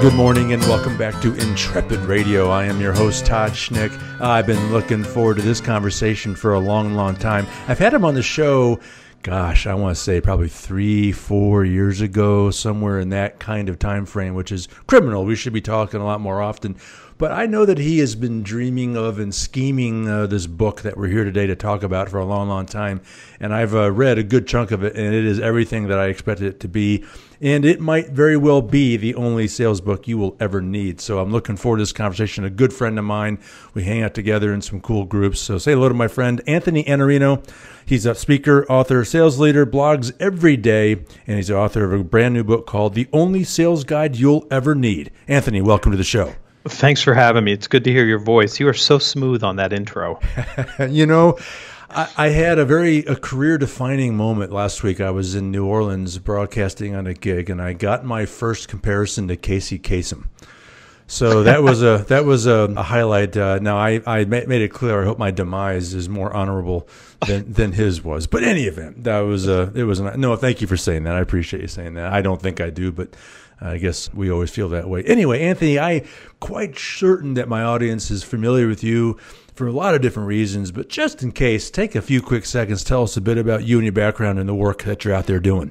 Good 0.00 0.14
morning 0.14 0.54
and 0.54 0.62
welcome 0.62 0.96
back 0.96 1.20
to 1.20 1.34
Intrepid 1.34 2.00
Radio. 2.00 2.48
I 2.48 2.64
am 2.64 2.80
your 2.80 2.94
host, 2.94 3.26
Todd 3.26 3.50
Schnick. 3.50 3.92
I've 4.18 4.46
been 4.46 4.72
looking 4.72 5.04
forward 5.04 5.36
to 5.36 5.42
this 5.42 5.60
conversation 5.60 6.34
for 6.34 6.54
a 6.54 6.58
long, 6.58 6.94
long 6.94 7.14
time. 7.16 7.46
I've 7.68 7.78
had 7.78 7.92
him 7.92 8.06
on 8.06 8.14
the 8.14 8.22
show, 8.22 8.80
gosh, 9.22 9.66
I 9.66 9.74
want 9.74 9.94
to 9.94 10.02
say 10.02 10.22
probably 10.22 10.48
three, 10.48 11.12
four 11.12 11.66
years 11.66 12.00
ago, 12.00 12.50
somewhere 12.50 12.98
in 12.98 13.10
that 13.10 13.40
kind 13.40 13.68
of 13.68 13.78
time 13.78 14.06
frame, 14.06 14.34
which 14.34 14.50
is 14.50 14.68
criminal. 14.86 15.26
We 15.26 15.36
should 15.36 15.52
be 15.52 15.60
talking 15.60 16.00
a 16.00 16.04
lot 16.06 16.22
more 16.22 16.40
often. 16.40 16.76
But 17.18 17.32
I 17.32 17.44
know 17.44 17.66
that 17.66 17.76
he 17.76 17.98
has 17.98 18.14
been 18.14 18.42
dreaming 18.42 18.96
of 18.96 19.18
and 19.18 19.34
scheming 19.34 20.08
uh, 20.08 20.26
this 20.26 20.46
book 20.46 20.80
that 20.80 20.96
we're 20.96 21.08
here 21.08 21.24
today 21.24 21.46
to 21.46 21.54
talk 21.54 21.82
about 21.82 22.08
for 22.08 22.18
a 22.18 22.24
long, 22.24 22.48
long 22.48 22.64
time. 22.64 23.02
And 23.38 23.52
I've 23.54 23.74
uh, 23.74 23.92
read 23.92 24.16
a 24.16 24.22
good 24.22 24.46
chunk 24.46 24.70
of 24.70 24.82
it, 24.82 24.96
and 24.96 25.14
it 25.14 25.26
is 25.26 25.38
everything 25.38 25.88
that 25.88 25.98
I 25.98 26.06
expected 26.06 26.46
it 26.46 26.60
to 26.60 26.68
be. 26.68 27.04
And 27.42 27.64
it 27.64 27.80
might 27.80 28.10
very 28.10 28.36
well 28.36 28.60
be 28.60 28.98
the 28.98 29.14
only 29.14 29.48
sales 29.48 29.80
book 29.80 30.06
you 30.06 30.18
will 30.18 30.36
ever 30.38 30.60
need. 30.60 31.00
So 31.00 31.20
I'm 31.20 31.32
looking 31.32 31.56
forward 31.56 31.78
to 31.78 31.82
this 31.82 31.92
conversation. 31.92 32.44
A 32.44 32.50
good 32.50 32.72
friend 32.72 32.98
of 32.98 33.04
mine. 33.06 33.38
We 33.72 33.84
hang 33.84 34.02
out 34.02 34.12
together 34.12 34.52
in 34.52 34.60
some 34.60 34.80
cool 34.80 35.06
groups. 35.06 35.40
So 35.40 35.56
say 35.56 35.72
hello 35.72 35.88
to 35.88 35.94
my 35.94 36.08
friend 36.08 36.42
Anthony 36.46 36.84
Iannarino. 36.84 37.42
He's 37.86 38.04
a 38.04 38.14
speaker, 38.14 38.66
author, 38.70 39.06
sales 39.06 39.38
leader, 39.38 39.64
blogs 39.64 40.12
every 40.20 40.56
day, 40.58 40.92
and 41.26 41.36
he's 41.36 41.48
the 41.48 41.56
author 41.56 41.84
of 41.84 41.98
a 41.98 42.04
brand 42.04 42.34
new 42.34 42.44
book 42.44 42.66
called 42.66 42.94
The 42.94 43.08
Only 43.12 43.42
Sales 43.42 43.84
Guide 43.84 44.16
You'll 44.16 44.46
Ever 44.50 44.74
Need. 44.74 45.10
Anthony, 45.26 45.62
welcome 45.62 45.92
to 45.92 45.98
the 45.98 46.04
show. 46.04 46.34
Thanks 46.68 47.00
for 47.00 47.14
having 47.14 47.44
me. 47.44 47.52
It's 47.52 47.68
good 47.68 47.84
to 47.84 47.90
hear 47.90 48.04
your 48.04 48.18
voice. 48.18 48.60
You 48.60 48.68
are 48.68 48.74
so 48.74 48.98
smooth 48.98 49.42
on 49.42 49.56
that 49.56 49.72
intro. 49.72 50.20
you 50.90 51.06
know, 51.06 51.38
I, 51.90 52.08
I, 52.16 52.28
had 52.28 52.58
a 52.58 52.64
very 52.64 52.98
a 52.98 53.16
career 53.16 53.58
defining 53.58 54.16
moment 54.16 54.52
last 54.52 54.82
week. 54.82 55.00
I 55.00 55.10
was 55.10 55.34
in 55.34 55.50
New 55.50 55.66
Orleans 55.66 56.18
broadcasting 56.18 56.94
on 56.94 57.06
a 57.06 57.14
gig, 57.14 57.50
and 57.50 57.60
I 57.60 57.72
got 57.72 58.04
my 58.04 58.26
first 58.26 58.68
comparison 58.68 59.28
to 59.28 59.36
Casey 59.36 59.78
Kasem. 59.78 60.26
So 61.06 61.42
that 61.44 61.62
was 61.62 61.82
a 61.82 62.04
that 62.08 62.24
was 62.24 62.46
a, 62.46 62.72
a 62.76 62.82
highlight. 62.82 63.36
Uh, 63.36 63.58
now 63.60 63.76
I, 63.76 64.00
I 64.06 64.24
made 64.24 64.62
it 64.62 64.68
clear. 64.68 65.02
I 65.02 65.04
hope 65.04 65.18
my 65.18 65.30
demise 65.30 65.92
is 65.92 66.08
more 66.08 66.32
honorable 66.32 66.88
than, 67.26 67.52
than 67.52 67.72
his 67.72 68.02
was. 68.04 68.26
But 68.26 68.44
any 68.44 68.64
event, 68.64 69.04
that 69.04 69.20
was 69.20 69.48
a 69.48 69.72
it 69.74 69.84
was 69.84 69.98
an, 70.00 70.20
no. 70.20 70.36
Thank 70.36 70.60
you 70.60 70.66
for 70.66 70.76
saying 70.76 71.04
that. 71.04 71.16
I 71.16 71.20
appreciate 71.20 71.62
you 71.62 71.68
saying 71.68 71.94
that. 71.94 72.12
I 72.12 72.22
don't 72.22 72.40
think 72.40 72.60
I 72.60 72.70
do, 72.70 72.92
but 72.92 73.16
I 73.60 73.76
guess 73.78 74.12
we 74.14 74.30
always 74.30 74.50
feel 74.50 74.68
that 74.70 74.88
way. 74.88 75.02
Anyway, 75.02 75.40
Anthony, 75.40 75.78
I 75.78 76.04
quite 76.38 76.78
certain 76.78 77.34
that 77.34 77.48
my 77.48 77.62
audience 77.62 78.10
is 78.10 78.22
familiar 78.22 78.68
with 78.68 78.82
you 78.82 79.18
for 79.60 79.66
a 79.66 79.72
lot 79.72 79.94
of 79.94 80.00
different 80.00 80.26
reasons, 80.26 80.72
but 80.72 80.88
just 80.88 81.22
in 81.22 81.30
case, 81.32 81.70
take 81.70 81.94
a 81.94 82.00
few 82.00 82.22
quick 82.22 82.46
seconds. 82.46 82.82
Tell 82.82 83.02
us 83.02 83.18
a 83.18 83.20
bit 83.20 83.36
about 83.36 83.62
you 83.62 83.76
and 83.76 83.84
your 83.84 83.92
background 83.92 84.38
and 84.38 84.48
the 84.48 84.54
work 84.54 84.84
that 84.84 85.04
you're 85.04 85.12
out 85.12 85.26
there 85.26 85.38
doing. 85.38 85.70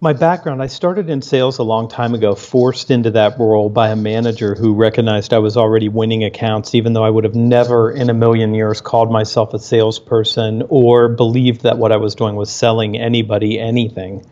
My 0.00 0.12
background, 0.12 0.60
I 0.60 0.66
started 0.66 1.08
in 1.08 1.22
sales 1.22 1.58
a 1.58 1.62
long 1.62 1.88
time 1.88 2.14
ago, 2.14 2.34
forced 2.34 2.90
into 2.90 3.12
that 3.12 3.38
role 3.38 3.68
by 3.68 3.90
a 3.90 3.94
manager 3.94 4.56
who 4.56 4.74
recognized 4.74 5.32
I 5.32 5.38
was 5.38 5.56
already 5.56 5.88
winning 5.88 6.24
accounts, 6.24 6.74
even 6.74 6.94
though 6.94 7.04
I 7.04 7.10
would 7.10 7.22
have 7.22 7.36
never 7.36 7.92
in 7.92 8.10
a 8.10 8.14
million 8.14 8.54
years 8.54 8.80
called 8.80 9.12
myself 9.12 9.54
a 9.54 9.60
salesperson 9.60 10.64
or 10.68 11.08
believed 11.08 11.60
that 11.60 11.78
what 11.78 11.92
I 11.92 11.98
was 11.98 12.16
doing 12.16 12.34
was 12.34 12.50
selling 12.50 12.98
anybody 12.98 13.60
anything. 13.60 14.26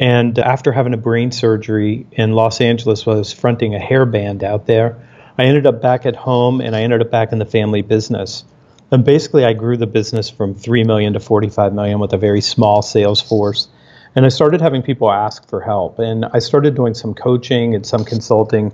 And 0.00 0.36
after 0.36 0.72
having 0.72 0.94
a 0.94 0.96
brain 0.98 1.30
surgery 1.30 2.08
in 2.10 2.32
Los 2.32 2.60
Angeles, 2.60 3.06
I 3.06 3.10
was 3.10 3.32
fronting 3.32 3.76
a 3.76 3.78
hair 3.78 4.04
band 4.04 4.42
out 4.42 4.66
there. 4.66 5.00
I 5.38 5.44
ended 5.44 5.66
up 5.66 5.82
back 5.82 6.06
at 6.06 6.16
home 6.16 6.60
and 6.60 6.74
I 6.74 6.82
ended 6.82 7.02
up 7.02 7.10
back 7.10 7.32
in 7.32 7.38
the 7.38 7.46
family 7.46 7.82
business. 7.82 8.44
And 8.90 9.04
basically, 9.04 9.44
I 9.44 9.52
grew 9.52 9.76
the 9.76 9.86
business 9.86 10.30
from 10.30 10.54
3 10.54 10.84
million 10.84 11.12
to 11.14 11.20
45 11.20 11.74
million 11.74 11.98
with 11.98 12.12
a 12.12 12.18
very 12.18 12.40
small 12.40 12.82
sales 12.82 13.20
force. 13.20 13.68
And 14.14 14.24
I 14.24 14.28
started 14.28 14.60
having 14.60 14.82
people 14.82 15.10
ask 15.10 15.48
for 15.48 15.60
help. 15.60 15.98
And 15.98 16.24
I 16.24 16.38
started 16.38 16.74
doing 16.74 16.94
some 16.94 17.12
coaching 17.12 17.74
and 17.74 17.84
some 17.84 18.04
consulting 18.04 18.72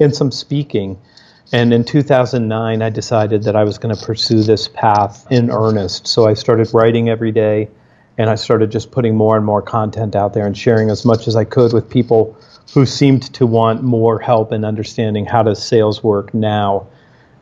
and 0.00 0.16
some 0.16 0.30
speaking. 0.32 0.98
And 1.52 1.74
in 1.74 1.84
2009, 1.84 2.82
I 2.82 2.90
decided 2.90 3.42
that 3.44 3.54
I 3.54 3.64
was 3.64 3.78
going 3.78 3.94
to 3.94 4.04
pursue 4.04 4.42
this 4.42 4.68
path 4.68 5.26
in 5.30 5.50
earnest. 5.50 6.06
So 6.06 6.26
I 6.26 6.34
started 6.34 6.72
writing 6.72 7.08
every 7.08 7.32
day 7.32 7.68
and 8.18 8.30
I 8.30 8.34
started 8.34 8.70
just 8.70 8.90
putting 8.90 9.16
more 9.16 9.36
and 9.36 9.44
more 9.44 9.62
content 9.62 10.16
out 10.16 10.32
there 10.32 10.46
and 10.46 10.56
sharing 10.56 10.90
as 10.90 11.04
much 11.04 11.28
as 11.28 11.36
I 11.36 11.44
could 11.44 11.72
with 11.72 11.88
people 11.88 12.36
who 12.72 12.86
seemed 12.86 13.22
to 13.34 13.46
want 13.46 13.82
more 13.82 14.18
help 14.18 14.52
in 14.52 14.64
understanding 14.64 15.26
how 15.26 15.42
does 15.42 15.62
sales 15.62 16.02
work 16.02 16.32
now 16.32 16.86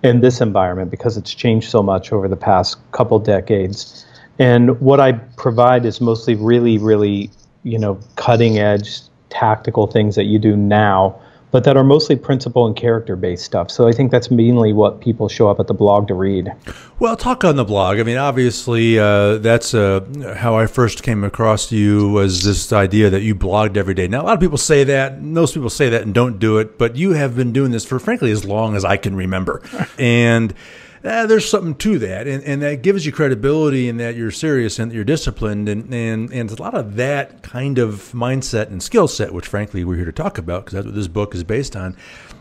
in 0.02 0.20
this 0.20 0.40
environment 0.40 0.90
because 0.90 1.16
it's 1.16 1.34
changed 1.34 1.68
so 1.68 1.82
much 1.82 2.12
over 2.12 2.28
the 2.28 2.36
past 2.36 2.78
couple 2.92 3.18
decades. 3.18 4.06
And 4.38 4.80
what 4.80 5.00
I 5.00 5.12
provide 5.12 5.84
is 5.84 6.00
mostly 6.00 6.34
really, 6.34 6.78
really, 6.78 7.30
you 7.62 7.78
know, 7.78 7.98
cutting 8.16 8.58
edge 8.58 9.00
tactical 9.28 9.86
things 9.86 10.14
that 10.14 10.24
you 10.24 10.38
do 10.38 10.56
now 10.56 11.20
but 11.50 11.64
that 11.64 11.76
are 11.76 11.84
mostly 11.84 12.16
principle 12.16 12.66
and 12.66 12.76
character 12.76 13.16
based 13.16 13.44
stuff. 13.44 13.70
So 13.70 13.88
I 13.88 13.92
think 13.92 14.10
that's 14.10 14.30
mainly 14.30 14.72
what 14.72 15.00
people 15.00 15.28
show 15.28 15.48
up 15.48 15.60
at 15.60 15.66
the 15.66 15.74
blog 15.74 16.08
to 16.08 16.14
read. 16.14 16.52
Well, 16.98 17.16
talk 17.16 17.44
on 17.44 17.56
the 17.56 17.64
blog. 17.64 17.98
I 17.98 18.02
mean, 18.02 18.16
obviously, 18.16 18.98
uh, 18.98 19.38
that's 19.38 19.72
uh, 19.72 20.34
how 20.36 20.56
I 20.56 20.66
first 20.66 21.02
came 21.02 21.24
across 21.24 21.72
you 21.72 22.10
was 22.10 22.44
this 22.44 22.72
idea 22.72 23.10
that 23.10 23.22
you 23.22 23.34
blogged 23.34 23.76
every 23.76 23.94
day. 23.94 24.08
Now, 24.08 24.22
a 24.22 24.24
lot 24.24 24.34
of 24.34 24.40
people 24.40 24.58
say 24.58 24.84
that. 24.84 25.22
Most 25.22 25.54
people 25.54 25.70
say 25.70 25.88
that 25.88 26.02
and 26.02 26.12
don't 26.12 26.38
do 26.38 26.58
it, 26.58 26.78
but 26.78 26.96
you 26.96 27.12
have 27.12 27.36
been 27.36 27.52
doing 27.52 27.70
this 27.70 27.84
for, 27.84 27.98
frankly, 27.98 28.30
as 28.30 28.44
long 28.44 28.76
as 28.76 28.84
I 28.84 28.96
can 28.96 29.14
remember. 29.14 29.62
and 29.98 30.54
uh, 31.04 31.26
there's 31.26 31.48
something 31.48 31.74
to 31.76 31.98
that, 32.00 32.26
and, 32.26 32.42
and 32.44 32.62
that 32.62 32.82
gives 32.82 33.06
you 33.06 33.12
credibility 33.12 33.88
and 33.88 34.00
that 34.00 34.16
you're 34.16 34.30
serious 34.30 34.78
and 34.78 34.90
that 34.90 34.94
you're 34.94 35.04
disciplined, 35.04 35.68
and, 35.68 35.92
and 35.94 36.32
and 36.32 36.50
a 36.50 36.62
lot 36.62 36.74
of 36.74 36.96
that 36.96 37.42
kind 37.42 37.78
of 37.78 38.12
mindset 38.12 38.68
and 38.68 38.82
skill 38.82 39.08
set, 39.08 39.32
which 39.32 39.46
frankly 39.46 39.84
we're 39.84 39.96
here 39.96 40.04
to 40.04 40.12
talk 40.12 40.38
about 40.38 40.64
because 40.64 40.74
that's 40.74 40.86
what 40.86 40.94
this 40.94 41.08
book 41.08 41.34
is 41.34 41.44
based 41.44 41.76
on. 41.76 41.96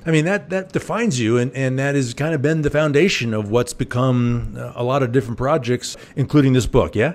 I 0.05 0.11
mean 0.11 0.25
that 0.25 0.49
that 0.49 0.71
defines 0.71 1.19
you, 1.19 1.37
and 1.37 1.53
and 1.53 1.77
that 1.77 1.95
has 1.95 2.13
kind 2.13 2.33
of 2.33 2.41
been 2.41 2.61
the 2.63 2.71
foundation 2.71 3.33
of 3.33 3.49
what's 3.49 3.73
become 3.73 4.57
a 4.75 4.83
lot 4.83 5.03
of 5.03 5.11
different 5.11 5.37
projects, 5.37 5.95
including 6.15 6.53
this 6.53 6.65
book. 6.65 6.95
Yeah. 6.95 7.13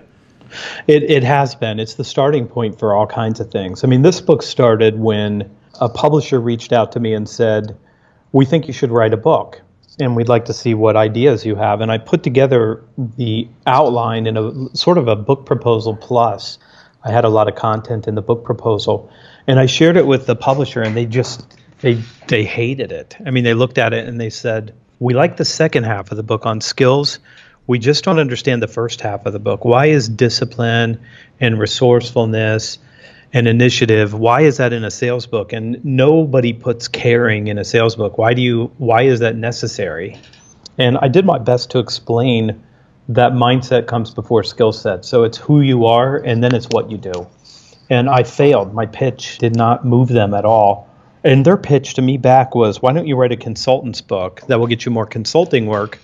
It, 0.87 1.05
it 1.05 1.23
has 1.25 1.55
been. 1.55 1.81
It's 1.81 1.95
the 1.95 2.05
starting 2.05 2.47
point 2.47 2.79
for 2.79 2.95
all 2.95 3.07
kinds 3.07 3.41
of 3.41 3.51
things. 3.51 3.85
I 3.85 3.87
mean, 3.89 4.03
this 4.03 4.21
book 4.21 4.43
started 4.43 4.99
when 4.99 5.51
a 5.81 5.89
publisher 5.89 6.41
reached 6.41 6.73
out 6.73 6.93
to 6.93 7.01
me 7.01 7.15
and 7.15 7.27
said, 7.27 7.77
We 8.33 8.45
think 8.45 8.67
you 8.67 8.75
should 8.75 8.91
write 8.91 9.15
a 9.15 9.17
book 9.17 9.63
and 10.01 10.17
we'd 10.17 10.29
like 10.29 10.47
to 10.47 10.53
see 10.53 10.75
what 10.75 10.97
ideas 10.97 11.45
you 11.45 11.57
have. 11.57 11.81
And 11.81 11.91
I 11.91 11.99
put 11.99 12.23
together 12.23 12.83
the 13.17 13.49
outline 13.67 14.27
in 14.27 14.37
a 14.37 14.77
sort 14.77 14.99
of 14.99 15.09
a 15.09 15.17
book 15.17 15.47
proposal 15.47 15.97
plus. 15.97 16.59
I 17.05 17.11
had 17.11 17.25
a 17.25 17.29
lot 17.29 17.49
of 17.49 17.55
content 17.55 18.07
in 18.07 18.15
the 18.15 18.23
book 18.23 18.45
proposal, 18.45 19.11
and 19.47 19.59
I 19.59 19.67
shared 19.67 19.97
it 19.97 20.07
with 20.07 20.27
the 20.27 20.37
publisher, 20.37 20.83
and 20.83 20.97
they 20.97 21.05
just 21.05 21.59
they 21.81 21.95
they 22.29 22.45
hated 22.45 22.93
it. 22.93 23.17
I 23.27 23.31
mean, 23.31 23.45
they 23.45 23.55
looked 23.55 23.79
at 23.79 23.93
it 23.93 24.07
and 24.07 24.21
they 24.21 24.31
said, 24.31 24.73
"We 25.01 25.15
like 25.15 25.37
the 25.37 25.45
second 25.45 25.85
half 25.85 26.11
of 26.11 26.17
the 26.17 26.23
book 26.23 26.47
on 26.47 26.61
skills. 26.61 27.19
We 27.67 27.79
just 27.79 28.05
don't 28.05 28.19
understand 28.19 28.63
the 28.63 28.69
first 28.69 29.01
half 29.01 29.27
of 29.27 29.33
the 29.33 29.39
book. 29.39 29.65
Why 29.65 29.87
is 29.87 30.09
discipline 30.09 31.01
and 31.41 31.59
resourcefulness?" 31.59 32.79
An 33.33 33.47
initiative 33.47 34.13
why 34.13 34.43
is 34.43 34.59
that 34.59 34.73
in 34.73 34.85
a 34.85 34.91
sales 34.91 35.27
book? 35.27 35.53
And 35.53 35.83
nobody 35.85 36.53
puts 36.53 36.89
caring 36.89 37.49
in 37.49 37.59
a 37.59 37.65
sales 37.65 37.97
book. 37.97 38.19
Why 38.19 38.35
do 38.35 38.43
you 38.43 38.73
why 38.79 39.03
is 39.03 39.21
that 39.21 39.37
necessary? 39.37 40.19
And 40.79 40.99
i 40.99 41.09
did 41.09 41.25
my 41.25 41.39
best 41.39 41.71
to 41.71 41.79
explain 41.79 42.63
that 43.09 43.33
mindset 43.33 43.87
comes 43.87 44.13
before 44.13 44.43
skill 44.45 44.73
set. 44.73 45.05
So 45.05 45.25
it's 45.25 45.39
who 45.39 45.61
you 45.61 45.87
are 45.87 46.17
and 46.17 46.43
then 46.43 46.55
it's 46.55 46.67
what 46.67 46.91
you 46.91 46.99
do. 46.99 47.27
And 47.91 48.09
i 48.09 48.23
failed. 48.23 48.75
My 48.75 48.87
pitch 48.87 49.39
did 49.39 49.57
not 49.57 49.85
move 49.85 50.09
them 50.09 50.35
at 50.35 50.45
all. 50.45 50.89
And 51.25 51.45
their 51.45 51.57
pitch 51.57 51.95
to 51.95 52.03
me 52.03 52.19
back 52.19 52.55
was 52.55 52.83
why 52.83 52.93
don't 52.93 53.07
you 53.07 53.17
write 53.17 53.33
a 53.33 53.37
consultant's 53.37 54.01
book 54.03 54.43
that 54.49 54.59
will 54.61 54.67
get 54.67 54.85
you 54.85 54.93
more 54.93 55.07
consulting 55.07 55.67
work? 55.67 55.99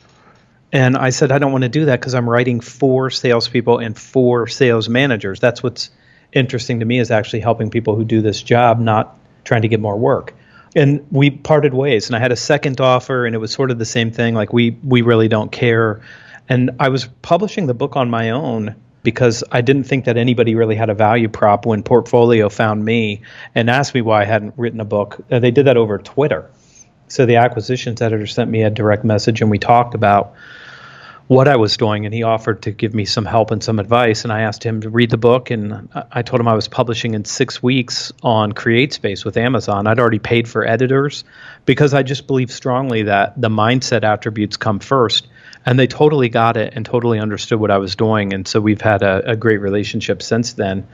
And 0.73 0.97
i 0.97 1.11
said 1.11 1.31
i 1.31 1.39
don't 1.39 1.53
want 1.53 1.63
to 1.63 1.69
do 1.69 1.85
that 1.87 2.01
because 2.01 2.15
i'm 2.15 2.29
writing 2.29 2.61
for 2.61 3.11
salespeople 3.11 3.79
and 3.79 3.99
for 3.99 4.47
sales 4.47 4.89
managers. 4.89 5.41
That's 5.41 5.63
what's 5.63 5.91
interesting 6.33 6.81
to 6.81 6.87
me 6.87 6.99
is 6.99 7.11
actually 7.11 7.41
helping 7.41 7.71
people 7.71 7.95
who 7.95 8.05
do 8.05 8.21
this 8.21 8.43
job, 8.43 8.79
not 8.79 9.17
trying 9.45 9.63
to 9.63 9.69
get 9.69 9.81
more 9.81 9.97
work. 9.97 10.35
And 10.77 11.07
we 11.11 11.31
parted 11.31 11.73
ways, 11.73 12.09
and 12.09 12.17
I 12.17 12.19
had 12.19 12.33
a 12.33 12.37
second 12.37 12.81
offer, 12.81 13.25
and 13.27 13.35
it 13.35 13.39
was 13.39 13.53
sort 13.53 13.71
of 13.71 13.79
the 13.79 13.87
same 13.87 14.11
thing. 14.11 14.35
Like 14.35 14.53
we 14.53 14.71
we 14.85 15.03
really 15.03 15.29
don't 15.29 15.51
care. 15.51 16.03
And 16.49 16.73
I 16.79 16.89
was 16.89 17.07
publishing 17.23 17.67
the 17.67 17.75
book 17.75 17.97
on 17.97 18.11
my 18.11 18.31
own 18.31 18.75
because 19.03 19.45
I 19.51 19.61
didn't 19.61 19.85
think 19.85 20.05
that 20.07 20.17
anybody 20.17 20.55
really 20.55 20.77
had 20.77 20.91
a 20.91 20.95
value 20.95 21.29
prop 21.29 21.67
when 21.67 21.83
Portfolio 21.83 22.49
found 22.49 22.85
me 22.85 23.23
and 23.55 23.71
asked 23.71 23.95
me 23.95 24.03
why 24.03 24.23
I 24.23 24.25
hadn't 24.25 24.55
written 24.57 24.81
a 24.81 24.85
book. 24.85 25.25
Uh, 25.31 25.39
they 25.39 25.51
did 25.51 25.67
that 25.67 25.77
over 25.77 25.99
Twitter. 25.99 26.51
So 27.09 27.25
the 27.25 27.37
acquisitions 27.37 28.03
editor 28.03 28.27
sent 28.27 28.51
me 28.51 28.63
a 28.63 28.71
direct 28.71 29.05
message 29.05 29.41
and 29.41 29.51
we 29.51 29.59
talked 29.59 29.95
about 29.95 30.35
what 31.29 31.47
I 31.47 31.57
was 31.57 31.77
doing, 31.77 32.07
and 32.07 32.15
he 32.15 32.23
offered 32.23 32.63
to 32.63 32.71
give 32.71 32.95
me 32.95 33.05
some 33.05 33.27
help 33.27 33.51
and 33.51 33.63
some 33.63 33.79
advice. 33.79 34.25
And 34.25 34.33
I 34.33 34.41
asked 34.41 34.65
him 34.65 34.81
to 34.81 34.91
read 34.91 35.11
the 35.11 35.19
book, 35.19 35.51
and 35.51 35.89
I 36.11 36.23
told 36.23 36.41
him 36.41 36.49
I 36.49 36.55
was 36.55 36.69
publishing 36.69 37.15
in 37.15 37.27
six 37.27 37.63
weeks 37.63 38.13
on 38.23 38.53
CreateSpace 38.53 39.27
with 39.27 39.37
Amazon. 39.37 39.87
I'd 39.87 40.01
already 40.01 40.19
paid 40.19 40.49
for 40.49 40.67
editors 40.67 41.25
because 41.67 41.93
I 41.93 42.03
just 42.03 42.27
believe 42.27 42.51
strongly 42.51 43.05
that 43.05 43.39
the 43.41 43.51
mindset 43.51 44.05
attributes 44.05 44.57
come 44.57 44.79
first. 44.79 45.29
And 45.67 45.79
they 45.79 45.87
totally 45.87 46.31
got 46.31 46.57
it 46.57 46.73
and 46.75 46.87
totally 46.87 47.19
understood 47.19 47.61
what 47.61 47.71
I 47.71 47.77
was 47.77 47.95
doing. 47.95 48.33
And 48.33 48.49
so 48.49 48.59
we've 48.59 48.81
had 48.81 49.03
a, 49.03 49.33
a 49.33 49.37
great 49.37 49.61
relationship 49.61 50.23
since 50.23 50.55
then 50.55 50.87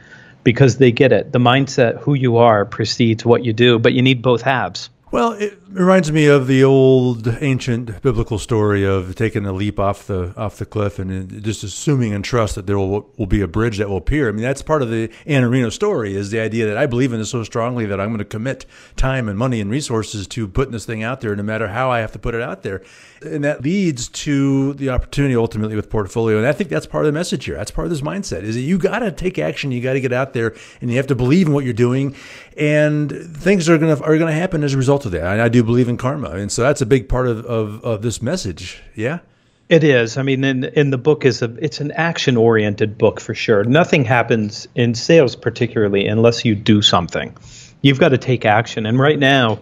because 0.42 0.78
they 0.78 0.90
get 0.90 1.12
it. 1.12 1.30
The 1.30 1.38
mindset, 1.38 2.00
who 2.00 2.14
you 2.14 2.38
are, 2.38 2.64
precedes 2.64 3.24
what 3.24 3.44
you 3.44 3.52
do, 3.52 3.78
but 3.78 3.92
you 3.92 4.02
need 4.02 4.20
both 4.20 4.42
halves. 4.42 4.90
Well, 5.12 5.32
it 5.32 5.63
reminds 5.74 6.12
me 6.12 6.26
of 6.26 6.46
the 6.46 6.62
old 6.62 7.26
ancient 7.40 8.00
biblical 8.00 8.38
story 8.38 8.84
of 8.84 9.16
taking 9.16 9.44
a 9.44 9.52
leap 9.52 9.80
off 9.80 10.06
the 10.06 10.32
off 10.36 10.56
the 10.56 10.64
cliff 10.64 11.00
and 11.00 11.32
uh, 11.32 11.40
just 11.40 11.64
assuming 11.64 12.12
and 12.14 12.24
trust 12.24 12.54
that 12.54 12.66
there 12.66 12.78
will, 12.78 13.10
will 13.18 13.26
be 13.26 13.40
a 13.40 13.48
bridge 13.48 13.78
that 13.78 13.88
will 13.88 13.96
appear. 13.96 14.28
I 14.28 14.32
mean, 14.32 14.42
that's 14.42 14.62
part 14.62 14.82
of 14.82 14.90
the 14.90 15.08
Iannarino 15.26 15.72
story 15.72 16.14
is 16.14 16.30
the 16.30 16.38
idea 16.38 16.66
that 16.66 16.76
I 16.76 16.86
believe 16.86 17.12
in 17.12 17.18
this 17.18 17.30
so 17.30 17.42
strongly 17.42 17.86
that 17.86 18.00
I'm 18.00 18.10
going 18.10 18.18
to 18.18 18.24
commit 18.24 18.66
time 18.96 19.28
and 19.28 19.36
money 19.36 19.60
and 19.60 19.68
resources 19.68 20.28
to 20.28 20.46
putting 20.46 20.72
this 20.72 20.86
thing 20.86 21.02
out 21.02 21.20
there, 21.20 21.34
no 21.34 21.42
matter 21.42 21.68
how 21.68 21.90
I 21.90 21.98
have 21.98 22.12
to 22.12 22.18
put 22.20 22.34
it 22.34 22.40
out 22.40 22.62
there 22.62 22.82
and 23.24 23.44
that 23.44 23.62
leads 23.62 24.08
to 24.08 24.74
the 24.74 24.90
opportunity 24.90 25.34
ultimately 25.34 25.76
with 25.76 25.90
portfolio. 25.90 26.38
And 26.38 26.46
I 26.46 26.52
think 26.52 26.70
that's 26.70 26.86
part 26.86 27.04
of 27.04 27.12
the 27.12 27.18
message 27.18 27.44
here. 27.44 27.56
That's 27.56 27.70
part 27.70 27.86
of 27.86 27.90
this 27.90 28.00
mindset 28.00 28.42
is 28.42 28.54
that 28.54 28.60
you 28.60 28.78
got 28.78 29.00
to 29.00 29.10
take 29.10 29.38
action. 29.38 29.72
You 29.72 29.80
got 29.80 29.94
to 29.94 30.00
get 30.00 30.12
out 30.12 30.32
there 30.32 30.54
and 30.80 30.90
you 30.90 30.96
have 30.96 31.06
to 31.08 31.14
believe 31.14 31.46
in 31.46 31.52
what 31.52 31.64
you're 31.64 31.72
doing 31.72 32.14
and 32.56 33.10
things 33.10 33.68
are 33.68 33.78
going 33.78 33.96
to, 33.96 34.02
are 34.02 34.18
going 34.18 34.32
to 34.32 34.38
happen 34.38 34.62
as 34.62 34.74
a 34.74 34.76
result 34.76 35.06
of 35.06 35.12
that. 35.12 35.24
And 35.24 35.42
I 35.42 35.48
do 35.48 35.62
believe 35.64 35.88
in 35.88 35.96
karma. 35.96 36.30
And 36.30 36.50
so 36.50 36.62
that's 36.62 36.80
a 36.80 36.86
big 36.86 37.08
part 37.08 37.26
of, 37.26 37.44
of, 37.44 37.84
of 37.84 38.02
this 38.02 38.20
message. 38.22 38.82
Yeah. 38.94 39.20
It 39.68 39.82
is. 39.82 40.18
I 40.18 40.22
mean, 40.22 40.44
in, 40.44 40.64
in 40.64 40.90
the 40.90 40.98
book 40.98 41.24
is 41.24 41.40
a 41.40 41.54
it's 41.58 41.80
an 41.80 41.90
action 41.92 42.36
oriented 42.36 42.98
book 42.98 43.18
for 43.18 43.34
sure. 43.34 43.64
Nothing 43.64 44.04
happens 44.04 44.68
in 44.74 44.94
sales 44.94 45.36
particularly 45.36 46.06
unless 46.06 46.44
you 46.44 46.54
do 46.54 46.82
something. 46.82 47.34
You've 47.80 47.98
got 47.98 48.10
to 48.10 48.18
take 48.18 48.44
action. 48.44 48.84
And 48.84 48.98
right 48.98 49.18
now, 49.18 49.60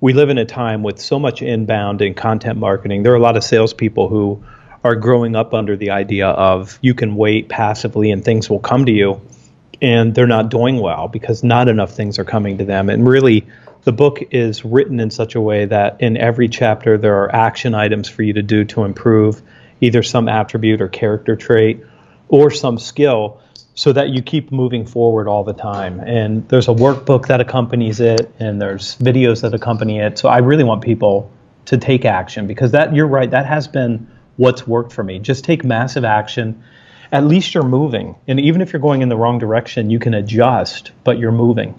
we 0.00 0.12
live 0.12 0.30
in 0.30 0.38
a 0.38 0.44
time 0.44 0.82
with 0.82 1.00
so 1.00 1.18
much 1.18 1.42
inbound 1.42 2.00
and 2.00 2.16
content 2.16 2.58
marketing. 2.58 3.02
There 3.02 3.12
are 3.12 3.16
a 3.16 3.20
lot 3.20 3.36
of 3.36 3.42
salespeople 3.42 4.08
who 4.08 4.44
are 4.84 4.94
growing 4.94 5.34
up 5.34 5.54
under 5.54 5.76
the 5.76 5.90
idea 5.90 6.28
of 6.28 6.78
you 6.82 6.94
can 6.94 7.16
wait 7.16 7.48
passively 7.48 8.10
and 8.10 8.24
things 8.24 8.50
will 8.50 8.60
come 8.60 8.84
to 8.84 8.92
you, 8.92 9.20
and 9.80 10.14
they're 10.14 10.26
not 10.26 10.50
doing 10.50 10.78
well 10.78 11.08
because 11.08 11.42
not 11.42 11.68
enough 11.68 11.92
things 11.92 12.18
are 12.18 12.24
coming 12.24 12.58
to 12.58 12.64
them. 12.64 12.90
And 12.90 13.08
really, 13.08 13.46
the 13.84 13.92
book 13.92 14.20
is 14.30 14.64
written 14.64 14.98
in 14.98 15.10
such 15.10 15.34
a 15.34 15.40
way 15.40 15.66
that 15.66 16.00
in 16.00 16.16
every 16.16 16.48
chapter 16.48 16.98
there 16.98 17.22
are 17.22 17.34
action 17.34 17.74
items 17.74 18.08
for 18.08 18.22
you 18.22 18.32
to 18.32 18.42
do 18.42 18.64
to 18.64 18.84
improve 18.84 19.42
either 19.80 20.02
some 20.02 20.28
attribute 20.28 20.80
or 20.80 20.88
character 20.88 21.36
trait 21.36 21.84
or 22.28 22.50
some 22.50 22.78
skill 22.78 23.40
so 23.74 23.92
that 23.92 24.10
you 24.10 24.22
keep 24.22 24.52
moving 24.52 24.86
forward 24.86 25.28
all 25.28 25.44
the 25.44 25.52
time. 25.52 26.00
And 26.00 26.48
there's 26.48 26.68
a 26.68 26.72
workbook 26.72 27.26
that 27.26 27.40
accompanies 27.40 28.00
it, 28.00 28.32
and 28.38 28.62
there's 28.62 28.96
videos 28.96 29.42
that 29.42 29.52
accompany 29.52 29.98
it. 29.98 30.16
So 30.16 30.28
I 30.28 30.38
really 30.38 30.64
want 30.64 30.82
people 30.82 31.30
to 31.66 31.76
take 31.76 32.04
action 32.04 32.46
because 32.46 32.70
that 32.70 32.94
you're 32.94 33.06
right, 33.06 33.30
that 33.30 33.46
has 33.46 33.66
been 33.66 34.08
what's 34.36 34.66
worked 34.66 34.92
for 34.92 35.02
me. 35.02 35.18
Just 35.18 35.44
take 35.44 35.64
massive 35.64 36.04
action. 36.04 36.62
At 37.10 37.24
least 37.24 37.52
you're 37.52 37.64
moving. 37.64 38.14
And 38.28 38.40
even 38.40 38.60
if 38.60 38.72
you're 38.72 38.80
going 38.80 39.02
in 39.02 39.08
the 39.08 39.16
wrong 39.16 39.38
direction, 39.38 39.90
you 39.90 39.98
can 39.98 40.14
adjust, 40.14 40.92
but 41.02 41.18
you're 41.18 41.32
moving. 41.32 41.78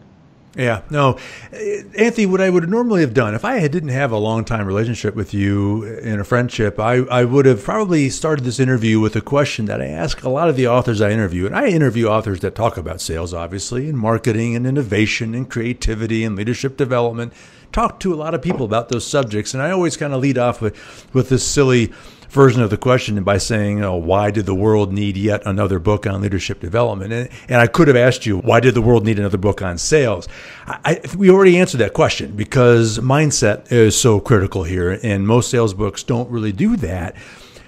Yeah, 0.55 0.83
no, 0.89 1.17
uh, 1.51 1.57
Anthony. 1.97 2.25
What 2.25 2.39
I 2.39 2.49
would 2.49 2.69
normally 2.69 3.01
have 3.01 3.13
done 3.13 3.35
if 3.35 3.43
I 3.43 3.57
had 3.59 3.71
didn't 3.71 3.89
have 3.89 4.11
a 4.11 4.17
long 4.17 4.45
time 4.45 4.65
relationship 4.65 5.13
with 5.13 5.33
you 5.33 5.83
in 5.83 6.19
a 6.19 6.23
friendship, 6.23 6.79
I, 6.79 6.99
I 7.11 7.25
would 7.25 7.45
have 7.45 7.61
probably 7.61 8.09
started 8.09 8.45
this 8.45 8.59
interview 8.59 9.01
with 9.01 9.17
a 9.17 9.21
question 9.21 9.65
that 9.65 9.81
I 9.81 9.87
ask 9.87 10.23
a 10.23 10.29
lot 10.29 10.47
of 10.47 10.55
the 10.55 10.67
authors 10.67 11.01
I 11.01 11.11
interview, 11.11 11.45
and 11.45 11.55
I 11.55 11.67
interview 11.67 12.07
authors 12.07 12.39
that 12.39 12.55
talk 12.55 12.77
about 12.77 13.01
sales, 13.01 13.33
obviously, 13.33 13.89
and 13.89 13.97
marketing 13.97 14.55
and 14.55 14.65
innovation 14.65 15.35
and 15.35 15.49
creativity 15.49 16.23
and 16.23 16.37
leadership 16.37 16.77
development. 16.77 17.33
Talk 17.73 17.99
to 18.01 18.13
a 18.13 18.15
lot 18.15 18.33
of 18.33 18.41
people 18.41 18.65
about 18.65 18.87
those 18.87 19.05
subjects, 19.05 19.53
and 19.53 19.61
I 19.61 19.71
always 19.71 19.97
kind 19.97 20.13
of 20.13 20.21
lead 20.21 20.37
off 20.37 20.61
with 20.61 20.77
with 21.13 21.27
this 21.27 21.45
silly 21.45 21.91
version 22.35 22.61
of 22.61 22.69
the 22.69 22.77
question 22.77 23.23
by 23.23 23.39
saying, 23.39 23.83
oh, 23.83 23.95
why 23.95 24.29
did 24.29 24.45
the 24.45 24.53
world 24.53 24.93
need 24.93 25.17
yet 25.17 25.41
another 25.45 25.79
book 25.79 26.05
on 26.05 26.21
leadership 26.21 26.59
development? 26.59 27.11
And, 27.11 27.29
and 27.49 27.59
I 27.59 27.65
could 27.65 27.87
have 27.87 27.97
asked 27.97 28.27
you, 28.27 28.37
why 28.37 28.59
did 28.59 28.75
the 28.75 28.81
world 28.81 29.05
need 29.05 29.17
another 29.17 29.39
book 29.39 29.63
on 29.63 29.79
sales? 29.79 30.27
I, 30.67 30.79
I, 30.85 31.15
we 31.15 31.31
already 31.31 31.57
answered 31.57 31.79
that 31.79 31.93
question 31.93 32.35
because 32.35 32.99
mindset 32.99 33.71
is 33.71 33.99
so 33.99 34.19
critical 34.19 34.63
here, 34.63 34.99
and 35.01 35.25
most 35.27 35.49
sales 35.49 35.73
books 35.73 36.03
don't 36.03 36.29
really 36.29 36.51
do 36.51 36.75
that. 36.77 37.15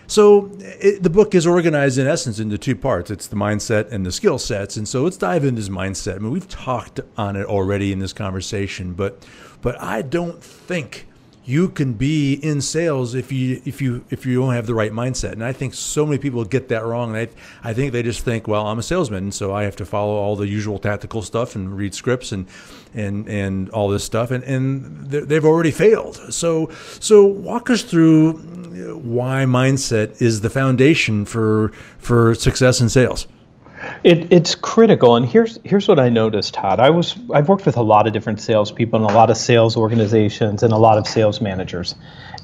So 0.05 0.51
it, 0.59 1.03
the 1.03 1.09
book 1.09 1.35
is 1.35 1.45
organized 1.45 1.97
in 1.97 2.07
essence 2.07 2.39
into 2.39 2.57
two 2.57 2.75
parts. 2.75 3.11
It's 3.11 3.27
the 3.27 3.35
mindset 3.35 3.91
and 3.91 4.05
the 4.05 4.11
skill 4.11 4.37
sets. 4.37 4.77
And 4.77 4.87
so 4.87 5.03
let's 5.03 5.17
dive 5.17 5.43
into 5.43 5.59
this 5.61 5.69
mindset. 5.69 6.15
I 6.15 6.19
mean, 6.19 6.31
we've 6.31 6.47
talked 6.47 7.01
on 7.17 7.35
it 7.35 7.45
already 7.45 7.91
in 7.91 7.99
this 7.99 8.13
conversation, 8.13 8.93
but 8.93 9.25
but 9.61 9.81
I 9.81 10.03
don't 10.03 10.41
think 10.41 11.07
you 11.47 11.69
can 11.69 11.94
be 11.94 12.33
in 12.33 12.59
sales 12.59 13.15
if 13.15 13.31
you 13.31 13.61
if 13.63 13.81
you 13.81 14.03
if 14.09 14.25
you 14.25 14.35
don't 14.41 14.53
have 14.53 14.67
the 14.67 14.75
right 14.75 14.91
mindset. 14.91 15.31
And 15.31 15.45
I 15.45 15.53
think 15.53 15.73
so 15.73 16.05
many 16.05 16.17
people 16.17 16.44
get 16.44 16.67
that 16.67 16.83
wrong. 16.83 17.15
And 17.15 17.29
I 17.63 17.69
I 17.69 17.73
think 17.73 17.94
they 17.94 18.03
just 18.03 18.19
think, 18.25 18.49
well, 18.49 18.67
I'm 18.67 18.79
a 18.79 18.83
salesman, 18.83 19.31
so 19.31 19.53
I 19.53 19.63
have 19.63 19.77
to 19.77 19.85
follow 19.85 20.13
all 20.13 20.35
the 20.35 20.45
usual 20.45 20.77
tactical 20.77 21.21
stuff 21.21 21.55
and 21.55 21.77
read 21.77 21.95
scripts 21.95 22.33
and 22.33 22.47
and 22.94 23.29
and 23.29 23.69
all 23.69 23.88
this 23.88 24.03
stuff. 24.03 24.29
And 24.29 24.44
and 24.44 25.09
they've 25.09 25.45
already 25.45 25.71
failed. 25.71 26.17
So 26.33 26.69
so 26.99 27.23
walk 27.25 27.69
us 27.69 27.81
through 27.81 28.33
why 28.97 29.45
mindset 29.45 30.21
is 30.21 30.41
the 30.41 30.49
foundation 30.49 31.23
for 31.23 31.69
for 31.97 32.35
success 32.35 32.81
in 32.81 32.89
sales. 32.89 33.25
It, 34.03 34.31
it's 34.31 34.55
critical, 34.55 35.15
and 35.15 35.25
here's 35.25 35.59
here's 35.63 35.87
what 35.87 35.99
I 35.99 36.09
noticed, 36.09 36.53
Todd. 36.53 36.79
I 36.79 36.89
was 36.89 37.15
I've 37.33 37.49
worked 37.49 37.65
with 37.65 37.77
a 37.77 37.81
lot 37.81 38.07
of 38.07 38.13
different 38.13 38.39
salespeople 38.39 39.01
and 39.01 39.11
a 39.11 39.13
lot 39.13 39.29
of 39.29 39.37
sales 39.37 39.75
organizations 39.75 40.63
and 40.63 40.73
a 40.73 40.77
lot 40.77 40.97
of 40.97 41.07
sales 41.07 41.41
managers, 41.41 41.95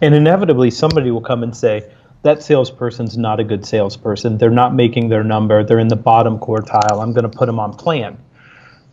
and 0.01 0.13
inevitably 0.15 0.71
somebody 0.71 1.11
will 1.11 1.21
come 1.21 1.43
and 1.43 1.55
say 1.55 1.89
that 2.23 2.41
salesperson's 2.41 3.17
not 3.17 3.39
a 3.39 3.43
good 3.43 3.65
salesperson. 3.65 4.37
They're 4.37 4.49
not 4.49 4.73
making 4.73 5.09
their 5.09 5.23
number. 5.23 5.63
They're 5.63 5.79
in 5.79 5.89
the 5.89 5.95
bottom 5.95 6.39
quartile. 6.39 7.01
I'm 7.01 7.13
going 7.13 7.29
to 7.29 7.37
put 7.37 7.45
them 7.47 7.59
on 7.59 7.73
plan. 7.73 8.17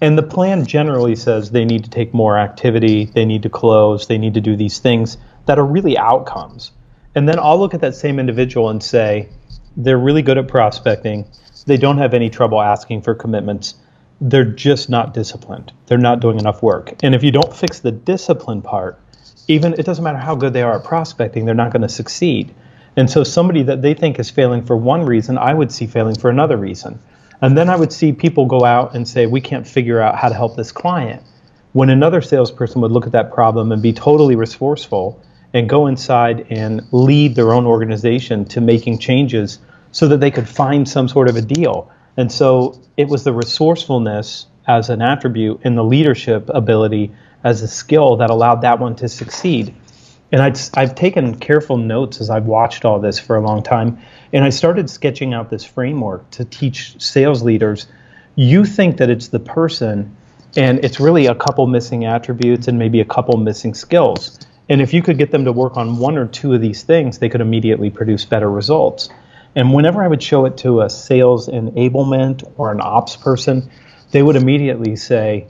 And 0.00 0.16
the 0.16 0.22
plan 0.22 0.66
generally 0.66 1.14
says 1.14 1.50
they 1.50 1.64
need 1.64 1.84
to 1.84 1.90
take 1.90 2.14
more 2.14 2.38
activity, 2.38 3.04
they 3.04 3.26
need 3.26 3.42
to 3.42 3.50
close, 3.50 4.06
they 4.06 4.16
need 4.16 4.34
to 4.34 4.40
do 4.40 4.56
these 4.56 4.78
things 4.78 5.18
that 5.46 5.58
are 5.58 5.64
really 5.64 5.98
outcomes. 5.98 6.72
And 7.14 7.28
then 7.28 7.38
I'll 7.38 7.58
look 7.58 7.74
at 7.74 7.82
that 7.82 7.94
same 7.94 8.18
individual 8.18 8.70
and 8.70 8.82
say, 8.82 9.28
they're 9.76 9.98
really 9.98 10.22
good 10.22 10.38
at 10.38 10.48
prospecting 10.48 11.26
they 11.64 11.76
don't 11.76 11.98
have 11.98 12.14
any 12.14 12.30
trouble 12.30 12.60
asking 12.60 13.02
for 13.02 13.14
commitments. 13.14 13.74
They're 14.20 14.44
just 14.44 14.90
not 14.90 15.14
disciplined. 15.14 15.72
They're 15.86 15.98
not 15.98 16.20
doing 16.20 16.38
enough 16.38 16.62
work. 16.62 16.94
And 17.02 17.14
if 17.14 17.22
you 17.22 17.30
don't 17.30 17.54
fix 17.54 17.80
the 17.80 17.92
discipline 17.92 18.62
part, 18.62 19.00
even 19.48 19.74
it 19.74 19.84
doesn't 19.84 20.04
matter 20.04 20.18
how 20.18 20.34
good 20.34 20.52
they 20.52 20.62
are 20.62 20.76
at 20.76 20.84
prospecting, 20.84 21.44
they're 21.44 21.54
not 21.54 21.72
going 21.72 21.82
to 21.82 21.88
succeed. 21.88 22.54
And 22.96 23.10
so 23.10 23.24
somebody 23.24 23.62
that 23.64 23.82
they 23.82 23.94
think 23.94 24.18
is 24.18 24.30
failing 24.30 24.64
for 24.64 24.76
one 24.76 25.04
reason, 25.04 25.38
I 25.38 25.54
would 25.54 25.72
see 25.72 25.86
failing 25.86 26.16
for 26.16 26.30
another 26.30 26.56
reason. 26.56 26.98
And 27.40 27.56
then 27.56 27.70
I 27.70 27.76
would 27.76 27.92
see 27.92 28.12
people 28.12 28.46
go 28.46 28.64
out 28.64 28.94
and 28.94 29.08
say, 29.08 29.26
we 29.26 29.40
can't 29.40 29.66
figure 29.66 30.00
out 30.00 30.16
how 30.16 30.28
to 30.28 30.34
help 30.34 30.56
this 30.56 30.72
client. 30.72 31.22
When 31.72 31.88
another 31.88 32.20
salesperson 32.20 32.80
would 32.82 32.92
look 32.92 33.06
at 33.06 33.12
that 33.12 33.32
problem 33.32 33.72
and 33.72 33.80
be 33.80 33.92
totally 33.92 34.36
resourceful 34.36 35.22
and 35.54 35.68
go 35.68 35.86
inside 35.86 36.46
and 36.50 36.86
lead 36.92 37.34
their 37.34 37.52
own 37.52 37.66
organization 37.66 38.44
to 38.46 38.60
making 38.60 38.98
changes 38.98 39.58
so 39.92 40.08
that 40.08 40.20
they 40.20 40.30
could 40.30 40.48
find 40.48 40.88
some 40.88 41.08
sort 41.08 41.28
of 41.28 41.36
a 41.36 41.42
deal. 41.42 41.90
And 42.16 42.30
so 42.30 42.80
it 42.96 43.08
was 43.08 43.24
the 43.24 43.32
resourcefulness 43.32 44.46
as 44.66 44.90
an 44.90 45.02
attribute 45.02 45.60
and 45.64 45.76
the 45.76 45.84
leadership 45.84 46.48
ability 46.52 47.12
as 47.42 47.62
a 47.62 47.68
skill 47.68 48.16
that 48.16 48.30
allowed 48.30 48.62
that 48.62 48.78
one 48.78 48.94
to 48.96 49.08
succeed. 49.08 49.74
And 50.32 50.40
i 50.42 50.80
have 50.80 50.94
taken 50.94 51.36
careful 51.38 51.76
notes 51.76 52.20
as 52.20 52.30
I've 52.30 52.46
watched 52.46 52.84
all 52.84 53.00
this 53.00 53.18
for 53.18 53.36
a 53.36 53.40
long 53.40 53.62
time. 53.62 53.98
And 54.32 54.44
I 54.44 54.50
started 54.50 54.88
sketching 54.88 55.34
out 55.34 55.50
this 55.50 55.64
framework 55.64 56.30
to 56.32 56.44
teach 56.44 57.00
sales 57.00 57.42
leaders. 57.42 57.88
You 58.36 58.64
think 58.64 58.98
that 58.98 59.10
it's 59.10 59.28
the 59.28 59.40
person, 59.40 60.16
and 60.56 60.84
it's 60.84 61.00
really 61.00 61.26
a 61.26 61.34
couple 61.34 61.66
missing 61.66 62.04
attributes 62.04 62.68
and 62.68 62.78
maybe 62.78 63.00
a 63.00 63.04
couple 63.04 63.36
missing 63.38 63.74
skills. 63.74 64.38
And 64.68 64.80
if 64.80 64.94
you 64.94 65.02
could 65.02 65.18
get 65.18 65.32
them 65.32 65.44
to 65.46 65.52
work 65.52 65.76
on 65.76 65.98
one 65.98 66.16
or 66.16 66.28
two 66.28 66.54
of 66.54 66.60
these 66.60 66.84
things, 66.84 67.18
they 67.18 67.28
could 67.28 67.40
immediately 67.40 67.90
produce 67.90 68.24
better 68.24 68.48
results. 68.48 69.08
And 69.56 69.74
whenever 69.74 70.02
I 70.02 70.08
would 70.08 70.22
show 70.22 70.44
it 70.46 70.58
to 70.58 70.82
a 70.82 70.90
sales 70.90 71.48
enablement 71.48 72.50
or 72.56 72.70
an 72.72 72.80
ops 72.80 73.16
person, 73.16 73.70
they 74.10 74.22
would 74.22 74.36
immediately 74.36 74.96
say, 74.96 75.46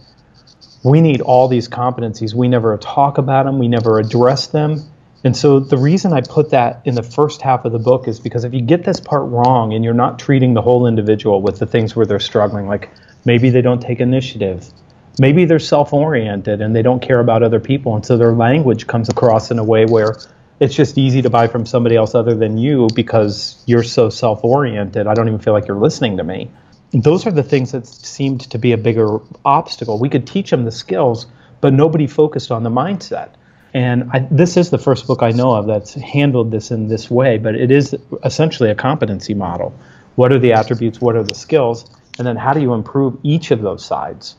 We 0.83 1.01
need 1.01 1.21
all 1.21 1.49
these 1.49 1.69
competencies. 1.69 2.35
We 2.35 2.49
never 2.49 2.77
talk 2.79 3.19
about 3.19 3.45
them, 3.45 3.59
we 3.59 3.69
never 3.69 3.99
address 3.99 4.49
them. 4.49 4.83
And 5.23 5.37
so 5.37 5.61
the 5.61 5.77
reason 5.77 6.15
I 6.15 6.23
put 6.23 6.51
that 6.51 6.81
in 6.87 6.95
the 6.95 7.03
first 7.03 7.43
half 7.43 7.67
of 7.67 7.73
the 7.73 7.79
book 7.79 8.09
is 8.09 8.19
because 8.19 8.45
if 8.45 8.55
you 8.55 8.63
get 8.63 8.85
this 8.85 9.01
part 9.01 9.29
wrong 9.29 9.75
and 9.75 9.85
you're 9.85 9.93
not 9.93 10.19
treating 10.19 10.55
the 10.55 10.63
whole 10.63 10.87
individual 10.87 11.43
with 11.43 11.59
the 11.59 11.67
things 11.67 11.95
where 11.95 12.07
they're 12.07 12.19
struggling, 12.19 12.67
like 12.67 12.91
maybe 13.27 13.51
they 13.51 13.61
don't 13.61 13.83
take 13.83 14.01
initiative, 14.01 14.73
Maybe 15.21 15.45
they're 15.45 15.59
self 15.59 15.93
oriented 15.93 16.63
and 16.63 16.75
they 16.75 16.81
don't 16.81 17.01
care 17.01 17.21
about 17.21 17.43
other 17.43 17.61
people. 17.61 17.95
And 17.95 18.05
so 18.07 18.17
their 18.17 18.33
language 18.33 18.87
comes 18.87 19.11
across 19.11 19.51
in 19.51 19.59
a 19.59 19.65
way 19.65 19.85
where 19.85 20.17
it's 20.61 20.75
just 20.75 20.99
easy 20.99 21.23
to 21.23 21.31
buy 21.31 21.49
from 21.49 21.65
somebody 21.65 21.97
else 21.97 22.15
other 22.15 22.35
than 22.35 22.59
you 22.59 22.87
because 22.95 23.63
you're 23.67 23.83
so 23.83 24.11
self 24.11 24.45
oriented. 24.45 25.07
I 25.07 25.15
don't 25.15 25.27
even 25.27 25.41
feel 25.41 25.55
like 25.55 25.67
you're 25.67 25.79
listening 25.79 26.19
to 26.19 26.25
me. 26.25 26.51
Those 26.93 27.27
are 27.27 27.31
the 27.31 27.43
things 27.43 27.73
that 27.73 27.87
seemed 27.87 28.43
to 28.51 28.59
be 28.59 28.73
a 28.73 28.79
bigger 28.79 29.21
obstacle. 29.45 29.99
We 29.99 30.09
could 30.09 30.27
teach 30.27 30.51
them 30.51 30.65
the 30.65 30.73
skills, 30.73 31.27
but 31.61 31.73
nobody 31.73 32.07
focused 32.07 32.51
on 32.51 32.63
the 32.63 32.71
mindset. 32.71 33.31
And 33.73 34.11
I, 34.13 34.27
this 34.31 34.57
is 34.57 34.71
the 34.71 34.79
first 34.79 35.07
book 35.07 35.23
I 35.23 35.31
know 35.31 35.55
of 35.55 35.67
that's 35.67 35.95
handled 35.95 36.51
this 36.51 36.71
in 36.71 36.89
this 36.89 37.11
way, 37.11 37.39
but 37.39 37.55
it 37.55 37.71
is 37.71 37.97
essentially 38.25 38.69
a 38.69 38.75
competency 38.75 39.35
model. 39.35 39.73
What 40.17 40.33
are 40.33 40.39
the 40.39 40.53
attributes? 40.53 41.01
What 41.01 41.15
are 41.15 41.23
the 41.23 41.37
skills? 41.37 41.89
And 42.19 42.27
then 42.27 42.37
how 42.37 42.53
do 42.53 42.61
you 42.61 42.75
improve 42.75 43.17
each 43.23 43.53
of 43.53 43.63
those 43.63 43.85
sides? 43.85 44.35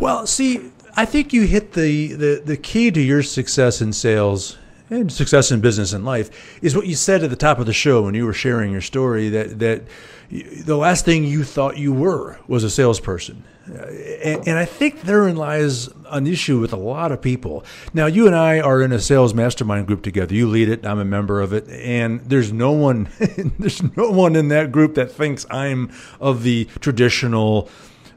Well, 0.00 0.26
see, 0.26 0.72
I 0.96 1.04
think 1.04 1.34
you 1.34 1.42
hit 1.42 1.74
the, 1.74 2.14
the, 2.14 2.42
the 2.44 2.56
key 2.56 2.90
to 2.90 3.00
your 3.00 3.22
success 3.22 3.82
in 3.82 3.92
sales 3.92 4.56
and 4.90 5.12
success 5.12 5.50
in 5.50 5.60
business 5.60 5.92
and 5.92 6.04
life 6.04 6.58
is 6.62 6.76
what 6.76 6.86
you 6.86 6.94
said 6.94 7.22
at 7.22 7.30
the 7.30 7.36
top 7.36 7.58
of 7.58 7.66
the 7.66 7.72
show 7.72 8.02
when 8.02 8.14
you 8.14 8.26
were 8.26 8.32
sharing 8.32 8.72
your 8.72 8.80
story 8.80 9.28
that 9.28 9.58
that 9.58 9.82
the 10.30 10.76
last 10.76 11.04
thing 11.04 11.24
you 11.24 11.42
thought 11.42 11.76
you 11.76 11.92
were 11.92 12.38
was 12.46 12.62
a 12.62 12.70
salesperson. 12.70 13.42
Uh, 13.68 13.86
and, 14.22 14.48
and, 14.48 14.58
I 14.58 14.64
think 14.64 15.02
therein 15.02 15.36
lies 15.36 15.88
an 16.10 16.26
issue 16.26 16.58
with 16.58 16.72
a 16.72 16.76
lot 16.76 17.12
of 17.12 17.20
people. 17.20 17.64
Now, 17.92 18.06
you 18.06 18.26
and 18.26 18.34
I 18.34 18.58
are 18.58 18.80
in 18.80 18.90
a 18.90 18.98
sales 18.98 19.34
mastermind 19.34 19.86
group 19.86 20.02
together. 20.02 20.34
You 20.34 20.48
lead 20.48 20.68
it, 20.68 20.84
I'm 20.86 20.98
a 20.98 21.04
member 21.04 21.40
of 21.40 21.52
it, 21.52 21.68
and 21.68 22.20
there's 22.20 22.52
no 22.52 22.72
one, 22.72 23.08
there's 23.58 23.82
no 23.96 24.10
one 24.10 24.34
in 24.34 24.48
that 24.48 24.72
group 24.72 24.94
that 24.94 25.12
thinks 25.12 25.46
I'm 25.50 25.92
of 26.20 26.42
the 26.42 26.64
traditional 26.80 27.68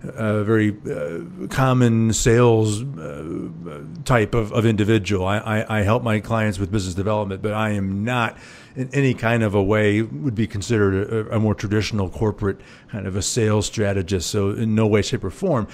a 0.03 0.43
very 0.43 0.75
uh, 0.91 1.47
common 1.47 2.11
sales 2.13 2.83
uh, 2.83 3.83
type 4.05 4.35
of, 4.35 4.51
of 4.51 4.65
individual. 4.65 5.25
I, 5.25 5.37
I, 5.37 5.79
I, 5.79 5.81
help 5.83 6.03
my 6.03 6.19
clients 6.19 6.59
with 6.59 6.71
business 6.71 6.93
development, 6.93 7.41
but 7.41 7.53
I 7.53 7.71
am 7.71 8.03
not 8.03 8.37
in 8.75 8.89
any 8.93 9.13
kind 9.13 9.43
of 9.43 9.55
a 9.55 9.63
way 9.63 10.01
would 10.01 10.35
be 10.35 10.47
considered 10.47 11.09
a, 11.09 11.35
a 11.35 11.39
more 11.39 11.55
traditional 11.55 12.09
corporate 12.09 12.59
kind 12.89 13.07
of 13.07 13.15
a 13.15 13.21
sales 13.21 13.65
strategist. 13.65 14.29
So 14.29 14.49
in 14.49 14.75
no 14.75 14.87
way, 14.87 15.01
shape, 15.01 15.23
or 15.23 15.31
form. 15.31 15.67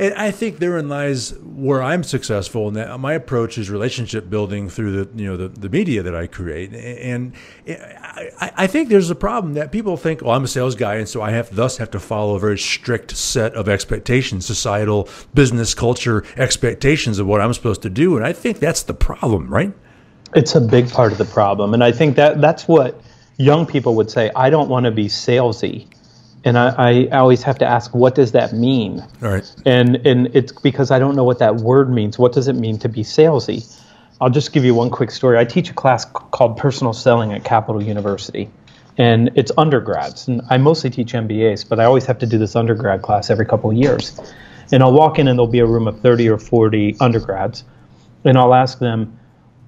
And 0.00 0.14
I 0.14 0.30
think 0.30 0.60
therein 0.60 0.88
lies 0.88 1.34
where 1.40 1.82
I'm 1.82 2.02
successful, 2.02 2.68
and 2.68 2.76
that 2.78 2.98
my 2.98 3.12
approach 3.12 3.58
is 3.58 3.68
relationship 3.68 4.30
building 4.30 4.70
through 4.70 5.04
the 5.04 5.22
you 5.22 5.28
know 5.28 5.36
the, 5.36 5.48
the 5.48 5.68
media 5.68 6.02
that 6.02 6.14
I 6.14 6.26
create. 6.26 6.72
And 6.72 7.34
eh, 7.66 7.76
I, 8.40 8.50
I 8.56 8.66
think 8.66 8.88
there's 8.88 9.10
a 9.10 9.14
problem 9.14 9.52
that 9.54 9.72
people 9.72 9.98
think, 9.98 10.22
well, 10.22 10.30
I'm 10.30 10.44
a 10.44 10.48
sales 10.48 10.74
guy, 10.74 10.94
and 10.94 11.06
so 11.06 11.20
I 11.20 11.32
have 11.32 11.54
thus 11.54 11.76
have 11.76 11.90
to 11.90 12.00
follow 12.00 12.34
a 12.34 12.38
very 12.38 12.58
strict 12.58 13.14
set 13.14 13.52
of 13.52 13.68
expectations, 13.68 14.46
societal, 14.46 15.06
business 15.34 15.74
culture 15.74 16.24
expectations 16.38 17.18
of 17.18 17.26
what 17.26 17.42
I'm 17.42 17.52
supposed 17.52 17.82
to 17.82 17.90
do. 17.90 18.16
And 18.16 18.24
I 18.24 18.32
think 18.32 18.58
that's 18.58 18.84
the 18.84 18.94
problem, 18.94 19.52
right? 19.52 19.74
It's 20.34 20.54
a 20.54 20.62
big 20.62 20.88
part 20.88 21.12
of 21.12 21.18
the 21.18 21.26
problem, 21.26 21.74
and 21.74 21.84
I 21.84 21.92
think 21.92 22.16
that 22.16 22.40
that's 22.40 22.66
what 22.66 22.98
young 23.36 23.66
people 23.66 23.94
would 23.96 24.10
say. 24.10 24.30
I 24.34 24.48
don't 24.48 24.70
want 24.70 24.84
to 24.84 24.92
be 24.92 25.08
salesy 25.08 25.88
and 26.44 26.58
I, 26.58 27.06
I, 27.10 27.18
always 27.18 27.42
have 27.42 27.58
to 27.58 27.66
ask, 27.66 27.94
what 27.94 28.14
does 28.14 28.32
that 28.32 28.52
mean? 28.52 29.04
Right. 29.20 29.50
And 29.66 29.96
and 30.06 30.34
it's 30.34 30.52
because 30.52 30.90
I 30.90 30.98
don't 30.98 31.14
know 31.14 31.24
what 31.24 31.38
that 31.40 31.56
word 31.56 31.90
means. 31.90 32.18
What 32.18 32.32
does 32.32 32.48
it 32.48 32.54
mean 32.54 32.78
to 32.78 32.88
be 32.88 33.02
salesy? 33.02 33.78
I'll 34.20 34.30
just 34.30 34.52
give 34.52 34.64
you 34.64 34.74
one 34.74 34.90
quick 34.90 35.10
story. 35.10 35.38
I 35.38 35.44
teach 35.44 35.70
a 35.70 35.74
class 35.74 36.04
called 36.04 36.56
Personal 36.56 36.92
Selling 36.92 37.32
at 37.32 37.44
Capital 37.44 37.82
University, 37.82 38.50
and 38.98 39.30
it's 39.34 39.52
undergrads. 39.56 40.28
And 40.28 40.42
I 40.50 40.58
mostly 40.58 40.90
teach 40.90 41.12
MBAs, 41.12 41.66
but 41.68 41.80
I 41.80 41.84
always 41.84 42.04
have 42.06 42.18
to 42.18 42.26
do 42.26 42.36
this 42.36 42.54
undergrad 42.54 43.02
class 43.02 43.30
every 43.30 43.46
couple 43.46 43.70
of 43.70 43.76
years. 43.76 44.18
And 44.72 44.82
I'll 44.82 44.92
walk 44.92 45.18
in, 45.18 45.26
and 45.26 45.38
there'll 45.38 45.50
be 45.50 45.60
a 45.60 45.66
room 45.66 45.88
of 45.88 46.00
30 46.00 46.28
or 46.28 46.38
40 46.38 46.96
undergrads, 47.00 47.64
and 48.24 48.38
I'll 48.38 48.54
ask 48.54 48.78
them, 48.78 49.18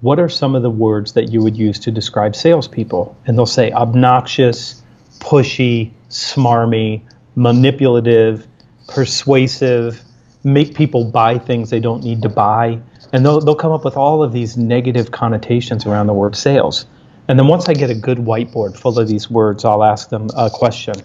what 0.01 0.19
are 0.19 0.29
some 0.29 0.53
of 0.53 0.61
the 0.61 0.69
words 0.69 1.13
that 1.13 1.31
you 1.31 1.41
would 1.41 1.57
use 1.57 1.79
to 1.79 1.91
describe 1.91 2.35
salespeople? 2.35 3.17
And 3.25 3.37
they'll 3.37 3.45
say 3.45 3.71
obnoxious, 3.71 4.81
pushy, 5.19 5.91
smarmy, 6.13 7.01
manipulative, 7.35 8.47
persuasive, 8.87 10.01
make 10.43 10.75
people 10.75 11.05
buy 11.05 11.37
things 11.37 11.69
they 11.69 11.79
don't 11.79 12.03
need 12.03 12.21
to 12.21 12.29
buy. 12.29 12.79
And 13.11 13.25
they'll, 13.25 13.39
they'll 13.39 13.55
come 13.55 13.71
up 13.71 13.83
with 13.83 13.97
all 13.97 14.23
of 14.23 14.33
these 14.33 14.57
negative 14.57 15.11
connotations 15.11 15.85
around 15.85 16.07
the 16.07 16.13
word 16.13 16.35
sales. 16.35 16.85
And 17.27 17.39
then 17.39 17.47
once 17.47 17.69
I 17.69 17.73
get 17.73 17.89
a 17.89 17.95
good 17.95 18.19
whiteboard 18.19 18.77
full 18.77 18.99
of 18.99 19.07
these 19.07 19.29
words, 19.29 19.65
I'll 19.65 19.83
ask 19.83 20.09
them 20.09 20.29
a 20.35 20.49
question. 20.49 20.95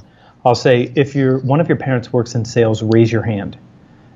I'll 0.44 0.54
say, 0.54 0.92
if 0.94 1.14
you 1.14 1.38
one 1.38 1.60
of 1.60 1.68
your 1.68 1.76
parents 1.76 2.12
works 2.12 2.34
in 2.34 2.44
sales, 2.44 2.82
raise 2.82 3.12
your 3.12 3.22
hand. 3.22 3.58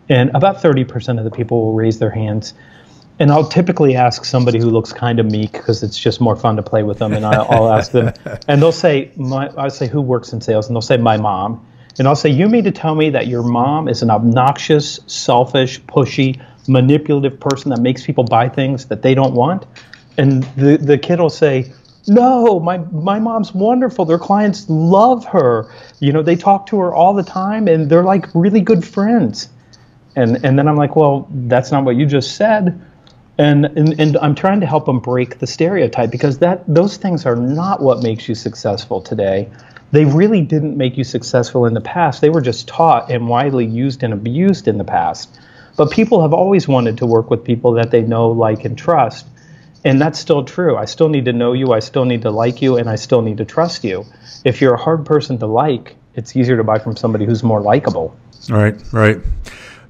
And 0.08 0.30
about 0.34 0.56
30% 0.56 1.18
of 1.18 1.24
the 1.24 1.30
people 1.30 1.64
will 1.64 1.74
raise 1.74 1.98
their 1.98 2.10
hands 2.10 2.54
and 3.22 3.30
I'll 3.30 3.48
typically 3.48 3.94
ask 3.94 4.24
somebody 4.24 4.58
who 4.58 4.68
looks 4.68 4.92
kind 4.92 5.20
of 5.20 5.30
meek 5.30 5.52
because 5.52 5.84
it's 5.84 5.96
just 5.96 6.20
more 6.20 6.34
fun 6.34 6.56
to 6.56 6.62
play 6.62 6.82
with 6.82 6.98
them. 6.98 7.12
And 7.12 7.24
I'll, 7.24 7.46
I'll 7.48 7.72
ask 7.72 7.92
them, 7.92 8.12
and 8.48 8.60
they'll 8.60 8.72
say, 8.72 9.12
my, 9.14 9.46
I'll 9.56 9.70
say, 9.70 9.86
who 9.86 10.00
works 10.00 10.32
in 10.32 10.40
sales? 10.40 10.66
And 10.66 10.74
they'll 10.74 10.80
say, 10.80 10.96
my 10.96 11.16
mom. 11.18 11.64
And 12.00 12.08
I'll 12.08 12.16
say, 12.16 12.30
you 12.30 12.48
mean 12.48 12.64
to 12.64 12.72
tell 12.72 12.96
me 12.96 13.10
that 13.10 13.28
your 13.28 13.44
mom 13.44 13.86
is 13.86 14.02
an 14.02 14.10
obnoxious, 14.10 14.98
selfish, 15.06 15.80
pushy, 15.82 16.44
manipulative 16.66 17.38
person 17.38 17.70
that 17.70 17.80
makes 17.80 18.04
people 18.04 18.24
buy 18.24 18.48
things 18.48 18.86
that 18.86 19.02
they 19.02 19.14
don't 19.14 19.34
want? 19.34 19.66
And 20.18 20.42
the, 20.56 20.76
the 20.76 20.98
kid 20.98 21.20
will 21.20 21.30
say, 21.30 21.72
no, 22.08 22.58
my, 22.58 22.78
my 22.78 23.20
mom's 23.20 23.54
wonderful. 23.54 24.04
Their 24.04 24.18
clients 24.18 24.68
love 24.68 25.24
her. 25.26 25.72
You 26.00 26.12
know, 26.12 26.22
they 26.22 26.34
talk 26.34 26.66
to 26.66 26.80
her 26.80 26.92
all 26.92 27.14
the 27.14 27.22
time 27.22 27.68
and 27.68 27.88
they're 27.88 28.02
like 28.02 28.34
really 28.34 28.62
good 28.62 28.84
friends. 28.84 29.48
And, 30.16 30.44
and 30.44 30.58
then 30.58 30.66
I'm 30.66 30.76
like, 30.76 30.96
well, 30.96 31.28
that's 31.30 31.70
not 31.70 31.84
what 31.84 31.94
you 31.94 32.04
just 32.04 32.34
said 32.34 32.84
and, 33.38 33.64
and 33.64 33.98
and 33.98 34.16
I'm 34.18 34.34
trying 34.34 34.60
to 34.60 34.66
help 34.66 34.86
them 34.86 35.00
break 35.00 35.38
the 35.38 35.46
stereotype 35.46 36.10
because 36.10 36.38
that 36.38 36.64
those 36.66 36.96
things 36.96 37.24
are 37.24 37.36
not 37.36 37.82
what 37.82 38.02
makes 38.02 38.28
you 38.28 38.34
successful 38.34 39.00
today. 39.00 39.50
They 39.90 40.04
really 40.04 40.40
didn't 40.40 40.76
make 40.76 40.96
you 40.96 41.04
successful 41.04 41.66
in 41.66 41.74
the 41.74 41.80
past. 41.80 42.20
They 42.20 42.30
were 42.30 42.40
just 42.40 42.66
taught 42.66 43.10
and 43.10 43.28
widely 43.28 43.66
used 43.66 44.02
and 44.02 44.12
abused 44.12 44.66
in 44.66 44.78
the 44.78 44.84
past. 44.84 45.38
But 45.76 45.90
people 45.90 46.22
have 46.22 46.32
always 46.32 46.68
wanted 46.68 46.98
to 46.98 47.06
work 47.06 47.30
with 47.30 47.44
people 47.44 47.72
that 47.72 47.90
they 47.90 48.02
know, 48.02 48.30
like, 48.30 48.64
and 48.64 48.76
trust. 48.76 49.26
And 49.84 50.00
that's 50.00 50.18
still 50.18 50.44
true. 50.44 50.76
I 50.76 50.84
still 50.84 51.08
need 51.08 51.24
to 51.26 51.32
know 51.32 51.52
you, 51.52 51.72
I 51.72 51.80
still 51.80 52.04
need 52.04 52.22
to 52.22 52.30
like 52.30 52.62
you, 52.62 52.76
and 52.76 52.88
I 52.88 52.96
still 52.96 53.20
need 53.20 53.38
to 53.38 53.44
trust 53.44 53.84
you. 53.84 54.06
If 54.44 54.60
you're 54.60 54.74
a 54.74 54.80
hard 54.80 55.04
person 55.04 55.38
to 55.38 55.46
like, 55.46 55.96
it's 56.14 56.36
easier 56.36 56.56
to 56.56 56.64
buy 56.64 56.78
from 56.78 56.96
somebody 56.96 57.24
who's 57.24 57.42
more 57.42 57.60
likable. 57.60 58.16
Right, 58.48 58.74
right. 58.92 59.18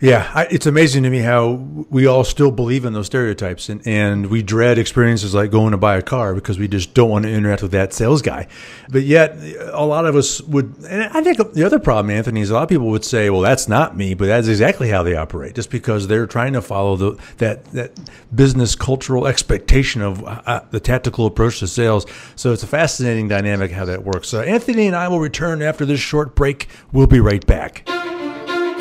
Yeah, 0.02 0.28
I, 0.34 0.48
it's 0.50 0.66
amazing 0.66 1.04
to 1.04 1.10
me 1.10 1.20
how 1.20 1.52
we 1.88 2.08
all 2.08 2.24
still 2.24 2.50
believe 2.50 2.84
in 2.84 2.92
those 2.92 3.06
stereotypes, 3.06 3.68
and, 3.68 3.86
and 3.86 4.26
we 4.26 4.42
dread 4.42 4.76
experiences 4.76 5.32
like 5.32 5.52
going 5.52 5.70
to 5.70 5.76
buy 5.76 5.96
a 5.96 6.02
car 6.02 6.34
because 6.34 6.58
we 6.58 6.66
just 6.66 6.92
don't 6.92 7.08
want 7.08 7.24
to 7.24 7.30
interact 7.30 7.62
with 7.62 7.70
that 7.70 7.92
sales 7.92 8.20
guy. 8.20 8.48
But 8.90 9.04
yet, 9.04 9.36
a 9.70 9.86
lot 9.86 10.04
of 10.04 10.16
us 10.16 10.40
would, 10.40 10.74
and 10.88 11.04
I 11.04 11.22
think 11.22 11.52
the 11.52 11.62
other 11.62 11.78
problem, 11.78 12.10
Anthony, 12.10 12.40
is 12.40 12.50
a 12.50 12.54
lot 12.54 12.64
of 12.64 12.68
people 12.68 12.88
would 12.88 13.04
say, 13.04 13.30
"Well, 13.30 13.42
that's 13.42 13.68
not 13.68 13.96
me," 13.96 14.14
but 14.14 14.26
that's 14.26 14.48
exactly 14.48 14.88
how 14.88 15.04
they 15.04 15.14
operate, 15.14 15.54
just 15.54 15.70
because 15.70 16.08
they're 16.08 16.26
trying 16.26 16.54
to 16.54 16.62
follow 16.62 16.96
the 16.96 17.22
that 17.38 17.64
that 17.66 17.92
business 18.34 18.74
cultural 18.74 19.28
expectation 19.28 20.02
of 20.02 20.24
uh, 20.24 20.62
the 20.72 20.80
tactical 20.80 21.26
approach 21.26 21.60
to 21.60 21.68
sales. 21.68 22.06
So 22.34 22.52
it's 22.52 22.64
a 22.64 22.66
fascinating 22.66 23.28
dynamic 23.28 23.70
how 23.70 23.84
that 23.84 24.02
works. 24.02 24.34
Uh, 24.34 24.40
Anthony 24.40 24.88
and 24.88 24.96
I 24.96 25.06
will 25.06 25.20
return 25.20 25.62
after 25.62 25.86
this 25.86 26.00
short 26.00 26.34
break. 26.34 26.66
We'll 26.90 27.06
be 27.06 27.20
right 27.20 27.46
back. 27.46 27.88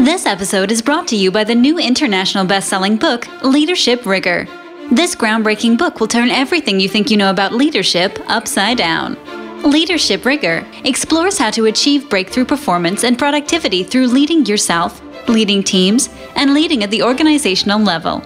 This 0.02 0.26
episode 0.26 0.72
is 0.72 0.82
brought 0.82 1.08
to 1.10 1.16
you 1.16 1.30
by 1.30 1.44
the 1.44 1.54
new 1.54 1.78
international 1.78 2.44
best-selling 2.44 2.98
book, 2.98 3.28
Leadership 3.44 4.04
Rigor. 4.08 4.48
This 4.92 5.16
groundbreaking 5.16 5.78
book 5.78 6.00
will 6.00 6.08
turn 6.08 6.32
everything 6.32 6.80
you 6.80 6.90
think 6.90 7.12
you 7.12 7.18
know 7.18 7.30
about 7.30 7.54
leadership 7.54 8.18
upside 8.26 8.80
down. 8.80 9.16
Leadership 9.62 10.26
Rigor 10.26 10.66
explores 10.86 11.38
how 11.38 11.52
to 11.52 11.68
achieve 11.68 12.10
breakthrough 12.10 12.46
performance 12.46 13.04
and 13.04 13.16
productivity 13.16 13.84
through 13.84 14.08
leading 14.08 14.44
yourself, 14.44 15.04
leading 15.28 15.62
teams, 15.62 16.10
and 16.36 16.56
leading 16.56 16.84
at 16.84 16.90
the 16.90 17.04
organizational 17.04 17.80
level. 17.80 18.24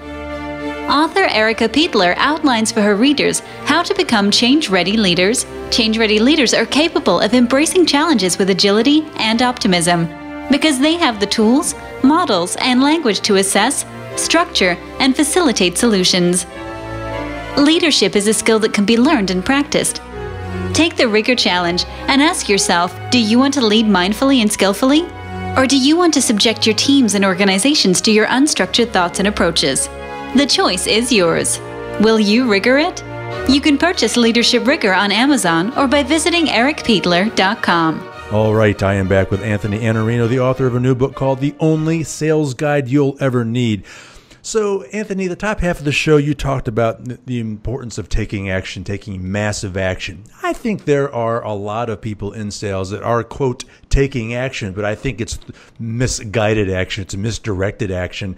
Author 0.89 1.25
Erica 1.25 1.67
Peitler 1.67 2.15
outlines 2.15 2.71
for 2.71 2.83
her 2.83 2.95
readers 2.95 3.41
how 3.65 3.83
to 3.83 3.93
become 3.95 4.31
change 4.31 4.69
ready 4.69 4.95
leaders. 4.95 5.45
Change 5.71 5.97
ready 5.97 6.19
leaders 6.19 6.53
are 6.53 6.65
capable 6.65 7.19
of 7.19 7.33
embracing 7.33 7.85
challenges 7.85 8.37
with 8.37 8.49
agility 8.49 9.05
and 9.17 9.41
optimism 9.41 10.07
because 10.51 10.79
they 10.79 10.95
have 10.95 11.19
the 11.19 11.25
tools, 11.25 11.75
models, 12.03 12.55
and 12.57 12.81
language 12.81 13.21
to 13.21 13.35
assess, 13.35 13.85
structure, 14.15 14.77
and 14.99 15.15
facilitate 15.15 15.77
solutions. 15.77 16.45
Leadership 17.57 18.15
is 18.15 18.27
a 18.27 18.33
skill 18.33 18.59
that 18.59 18.73
can 18.73 18.85
be 18.85 18.97
learned 18.97 19.31
and 19.31 19.43
practiced. 19.43 20.01
Take 20.73 20.95
the 20.95 21.07
Rigor 21.07 21.35
Challenge 21.35 21.85
and 22.07 22.21
ask 22.21 22.49
yourself 22.49 22.93
do 23.11 23.19
you 23.19 23.39
want 23.39 23.53
to 23.55 23.65
lead 23.65 23.85
mindfully 23.85 24.41
and 24.41 24.51
skillfully? 24.51 25.03
Or 25.57 25.65
do 25.65 25.77
you 25.77 25.95
want 25.95 26.13
to 26.15 26.21
subject 26.21 26.65
your 26.65 26.75
teams 26.75 27.15
and 27.15 27.23
organizations 27.23 28.01
to 28.01 28.11
your 28.11 28.27
unstructured 28.27 28.91
thoughts 28.91 29.19
and 29.19 29.27
approaches? 29.27 29.87
The 30.35 30.45
choice 30.45 30.85
is 30.85 31.13
yours. 31.13 31.59
Will 32.01 32.19
you 32.19 32.49
rigor 32.49 32.77
it? 32.77 33.01
You 33.49 33.61
can 33.61 33.77
purchase 33.77 34.17
Leadership 34.17 34.67
Rigor 34.67 34.93
on 34.93 35.13
Amazon 35.13 35.71
or 35.77 35.87
by 35.87 36.03
visiting 36.03 36.47
ericpietler.com. 36.47 38.14
All 38.31 38.55
right, 38.55 38.81
I 38.81 38.95
am 38.95 39.07
back 39.07 39.29
with 39.29 39.43
Anthony 39.43 39.79
Iannarino, 39.79 40.27
the 40.27 40.39
author 40.39 40.65
of 40.65 40.73
a 40.73 40.79
new 40.79 40.95
book 40.95 41.13
called 41.13 41.39
The 41.39 41.53
Only 41.59 42.01
Sales 42.03 42.55
Guide 42.55 42.87
You'll 42.89 43.15
Ever 43.19 43.45
Need. 43.45 43.85
So, 44.41 44.81
Anthony, 44.85 45.27
the 45.27 45.35
top 45.35 45.59
half 45.59 45.77
of 45.77 45.85
the 45.85 45.91
show, 45.91 46.17
you 46.17 46.33
talked 46.33 46.67
about 46.67 47.05
the 47.27 47.39
importance 47.39 47.99
of 47.99 48.09
taking 48.09 48.49
action, 48.49 48.83
taking 48.83 49.31
massive 49.31 49.77
action. 49.77 50.23
I 50.41 50.53
think 50.53 50.85
there 50.85 51.13
are 51.13 51.43
a 51.43 51.53
lot 51.53 51.87
of 51.87 52.01
people 52.01 52.33
in 52.33 52.49
sales 52.49 52.89
that 52.89 53.03
are, 53.03 53.23
quote, 53.23 53.63
taking 53.89 54.33
action, 54.33 54.73
but 54.73 54.85
I 54.85 54.95
think 54.95 55.21
it's 55.21 55.37
misguided 55.77 56.69
action, 56.69 57.03
it's 57.03 57.15
misdirected 57.15 57.91
action. 57.91 58.37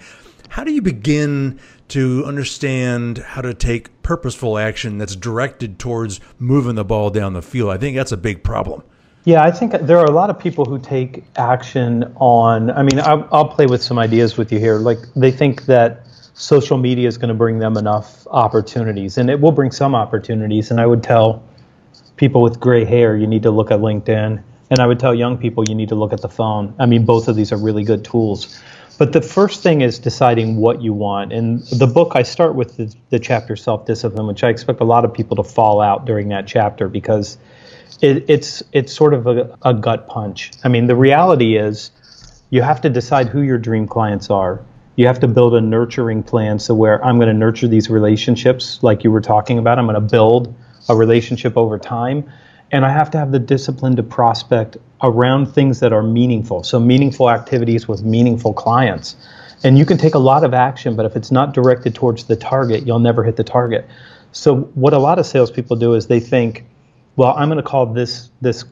How 0.50 0.66
do 0.66 0.74
you 0.74 0.82
begin 0.82 1.62
to 1.90 2.26
understand 2.26 3.20
how 3.20 3.42
to 3.42 3.54
take 3.54 4.02
purposeful 4.04 4.58
action 4.58 4.98
that's 4.98 5.16
directed 5.16 5.80
towards 5.80 6.20
moving 6.40 6.76
the 6.76 6.86
ball 6.86 7.10
down 7.10 7.32
the 7.32 7.42
field? 7.42 7.72
I 7.72 7.78
think 7.78 7.96
that's 7.96 8.12
a 8.12 8.18
big 8.18 8.44
problem. 8.44 8.84
Yeah, 9.28 9.44
I 9.44 9.52
think 9.52 9.74
there 9.74 9.98
are 9.98 10.06
a 10.06 10.12
lot 10.12 10.30
of 10.30 10.40
people 10.40 10.64
who 10.64 10.80
take 10.80 11.22
action 11.36 12.06
on. 12.16 12.72
I 12.72 12.82
mean, 12.82 12.98
I'll, 13.02 13.28
I'll 13.30 13.50
play 13.50 13.66
with 13.66 13.84
some 13.84 14.00
ideas 14.00 14.38
with 14.38 14.54
you 14.54 14.58
here. 14.58 14.78
Like, 14.78 15.00
they 15.18 15.32
think 15.32 15.66
that 15.66 16.08
social 16.34 16.78
media 16.78 17.10
is 17.10 17.18
going 17.18 17.28
to 17.28 17.34
bring 17.34 17.60
them 17.60 17.76
enough 17.76 18.26
opportunities, 18.28 19.18
and 19.18 19.30
it 19.30 19.42
will 19.42 19.52
bring 19.52 19.70
some 19.70 19.96
opportunities. 19.96 20.72
And 20.72 20.80
I 20.80 20.86
would 20.86 21.04
tell 21.04 21.44
people 22.16 22.42
with 22.42 22.62
gray 22.62 22.86
hair, 22.86 23.18
you 23.18 23.28
need 23.28 23.44
to 23.44 23.52
look 23.52 23.70
at 23.70 23.82
LinkedIn. 23.82 24.42
And 24.70 24.80
I 24.80 24.88
would 24.88 24.98
tell 24.98 25.14
young 25.14 25.38
people, 25.38 25.66
you 25.68 25.76
need 25.76 25.90
to 25.90 25.96
look 25.96 26.14
at 26.14 26.22
the 26.22 26.30
phone. 26.30 26.74
I 26.80 26.86
mean, 26.86 27.04
both 27.04 27.28
of 27.28 27.36
these 27.36 27.52
are 27.52 27.58
really 27.58 27.84
good 27.84 28.06
tools. 28.06 28.58
But 28.98 29.12
the 29.12 29.22
first 29.22 29.62
thing 29.62 29.82
is 29.82 30.00
deciding 30.00 30.56
what 30.56 30.82
you 30.82 30.94
want. 30.94 31.34
And 31.34 31.64
the 31.64 31.88
book, 31.88 32.14
I 32.16 32.24
start 32.24 32.56
with 32.56 32.78
the, 32.78 32.96
the 33.10 33.20
chapter 33.20 33.58
self 33.58 33.86
discipline, 33.86 34.26
which 34.26 34.46
I 34.46 34.48
expect 34.48 34.80
a 34.80 34.86
lot 34.86 35.04
of 35.04 35.14
people 35.14 35.36
to 35.36 35.44
fall 35.44 35.82
out 35.82 36.06
during 36.06 36.30
that 36.30 36.48
chapter 36.48 36.88
because 36.88 37.38
it, 38.02 38.30
it's 38.30 38.64
it's 38.72 38.94
sort 38.94 39.14
of 39.14 39.28
a, 39.28 39.58
a 39.64 39.74
gut 39.74 40.08
punch. 40.08 40.52
I 40.64 40.68
mean, 40.68 40.88
the 40.88 40.96
reality 40.96 41.58
is 41.58 41.92
you 42.50 42.62
have 42.62 42.82
to 42.82 42.90
decide 42.90 43.28
who 43.28 43.42
your 43.42 43.58
dream 43.58 43.88
clients 43.88 44.30
are. 44.30 44.64
You 44.96 45.08
have 45.08 45.20
to 45.20 45.28
build 45.28 45.54
a 45.54 45.62
nurturing 45.62 46.24
plan 46.24 46.60
so 46.60 46.74
where 46.74 47.04
I'm 47.04 47.18
going 47.18 47.28
to 47.28 47.34
nurture 47.34 47.68
these 47.68 47.90
relationships, 47.90 48.82
like 48.82 49.04
you 49.04 49.12
were 49.12 49.22
talking 49.22 49.60
about. 49.60 49.78
I'm 49.78 49.86
going 49.86 49.96
to 49.96 50.02
build 50.02 50.54
a 50.90 50.96
relationship 50.96 51.58
over 51.58 51.78
time, 51.78 52.32
and 52.72 52.86
I 52.86 52.92
have 52.92 53.12
to 53.12 53.18
have 53.18 53.32
the 53.32 53.40
discipline 53.40 53.96
to 53.98 54.04
prospect 54.04 54.78
around 55.02 55.48
things 55.48 55.80
that 55.82 55.94
are 55.94 56.02
meaningful. 56.02 56.64
So 56.64 56.80
meaningful 56.80 57.30
activities 57.30 57.88
with 57.88 58.04
meaningful 58.04 58.54
clients. 58.54 59.16
And 59.64 59.78
you 59.78 59.86
can 59.86 59.98
take 59.98 60.16
a 60.16 60.20
lot 60.20 60.44
of 60.44 60.54
action, 60.54 60.96
but 60.96 61.06
if 61.06 61.16
it's 61.16 61.32
not 61.32 61.54
directed 61.54 61.96
towards 61.96 62.26
the 62.26 62.36
target, 62.36 62.86
you'll 62.86 63.00
never 63.00 63.24
hit 63.24 63.36
the 63.36 63.44
target. 63.44 63.88
So 64.32 64.62
what 64.76 64.94
a 64.94 65.00
lot 65.00 65.20
of 65.20 65.26
salespeople 65.26 65.78
do 65.78 65.94
is 65.94 66.08
they 66.08 66.20
think 66.20 66.66
well, 67.18 67.34
I'm 67.36 67.50
going 67.50 67.58
to 67.58 67.64
call 67.64 67.88
this 67.88 68.30
this 68.42 68.64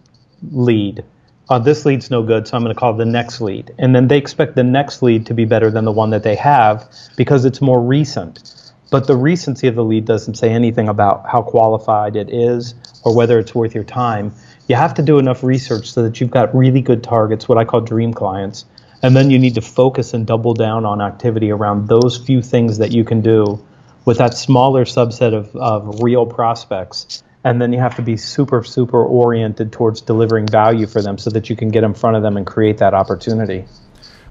lead. 0.52 1.04
Uh, 1.50 1.60
this 1.60 1.86
lead's 1.86 2.10
no 2.10 2.24
good, 2.24 2.48
so 2.48 2.56
I'm 2.56 2.64
going 2.64 2.74
to 2.74 2.80
call 2.80 2.94
the 2.94 3.06
next 3.06 3.42
lead. 3.42 3.74
And 3.78 3.94
then 3.94 4.08
they 4.08 4.18
expect 4.18 4.56
the 4.56 4.64
next 4.64 5.04
lead 5.04 5.26
to 5.28 5.34
be 5.34 5.46
better 5.46 5.70
than 5.70 5.86
the 5.86 5.92
one 5.92 6.10
that 6.12 6.24
they 6.24 6.36
have 6.36 6.90
because 7.18 7.46
it's 7.46 7.62
more 7.62 7.82
recent. 7.82 8.54
But 8.90 9.08
the 9.08 9.16
recency 9.16 9.68
of 9.68 9.76
the 9.76 9.84
lead 9.84 10.06
doesn't 10.06 10.36
say 10.36 10.50
anything 10.50 10.88
about 10.88 11.28
how 11.28 11.42
qualified 11.42 12.16
it 12.16 12.30
is 12.32 12.74
or 13.04 13.16
whether 13.16 13.38
it's 13.38 13.54
worth 13.54 13.76
your 13.76 13.84
time. 13.84 14.34
You 14.68 14.76
have 14.76 14.94
to 14.96 15.04
do 15.04 15.20
enough 15.20 15.44
research 15.44 15.92
so 15.92 16.02
that 16.04 16.20
you've 16.20 16.32
got 16.32 16.56
really 16.56 16.82
good 16.82 17.04
targets, 17.04 17.48
what 17.48 17.58
I 17.58 17.66
call 17.66 17.82
dream 17.82 18.14
clients. 18.14 18.66
And 19.04 19.16
then 19.16 19.30
you 19.30 19.38
need 19.38 19.56
to 19.56 19.62
focus 19.62 20.14
and 20.14 20.26
double 20.26 20.54
down 20.54 20.86
on 20.86 21.02
activity 21.02 21.52
around 21.52 21.88
those 21.88 22.18
few 22.18 22.42
things 22.42 22.80
that 22.80 22.92
you 22.92 23.04
can 23.04 23.22
do 23.22 23.64
with 24.06 24.18
that 24.18 24.36
smaller 24.36 24.86
subset 24.86 25.34
of, 25.34 25.56
of 25.56 26.02
real 26.02 26.26
prospects 26.26 27.24
and 27.46 27.62
then 27.62 27.72
you 27.72 27.80
have 27.80 27.96
to 27.96 28.02
be 28.02 28.18
super 28.18 28.64
super 28.64 29.02
oriented 29.02 29.72
towards 29.72 30.02
delivering 30.02 30.46
value 30.48 30.86
for 30.86 31.02
them 31.02 31.18
so 31.18 31.30
that 31.30 31.50
you 31.50 31.56
can 31.56 31.70
get 31.70 31.84
in 31.84 31.94
front 31.94 32.18
of 32.18 32.24
them 32.24 32.36
and 32.36 32.46
create 32.46 32.80
that 32.80 32.94
opportunity 32.94 33.64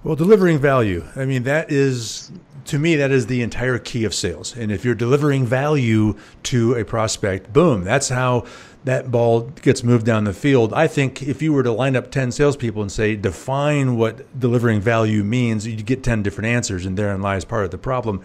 well 0.02 0.16
delivering 0.16 0.58
value 0.58 1.02
i 1.16 1.24
mean 1.24 1.44
that 1.44 1.72
is 1.72 2.30
to 2.66 2.78
me 2.78 2.96
that 2.96 3.10
is 3.10 3.26
the 3.26 3.40
entire 3.40 3.78
key 3.78 4.04
of 4.04 4.14
sales 4.14 4.54
and 4.54 4.70
if 4.70 4.84
you're 4.84 4.94
delivering 4.94 5.46
value 5.46 6.14
to 6.42 6.74
a 6.74 6.84
prospect 6.84 7.50
boom 7.52 7.84
that's 7.84 8.10
how 8.10 8.44
that 8.84 9.10
ball 9.10 9.42
gets 9.62 9.82
moved 9.82 10.04
down 10.04 10.24
the 10.24 10.34
field. 10.34 10.72
I 10.74 10.86
think 10.88 11.22
if 11.22 11.40
you 11.40 11.52
were 11.52 11.62
to 11.62 11.72
line 11.72 11.96
up 11.96 12.10
10 12.10 12.32
salespeople 12.32 12.82
and 12.82 12.92
say, 12.92 13.16
define 13.16 13.96
what 13.96 14.38
delivering 14.38 14.80
value 14.80 15.24
means, 15.24 15.66
you'd 15.66 15.86
get 15.86 16.04
10 16.04 16.22
different 16.22 16.48
answers, 16.48 16.84
and 16.84 16.96
therein 16.96 17.22
lies 17.22 17.46
part 17.46 17.64
of 17.64 17.70
the 17.70 17.78
problem. 17.78 18.22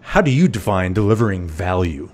How 0.00 0.20
do 0.20 0.30
you 0.30 0.46
define 0.46 0.92
delivering 0.92 1.48
value? 1.48 2.10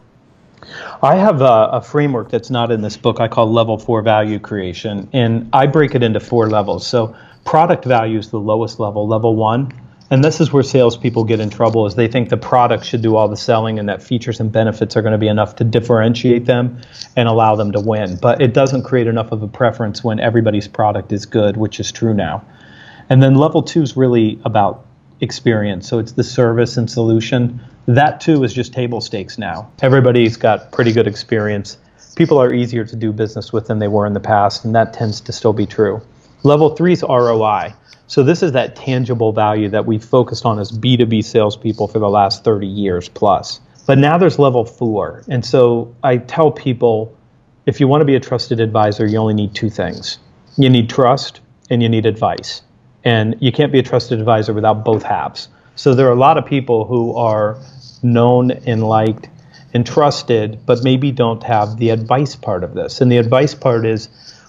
I 1.03 1.16
have 1.16 1.40
a, 1.40 1.70
a, 1.72 1.83
framework 1.83 2.31
that's 2.31 2.51
not 2.51 2.70
in 2.70 2.83
this 2.83 2.96
book 2.96 3.20
I 3.20 3.29
call 3.29 3.53
level 3.53 3.79
four 3.79 4.03
value 4.03 4.38
creation, 4.38 5.09
and 5.12 5.48
I 5.53 5.66
break 5.66 5.94
it 5.94 6.03
into 6.03 6.20
four 6.20 6.48
levels. 6.48 6.87
So, 6.87 7.16
product 7.44 7.85
value 7.85 8.18
is 8.18 8.31
the 8.31 8.38
lowest 8.38 8.79
level, 8.79 9.09
level 9.09 9.35
one. 9.35 9.72
And 10.11 10.22
this 10.22 10.42
is 10.42 10.53
where 10.53 10.62
salespeople 10.62 11.25
get 11.25 11.40
in 11.40 11.48
trouble 11.48 11.87
is 11.87 11.94
they 11.94 12.07
think 12.07 12.29
the 12.29 12.37
product 12.37 12.85
should 12.85 13.01
do 13.01 13.16
all 13.16 13.29
the 13.29 13.37
selling 13.37 13.79
and 13.79 13.88
that 13.88 14.03
features 14.03 14.40
and 14.40 14.53
benefits 14.53 14.94
are 14.94 15.01
going 15.01 15.12
to 15.12 15.18
be 15.18 15.29
enough 15.29 15.57
to 15.57 15.64
differentiate 15.64 16.44
them 16.44 16.83
and 17.16 17.29
allow 17.29 17.57
them 17.57 17.72
to 17.72 17.81
win. 17.81 18.18
But 18.20 18.42
it 18.42 18.53
doesn't 18.53 18.83
create 18.83 19.07
enough 19.07 19.33
of 19.33 19.42
a 19.42 19.48
preference 19.48 20.05
when 20.05 20.20
everybody's 20.20 20.68
product 20.68 21.12
is 21.12 21.25
good, 21.25 21.57
which 21.57 21.81
is 21.81 21.90
true 21.90 22.12
now. 22.12 22.44
And 23.09 23.22
then 23.22 23.37
level 23.37 23.62
two 23.62 23.81
is 23.81 23.96
really 23.96 24.38
about 24.44 24.85
experience. 25.22 25.88
So 25.88 25.98
it's 25.98 26.12
the 26.12 26.25
service 26.25 26.77
and 26.77 26.90
solution. 26.90 27.61
That 27.87 28.21
too 28.21 28.45
is 28.45 28.53
just 28.53 28.73
table 28.73 29.01
stakes 29.01 29.38
now. 29.38 29.71
Everybody's 29.83 30.37
got 30.37 30.71
pretty 30.73 30.92
good 30.92 31.07
experience. 31.07 31.79
People 32.14 32.40
are 32.40 32.53
easier 32.53 32.85
to 32.85 32.97
do 32.97 33.12
business 33.12 33.53
with 33.53 33.66
than 33.66 33.79
they 33.79 33.88
were 33.88 34.07
in 34.07 34.12
the 34.12 34.21
past, 34.21 34.64
and 34.64 34.75
that 34.75 34.92
tends 34.92 35.21
to 35.23 35.33
still 35.33 35.53
be 35.53 35.66
true. 35.66 36.01
Level 36.42 36.77
three 36.77 36.92
is 36.92 37.03
ROI. 37.03 37.75
So 38.07 38.23
this 38.23 38.42
is 38.42 38.53
that 38.53 38.77
tangible 38.77 39.33
value 39.33 39.68
that 39.71 39.87
we've 39.87 40.05
focused 40.05 40.45
on 40.45 40.59
as 40.59 40.71
B2B 40.71 41.25
salespeople 41.25 41.88
for 41.88 41.99
the 41.99 42.11
last 42.11 42.45
30 42.45 42.66
years 42.66 43.09
plus. 43.09 43.61
But 43.87 43.99
now 43.99 44.18
there's 44.18 44.38
level 44.38 44.64
four. 44.64 45.25
And 45.29 45.45
so 45.45 45.95
I 46.03 46.18
tell 46.18 46.51
people 46.51 47.16
if 47.66 47.81
you 47.81 47.88
want 47.88 48.01
to 48.01 48.05
be 48.05 48.14
a 48.14 48.21
trusted 48.21 48.61
advisor, 48.61 49.07
you 49.07 49.18
only 49.18 49.35
need 49.35 49.55
two 49.55 49.71
things 49.71 50.18
you 50.59 50.68
need 50.68 50.90
trust 50.90 51.40
and 51.71 51.83
you 51.83 51.88
need 51.88 52.05
advice. 52.05 52.62
And 53.05 53.37
you 53.40 53.51
can't 53.51 53.73
be 53.73 53.79
a 53.79 53.83
trusted 53.83 54.18
advisor 54.18 54.53
without 54.53 54.85
both 54.85 55.03
halves. 55.03 55.49
So 55.83 55.97
there 55.97 56.07
are 56.07 56.12
a 56.12 56.14
lot 56.29 56.38
of 56.38 56.47
people 56.47 56.85
who 56.85 57.16
are 57.16 57.59
known 58.05 58.53
and 58.53 58.85
liked 58.85 59.29
and 59.75 59.85
trusted, 59.85 60.64
but 60.64 60.85
maybe 60.85 61.11
don't 61.11 61.42
have 61.42 61.77
the 61.77 61.90
advice 61.90 62.37
part 62.37 62.62
of 62.62 62.75
this. 62.75 63.01
And 63.01 63.11
the 63.11 63.16
advice 63.16 63.53
part 63.53 63.85
is 63.85 64.09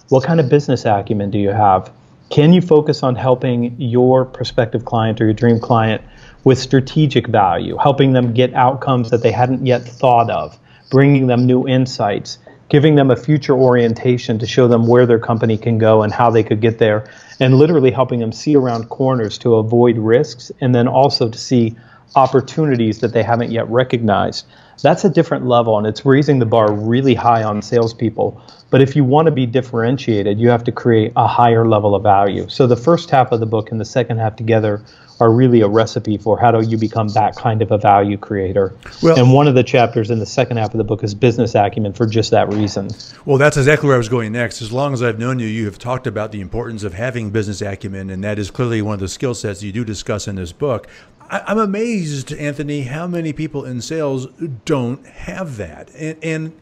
what 0.09 0.23
kind 0.23 0.39
of 0.39 0.47
business 0.47 0.85
acumen 0.85 1.31
do 1.31 1.39
you 1.39 1.49
have? 1.49 1.91
Can 2.29 2.53
you 2.53 2.61
focus 2.61 3.01
on 3.01 3.15
helping 3.15 3.81
your 3.81 4.25
prospective 4.25 4.85
client 4.85 5.19
or 5.21 5.23
your 5.23 5.33
dream 5.33 5.59
client 5.59 6.03
with 6.43 6.59
strategic 6.59 7.25
value, 7.25 7.77
helping 7.77 8.13
them 8.13 8.35
get 8.35 8.53
outcomes 8.53 9.09
that 9.09 9.23
they 9.23 9.31
hadn't 9.31 9.65
yet 9.65 9.81
thought 9.81 10.29
of, 10.29 10.55
bringing 10.91 11.25
them 11.25 11.47
new 11.47 11.67
insights, 11.67 12.37
giving 12.69 12.93
them 12.93 13.09
a 13.09 13.15
future 13.15 13.55
orientation 13.55 14.37
to 14.37 14.45
show 14.45 14.67
them 14.67 14.85
where 14.85 15.07
their 15.07 15.17
company 15.17 15.57
can 15.57 15.79
go 15.79 16.03
and 16.03 16.13
how 16.13 16.29
they 16.29 16.43
could 16.43 16.61
get 16.61 16.77
there, 16.77 17.09
and 17.39 17.55
literally 17.57 17.91
helping 17.91 18.19
them 18.19 18.31
see 18.31 18.55
around 18.55 18.89
corners 18.89 19.37
to 19.39 19.55
avoid 19.55 19.97
risks 19.97 20.51
and 20.61 20.73
then 20.73 20.87
also 20.87 21.29
to 21.29 21.37
see 21.37 21.75
opportunities 22.15 22.99
that 22.99 23.13
they 23.13 23.23
haven't 23.23 23.51
yet 23.51 23.69
recognized. 23.69 24.45
That's 24.81 25.05
a 25.05 25.09
different 25.09 25.45
level, 25.45 25.77
and 25.77 25.87
it's 25.87 26.05
raising 26.05 26.39
the 26.39 26.45
bar 26.45 26.71
really 26.71 27.15
high 27.15 27.43
on 27.43 27.61
salespeople. 27.61 28.41
But 28.69 28.81
if 28.81 28.95
you 28.95 29.03
want 29.03 29.27
to 29.27 29.31
be 29.31 29.45
differentiated, 29.45 30.39
you 30.39 30.49
have 30.49 30.63
to 30.63 30.71
create 30.71 31.13
a 31.15 31.27
higher 31.27 31.67
level 31.67 31.95
of 31.95 32.03
value. 32.03 32.49
So 32.49 32.65
the 32.65 32.75
first 32.75 33.09
half 33.09 33.31
of 33.31 33.39
the 33.39 33.45
book 33.45 33.71
and 33.71 33.79
the 33.79 33.85
second 33.85 34.17
half 34.17 34.35
together 34.35 34.83
are 35.19 35.31
really 35.31 35.61
a 35.61 35.67
recipe 35.67 36.17
for 36.17 36.39
how 36.39 36.51
do 36.51 36.67
you 36.67 36.77
become 36.77 37.07
that 37.09 37.35
kind 37.35 37.61
of 37.61 37.71
a 37.71 37.77
value 37.77 38.17
creator. 38.17 38.75
Well, 39.01 39.17
and 39.17 39.31
one 39.31 39.47
of 39.47 39.55
the 39.55 39.63
chapters 39.63 40.09
in 40.09 40.19
the 40.19 40.25
second 40.25 40.57
half 40.57 40.73
of 40.73 40.79
the 40.79 40.83
book 40.83 41.03
is 41.03 41.13
business 41.13 41.55
acumen 41.55 41.93
for 41.93 42.05
just 42.05 42.31
that 42.31 42.51
reason. 42.51 42.89
Well, 43.25 43.37
that's 43.37 43.55
exactly 43.55 43.87
where 43.87 43.95
I 43.95 43.99
was 43.99 44.09
going 44.09 44.31
next. 44.31 44.61
As 44.61 44.71
long 44.71 44.91
as 44.93 45.03
I've 45.03 45.19
known 45.19 45.39
you, 45.39 45.47
you 45.47 45.65
have 45.65 45.77
talked 45.77 46.07
about 46.07 46.31
the 46.31 46.41
importance 46.41 46.83
of 46.83 46.95
having 46.95 47.29
business 47.29 47.61
acumen, 47.61 48.09
and 48.09 48.23
that 48.23 48.39
is 48.39 48.49
clearly 48.49 48.81
one 48.81 48.95
of 48.95 48.99
the 48.99 49.07
skill 49.07 49.35
sets 49.35 49.61
you 49.61 49.71
do 49.71 49.85
discuss 49.85 50.27
in 50.27 50.35
this 50.35 50.51
book. 50.51 50.87
I, 51.33 51.51
am 51.51 51.57
amazed, 51.57 52.31
Anthony, 52.31 52.83
how 52.83 53.07
many 53.07 53.33
people 53.33 53.65
in 53.65 53.81
sales 53.81 54.27
don't 54.65 55.03
have 55.07 55.57
that. 55.57 55.89
And, 55.95 56.17
and 56.21 56.53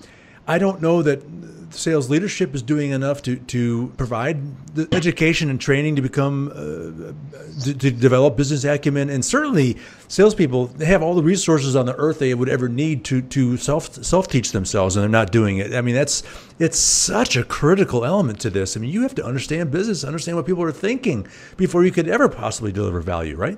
I 0.47 0.59
don't 0.59 0.81
know 0.81 1.01
that 1.01 1.23
sales 1.71 2.09
leadership 2.09 2.55
is 2.55 2.61
doing 2.61 2.91
enough 2.91 3.21
to, 3.23 3.35
to 3.35 3.91
provide 3.97 4.75
the 4.75 4.87
education 4.93 5.49
and 5.49 5.59
training 5.59 5.97
to 5.97 6.01
become 6.01 6.49
uh, 6.49 7.63
to, 7.63 7.73
to, 7.73 7.91
develop 7.91 8.35
business 8.35 8.65
acumen 8.65 9.09
and 9.09 9.23
certainly 9.23 9.77
salespeople 10.09 10.67
they 10.67 10.85
have 10.85 11.01
all 11.01 11.15
the 11.15 11.23
resources 11.23 11.75
on 11.75 11.85
the 11.85 11.95
earth 11.95 12.19
they 12.19 12.33
would 12.33 12.49
ever 12.49 12.67
need 12.67 13.05
to 13.05 13.21
to 13.21 13.55
self 13.55 13.93
self 14.03 14.27
teach 14.27 14.51
themselves 14.51 14.97
and 14.97 15.03
they're 15.03 15.09
not 15.09 15.31
doing 15.31 15.57
it. 15.59 15.73
I 15.73 15.81
mean 15.81 15.95
that's 15.95 16.23
it's 16.59 16.77
such 16.77 17.37
a 17.37 17.43
critical 17.43 18.03
element 18.03 18.39
to 18.41 18.49
this. 18.49 18.75
I 18.75 18.81
mean 18.81 18.91
you 18.91 19.03
have 19.03 19.15
to 19.15 19.25
understand 19.25 19.71
business, 19.71 20.03
understand 20.03 20.35
what 20.35 20.45
people 20.45 20.63
are 20.63 20.71
thinking 20.73 21.27
before 21.55 21.85
you 21.85 21.91
could 21.91 22.09
ever 22.09 22.27
possibly 22.27 22.71
deliver 22.71 22.99
value, 22.99 23.37
right? 23.37 23.57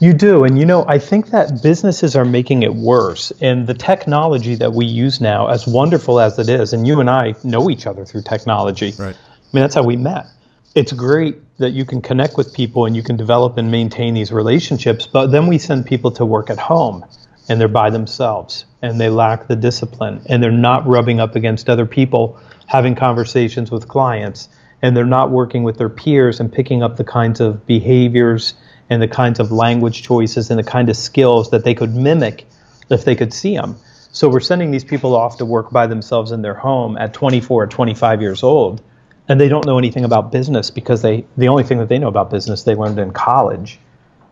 You 0.00 0.12
do. 0.12 0.44
And 0.44 0.58
you 0.58 0.66
know, 0.66 0.84
I 0.88 0.98
think 0.98 1.30
that 1.30 1.62
businesses 1.62 2.16
are 2.16 2.24
making 2.24 2.62
it 2.62 2.74
worse. 2.74 3.32
And 3.40 3.66
the 3.66 3.74
technology 3.74 4.54
that 4.56 4.72
we 4.72 4.84
use 4.84 5.20
now, 5.20 5.48
as 5.48 5.66
wonderful 5.66 6.18
as 6.18 6.38
it 6.38 6.48
is, 6.48 6.72
and 6.72 6.86
you 6.86 7.00
and 7.00 7.08
I 7.08 7.34
know 7.44 7.70
each 7.70 7.86
other 7.86 8.04
through 8.04 8.22
technology. 8.22 8.92
Right. 8.98 9.14
I 9.14 9.56
mean, 9.56 9.62
that's 9.62 9.74
how 9.74 9.84
we 9.84 9.96
met. 9.96 10.26
It's 10.74 10.92
great 10.92 11.36
that 11.58 11.70
you 11.70 11.84
can 11.84 12.00
connect 12.00 12.36
with 12.36 12.54
people 12.54 12.86
and 12.86 12.96
you 12.96 13.02
can 13.02 13.16
develop 13.16 13.58
and 13.58 13.70
maintain 13.70 14.14
these 14.14 14.32
relationships, 14.32 15.06
but 15.06 15.26
then 15.26 15.46
we 15.46 15.58
send 15.58 15.86
people 15.86 16.10
to 16.12 16.24
work 16.24 16.48
at 16.50 16.58
home 16.58 17.04
and 17.48 17.60
they're 17.60 17.68
by 17.68 17.90
themselves 17.90 18.64
and 18.80 19.00
they 19.00 19.10
lack 19.10 19.48
the 19.48 19.56
discipline 19.56 20.22
and 20.26 20.42
they're 20.42 20.50
not 20.50 20.86
rubbing 20.86 21.20
up 21.20 21.36
against 21.36 21.68
other 21.68 21.86
people, 21.86 22.40
having 22.66 22.94
conversations 22.94 23.70
with 23.70 23.86
clients, 23.86 24.48
and 24.80 24.96
they're 24.96 25.04
not 25.04 25.30
working 25.30 25.62
with 25.62 25.76
their 25.76 25.88
peers 25.88 26.40
and 26.40 26.52
picking 26.52 26.82
up 26.82 26.96
the 26.96 27.04
kinds 27.04 27.40
of 27.40 27.66
behaviors 27.66 28.54
and 28.92 29.00
the 29.00 29.08
kinds 29.08 29.40
of 29.40 29.50
language 29.50 30.02
choices 30.02 30.50
and 30.50 30.58
the 30.58 30.64
kind 30.64 30.90
of 30.90 30.96
skills 30.96 31.50
that 31.50 31.64
they 31.64 31.74
could 31.74 31.94
mimic 31.94 32.46
if 32.90 33.04
they 33.04 33.16
could 33.16 33.32
see 33.32 33.56
them. 33.56 33.76
So 34.12 34.28
we're 34.28 34.40
sending 34.40 34.70
these 34.70 34.84
people 34.84 35.16
off 35.16 35.38
to 35.38 35.46
work 35.46 35.70
by 35.70 35.86
themselves 35.86 36.32
in 36.32 36.42
their 36.42 36.54
home 36.54 36.98
at 36.98 37.14
24 37.14 37.62
or 37.62 37.66
25 37.66 38.20
years 38.20 38.42
old, 38.42 38.82
and 39.26 39.40
they 39.40 39.48
don't 39.48 39.64
know 39.64 39.78
anything 39.78 40.04
about 40.04 40.30
business 40.30 40.70
because 40.70 41.00
they 41.00 41.24
the 41.38 41.48
only 41.48 41.64
thing 41.64 41.78
that 41.78 41.88
they 41.88 41.98
know 41.98 42.08
about 42.08 42.30
business 42.30 42.64
they 42.64 42.74
learned 42.74 42.98
in 42.98 43.12
college, 43.12 43.78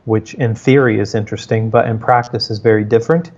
which 0.05 0.35
in 0.35 0.55
theory 0.55 1.01
is 1.01 1.15
interesting, 1.15 1.71
but 1.71 1.89
in 1.89 1.99
practice 1.99 2.51
is 2.51 2.59
very 2.59 2.85
different. 2.85 3.31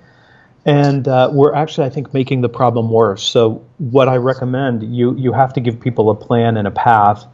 And 0.64 1.06
uh, 1.06 1.30
we're 1.32 1.54
actually, 1.54 1.86
I 1.86 1.90
think, 1.90 2.12
making 2.12 2.40
the 2.40 2.48
problem 2.48 2.90
worse. 2.90 3.22
So 3.22 3.64
what 3.78 4.08
I 4.08 4.16
recommend 4.16 4.82
you 4.94 5.14
you 5.16 5.32
have 5.32 5.52
to 5.52 5.60
give 5.60 5.80
people 5.80 6.10
a 6.10 6.16
plan 6.16 6.56
and 6.56 6.66
a 6.66 6.72
path, 6.72 7.24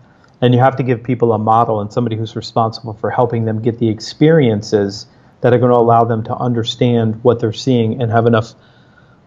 and 0.40 0.54
you 0.54 0.60
have 0.60 0.76
to 0.76 0.82
give 0.82 1.02
people 1.02 1.32
a 1.32 1.38
model 1.38 1.80
and 1.80 1.92
somebody 1.92 2.16
who's 2.16 2.36
responsible 2.36 2.94
for 2.94 3.10
helping 3.10 3.44
them 3.44 3.60
get 3.60 3.78
the 3.78 3.88
experiences 3.88 5.06
that 5.40 5.52
are 5.52 5.58
going 5.58 5.70
to 5.70 5.76
allow 5.76 6.04
them 6.04 6.22
to 6.24 6.34
understand 6.36 7.22
what 7.22 7.40
they're 7.40 7.52
seeing 7.52 8.00
and 8.00 8.10
have 8.10 8.26
enough 8.26 8.54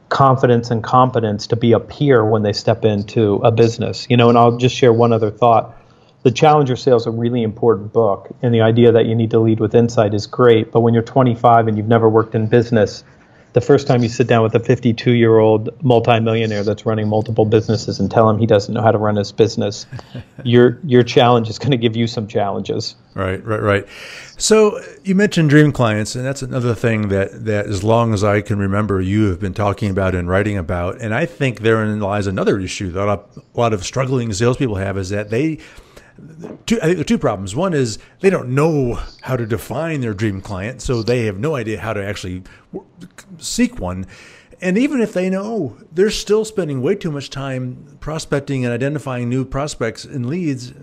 confidence 0.09 0.71
and 0.71 0.83
competence 0.83 1.47
to 1.47 1.55
be 1.55 1.71
a 1.71 1.79
peer 1.79 2.23
when 2.25 2.43
they 2.43 2.53
step 2.53 2.83
into 2.83 3.35
a 3.35 3.51
business. 3.51 4.07
You 4.09 4.17
know, 4.17 4.29
and 4.29 4.37
I'll 4.37 4.57
just 4.57 4.75
share 4.75 4.91
one 4.91 5.13
other 5.13 5.31
thought. 5.31 5.77
The 6.23 6.31
Challenger 6.31 6.75
Sale 6.75 6.97
is 6.97 7.07
a 7.07 7.11
really 7.11 7.41
important 7.41 7.93
book, 7.93 8.29
and 8.41 8.53
the 8.53 8.61
idea 8.61 8.91
that 8.91 9.05
you 9.05 9.15
need 9.15 9.31
to 9.31 9.39
lead 9.39 9.59
with 9.59 9.73
insight 9.73 10.13
is 10.13 10.27
great. 10.27 10.71
But 10.71 10.81
when 10.81 10.93
you're 10.93 11.01
25 11.01 11.67
and 11.67 11.77
you've 11.77 11.87
never 11.87 12.07
worked 12.09 12.35
in 12.35 12.45
business, 12.45 13.03
the 13.53 13.61
first 13.61 13.87
time 13.87 14.01
you 14.01 14.09
sit 14.09 14.27
down 14.27 14.43
with 14.43 14.55
a 14.55 14.59
52 14.59 15.11
year 15.11 15.39
old 15.39 15.69
multimillionaire 15.83 16.63
that's 16.63 16.85
running 16.85 17.07
multiple 17.07 17.45
businesses 17.45 17.99
and 17.99 18.09
tell 18.09 18.29
him 18.29 18.37
he 18.37 18.45
doesn't 18.45 18.73
know 18.73 18.81
how 18.81 18.91
to 18.91 18.97
run 18.97 19.15
his 19.15 19.31
business, 19.31 19.85
your 20.43 20.79
your 20.85 21.03
challenge 21.03 21.49
is 21.49 21.59
going 21.59 21.71
to 21.71 21.77
give 21.77 21.95
you 21.95 22.07
some 22.07 22.27
challenges. 22.27 22.95
Right, 23.13 23.43
right, 23.45 23.61
right. 23.61 23.87
So 24.37 24.79
you 25.03 25.15
mentioned 25.15 25.49
dream 25.49 25.71
clients, 25.71 26.15
and 26.15 26.25
that's 26.25 26.41
another 26.41 26.73
thing 26.73 27.09
that 27.09 27.45
that 27.45 27.65
as 27.67 27.83
long 27.83 28.13
as 28.13 28.23
I 28.23 28.41
can 28.41 28.59
remember, 28.59 29.01
you 29.01 29.25
have 29.25 29.39
been 29.39 29.53
talking 29.53 29.89
about 29.91 30.15
and 30.15 30.29
writing 30.29 30.57
about. 30.57 31.01
And 31.01 31.13
I 31.13 31.25
think 31.25 31.59
therein 31.59 31.99
lies 31.99 32.27
another 32.27 32.59
issue 32.59 32.91
that 32.91 33.07
a 33.07 33.21
lot 33.53 33.73
of 33.73 33.83
struggling 33.83 34.31
salespeople 34.31 34.75
have 34.75 34.97
is 34.97 35.09
that 35.09 35.29
they 35.29 35.59
two, 36.65 36.77
I 36.77 36.85
think 36.85 36.95
there 36.95 37.01
are 37.01 37.03
two 37.03 37.17
problems. 37.17 37.55
One 37.55 37.73
is 37.73 37.99
they 38.19 38.29
don't 38.29 38.49
know 38.49 38.99
how 39.21 39.35
to 39.35 39.45
define 39.45 40.01
their 40.01 40.13
dream 40.13 40.41
client, 40.41 40.81
so 40.81 41.01
they 41.01 41.25
have 41.25 41.39
no 41.39 41.55
idea 41.55 41.79
how 41.79 41.93
to 41.93 42.03
actually 42.03 42.43
seek 43.37 43.79
one. 43.79 44.07
And 44.61 44.77
even 44.77 45.01
if 45.01 45.13
they 45.13 45.29
know, 45.29 45.77
they're 45.91 46.11
still 46.11 46.45
spending 46.45 46.81
way 46.81 46.95
too 46.95 47.11
much 47.11 47.29
time 47.29 47.97
prospecting 47.99 48.63
and 48.63 48.73
identifying 48.73 49.27
new 49.27 49.43
prospects 49.43 50.05
and 50.05 50.27
leads 50.27 50.73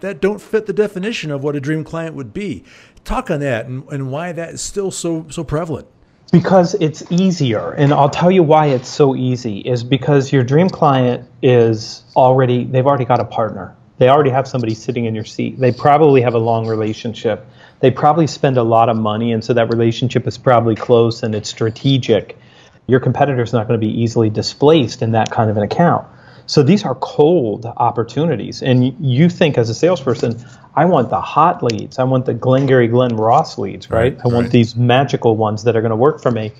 that 0.00 0.20
don't 0.20 0.40
fit 0.40 0.66
the 0.66 0.72
definition 0.72 1.30
of 1.30 1.42
what 1.42 1.56
a 1.56 1.60
dream 1.60 1.84
client 1.84 2.14
would 2.14 2.32
be. 2.32 2.64
Talk 3.04 3.30
on 3.30 3.40
that 3.40 3.66
and, 3.66 3.88
and 3.90 4.10
why 4.10 4.32
that 4.32 4.54
is 4.54 4.60
still 4.60 4.90
so 4.90 5.26
so 5.30 5.44
prevalent. 5.44 5.86
Because 6.30 6.74
it's 6.74 7.10
easier, 7.10 7.70
and 7.70 7.90
I'll 7.92 8.10
tell 8.10 8.30
you 8.30 8.42
why 8.42 8.66
it's 8.66 8.88
so 8.88 9.16
easy. 9.16 9.60
Is 9.60 9.82
because 9.82 10.30
your 10.30 10.44
dream 10.44 10.68
client 10.68 11.26
is 11.40 12.02
already 12.16 12.64
they've 12.64 12.86
already 12.86 13.06
got 13.06 13.20
a 13.20 13.24
partner 13.24 13.74
they 13.98 14.08
already 14.08 14.30
have 14.30 14.48
somebody 14.48 14.74
sitting 14.74 15.04
in 15.04 15.14
your 15.14 15.24
seat. 15.24 15.58
They 15.58 15.72
probably 15.72 16.22
have 16.22 16.34
a 16.34 16.38
long 16.38 16.66
relationship. 16.66 17.44
They 17.80 17.90
probably 17.90 18.26
spend 18.26 18.56
a 18.56 18.62
lot 18.62 18.88
of 18.88 18.96
money, 18.96 19.32
and 19.32 19.44
so 19.44 19.52
that 19.54 19.68
relationship 19.68 20.26
is 20.26 20.38
probably 20.38 20.74
close 20.74 21.22
and 21.22 21.34
it's 21.34 21.48
strategic. 21.48 22.38
Your 22.86 23.00
competitor 23.00 23.42
is 23.42 23.52
not 23.52 23.68
going 23.68 23.78
to 23.78 23.86
be 23.86 23.92
easily 23.92 24.30
displaced 24.30 25.02
in 25.02 25.12
that 25.12 25.30
kind 25.30 25.50
of 25.50 25.56
an 25.56 25.62
account. 25.62 26.06
So 26.46 26.62
these 26.62 26.84
are 26.84 26.94
cold 26.94 27.66
opportunities. 27.66 28.62
And 28.62 28.96
you 28.98 29.28
think 29.28 29.58
as 29.58 29.68
a 29.68 29.74
salesperson, 29.74 30.42
I 30.74 30.86
want 30.86 31.10
the 31.10 31.20
hot 31.20 31.62
leads. 31.62 31.98
I 31.98 32.04
want 32.04 32.24
the 32.24 32.32
Glengarry 32.32 32.88
Glen 32.88 33.16
Ross 33.16 33.58
leads, 33.58 33.90
right? 33.90 34.14
right 34.14 34.20
I 34.24 34.28
want 34.28 34.44
right. 34.44 34.52
these 34.52 34.74
magical 34.74 35.36
ones 35.36 35.64
that 35.64 35.76
are 35.76 35.82
going 35.82 35.90
to 35.90 35.96
work 35.96 36.22
for 36.22 36.30
me. 36.30 36.52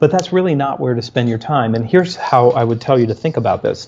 But 0.00 0.10
that's 0.10 0.32
really 0.32 0.56
not 0.56 0.80
where 0.80 0.94
to 0.94 1.00
spend 1.00 1.28
your 1.28 1.38
time. 1.38 1.76
And 1.76 1.86
here's 1.86 2.16
how 2.16 2.50
I 2.50 2.64
would 2.64 2.80
tell 2.80 2.98
you 2.98 3.06
to 3.06 3.14
think 3.14 3.36
about 3.36 3.62
this. 3.62 3.86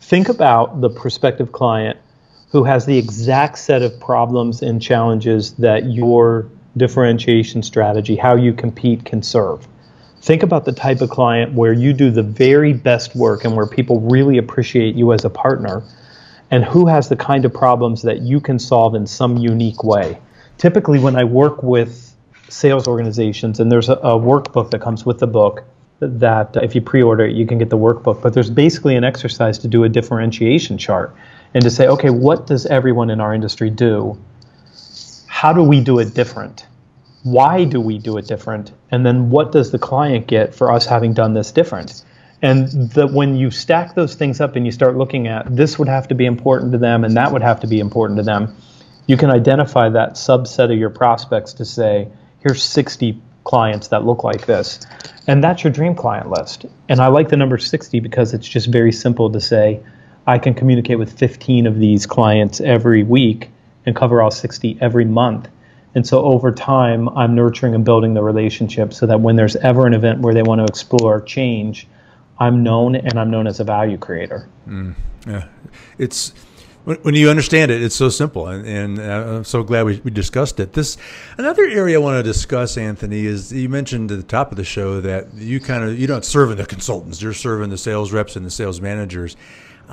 Think 0.00 0.28
about 0.28 0.82
the 0.82 0.90
prospective 0.90 1.50
client 1.50 1.98
who 2.54 2.62
has 2.62 2.86
the 2.86 2.96
exact 2.96 3.58
set 3.58 3.82
of 3.82 3.98
problems 3.98 4.62
and 4.62 4.80
challenges 4.80 5.54
that 5.54 5.90
your 5.90 6.48
differentiation 6.76 7.64
strategy, 7.64 8.14
how 8.14 8.36
you 8.36 8.52
compete, 8.52 9.04
can 9.04 9.20
serve. 9.24 9.66
Think 10.22 10.44
about 10.44 10.64
the 10.64 10.70
type 10.70 11.00
of 11.00 11.10
client 11.10 11.54
where 11.54 11.72
you 11.72 11.92
do 11.92 12.12
the 12.12 12.22
very 12.22 12.72
best 12.72 13.16
work 13.16 13.44
and 13.44 13.56
where 13.56 13.66
people 13.66 13.98
really 14.02 14.38
appreciate 14.38 14.94
you 14.94 15.12
as 15.12 15.24
a 15.24 15.30
partner, 15.30 15.82
and 16.52 16.64
who 16.64 16.86
has 16.86 17.08
the 17.08 17.16
kind 17.16 17.44
of 17.44 17.52
problems 17.52 18.02
that 18.02 18.20
you 18.20 18.40
can 18.40 18.60
solve 18.60 18.94
in 18.94 19.04
some 19.04 19.36
unique 19.36 19.82
way. 19.82 20.16
Typically, 20.56 21.00
when 21.00 21.16
I 21.16 21.24
work 21.24 21.60
with 21.60 22.14
sales 22.50 22.86
organizations, 22.86 23.58
and 23.58 23.72
there's 23.72 23.88
a, 23.88 23.94
a 23.94 24.16
workbook 24.16 24.70
that 24.70 24.80
comes 24.80 25.04
with 25.04 25.18
the 25.18 25.26
book, 25.26 25.64
that 25.98 26.56
if 26.62 26.76
you 26.76 26.80
pre-order 26.80 27.26
it, 27.26 27.34
you 27.34 27.48
can 27.48 27.58
get 27.58 27.70
the 27.70 27.78
workbook. 27.78 28.22
But 28.22 28.32
there's 28.32 28.50
basically 28.50 28.94
an 28.94 29.02
exercise 29.02 29.58
to 29.58 29.66
do 29.66 29.82
a 29.82 29.88
differentiation 29.88 30.78
chart 30.78 31.16
and 31.54 31.62
to 31.62 31.70
say, 31.70 31.86
okay, 31.86 32.10
what 32.10 32.46
does 32.46 32.66
everyone 32.66 33.10
in 33.10 33.20
our 33.20 33.32
industry 33.32 33.70
do? 33.70 34.20
How 35.26 35.52
do 35.52 35.62
we 35.62 35.80
do 35.80 35.98
it 36.00 36.14
different? 36.14 36.66
Why 37.22 37.64
do 37.64 37.80
we 37.80 37.98
do 37.98 38.18
it 38.18 38.26
different? 38.26 38.72
And 38.90 39.06
then 39.06 39.30
what 39.30 39.52
does 39.52 39.70
the 39.70 39.78
client 39.78 40.26
get 40.26 40.54
for 40.54 40.70
us 40.70 40.84
having 40.84 41.14
done 41.14 41.32
this 41.32 41.52
different? 41.52 42.04
And 42.42 42.68
that 42.90 43.12
when 43.12 43.36
you 43.36 43.50
stack 43.50 43.94
those 43.94 44.14
things 44.14 44.40
up 44.40 44.56
and 44.56 44.66
you 44.66 44.72
start 44.72 44.96
looking 44.96 45.28
at 45.28 45.54
this 45.54 45.78
would 45.78 45.88
have 45.88 46.08
to 46.08 46.14
be 46.14 46.26
important 46.26 46.72
to 46.72 46.78
them 46.78 47.04
and 47.04 47.16
that 47.16 47.32
would 47.32 47.40
have 47.40 47.60
to 47.60 47.66
be 47.66 47.80
important 47.80 48.18
to 48.18 48.22
them, 48.22 48.54
you 49.06 49.16
can 49.16 49.30
identify 49.30 49.88
that 49.88 50.14
subset 50.14 50.72
of 50.72 50.78
your 50.78 50.90
prospects 50.90 51.54
to 51.54 51.64
say, 51.64 52.08
here's 52.40 52.62
60 52.62 53.20
clients 53.44 53.88
that 53.88 54.04
look 54.04 54.24
like 54.24 54.46
this. 54.46 54.80
And 55.26 55.42
that's 55.42 55.64
your 55.64 55.72
dream 55.72 55.94
client 55.94 56.30
list. 56.30 56.66
And 56.88 57.00
I 57.00 57.06
like 57.06 57.28
the 57.28 57.36
number 57.36 57.58
60 57.58 58.00
because 58.00 58.34
it's 58.34 58.48
just 58.48 58.66
very 58.66 58.92
simple 58.92 59.30
to 59.30 59.40
say, 59.40 59.82
I 60.26 60.38
can 60.38 60.54
communicate 60.54 60.98
with 60.98 61.18
15 61.18 61.66
of 61.66 61.78
these 61.78 62.06
clients 62.06 62.60
every 62.60 63.02
week 63.02 63.50
and 63.86 63.94
cover 63.94 64.22
all 64.22 64.30
60 64.30 64.78
every 64.80 65.04
month. 65.04 65.48
And 65.94 66.06
so 66.06 66.24
over 66.24 66.50
time, 66.50 67.08
I'm 67.10 67.34
nurturing 67.34 67.74
and 67.74 67.84
building 67.84 68.14
the 68.14 68.22
relationship 68.22 68.92
so 68.92 69.06
that 69.06 69.20
when 69.20 69.36
there's 69.36 69.56
ever 69.56 69.86
an 69.86 69.94
event 69.94 70.20
where 70.20 70.34
they 70.34 70.42
want 70.42 70.60
to 70.60 70.64
explore 70.64 71.20
change, 71.20 71.86
I'm 72.38 72.62
known 72.62 72.96
and 72.96 73.18
I'm 73.18 73.30
known 73.30 73.46
as 73.46 73.60
a 73.60 73.64
value 73.64 73.96
creator. 73.96 74.48
Mm, 74.66 74.94
yeah, 75.26 75.46
it's 75.98 76.32
when, 76.84 77.14
you 77.14 77.30
understand 77.30 77.70
it, 77.70 77.82
it's 77.82 77.94
so 77.94 78.10
simple, 78.10 78.46
and, 78.48 78.66
and 78.66 78.98
uh, 78.98 79.36
I'm 79.36 79.44
so 79.44 79.62
glad 79.62 79.86
we, 79.86 80.00
we 80.04 80.10
discussed 80.10 80.60
it. 80.60 80.74
This 80.74 80.98
another 81.38 81.64
area 81.64 81.98
I 81.98 82.02
want 82.02 82.18
to 82.18 82.22
discuss, 82.22 82.76
Anthony, 82.76 83.24
is 83.24 83.50
you 83.52 83.70
mentioned 83.70 84.10
at 84.10 84.18
the 84.18 84.22
top 84.22 84.50
of 84.50 84.58
the 84.58 84.64
show 84.64 85.00
that 85.00 85.32
you 85.32 85.60
kind 85.60 85.82
of 85.82 85.98
you're 85.98 86.10
not 86.10 86.26
serving 86.26 86.56
the 86.56 86.66
consultants, 86.66 87.22
you're 87.22 87.32
serving 87.32 87.70
the 87.70 87.78
sales 87.78 88.12
reps 88.12 88.36
and 88.36 88.44
the 88.44 88.50
sales 88.50 88.82
managers. 88.82 89.34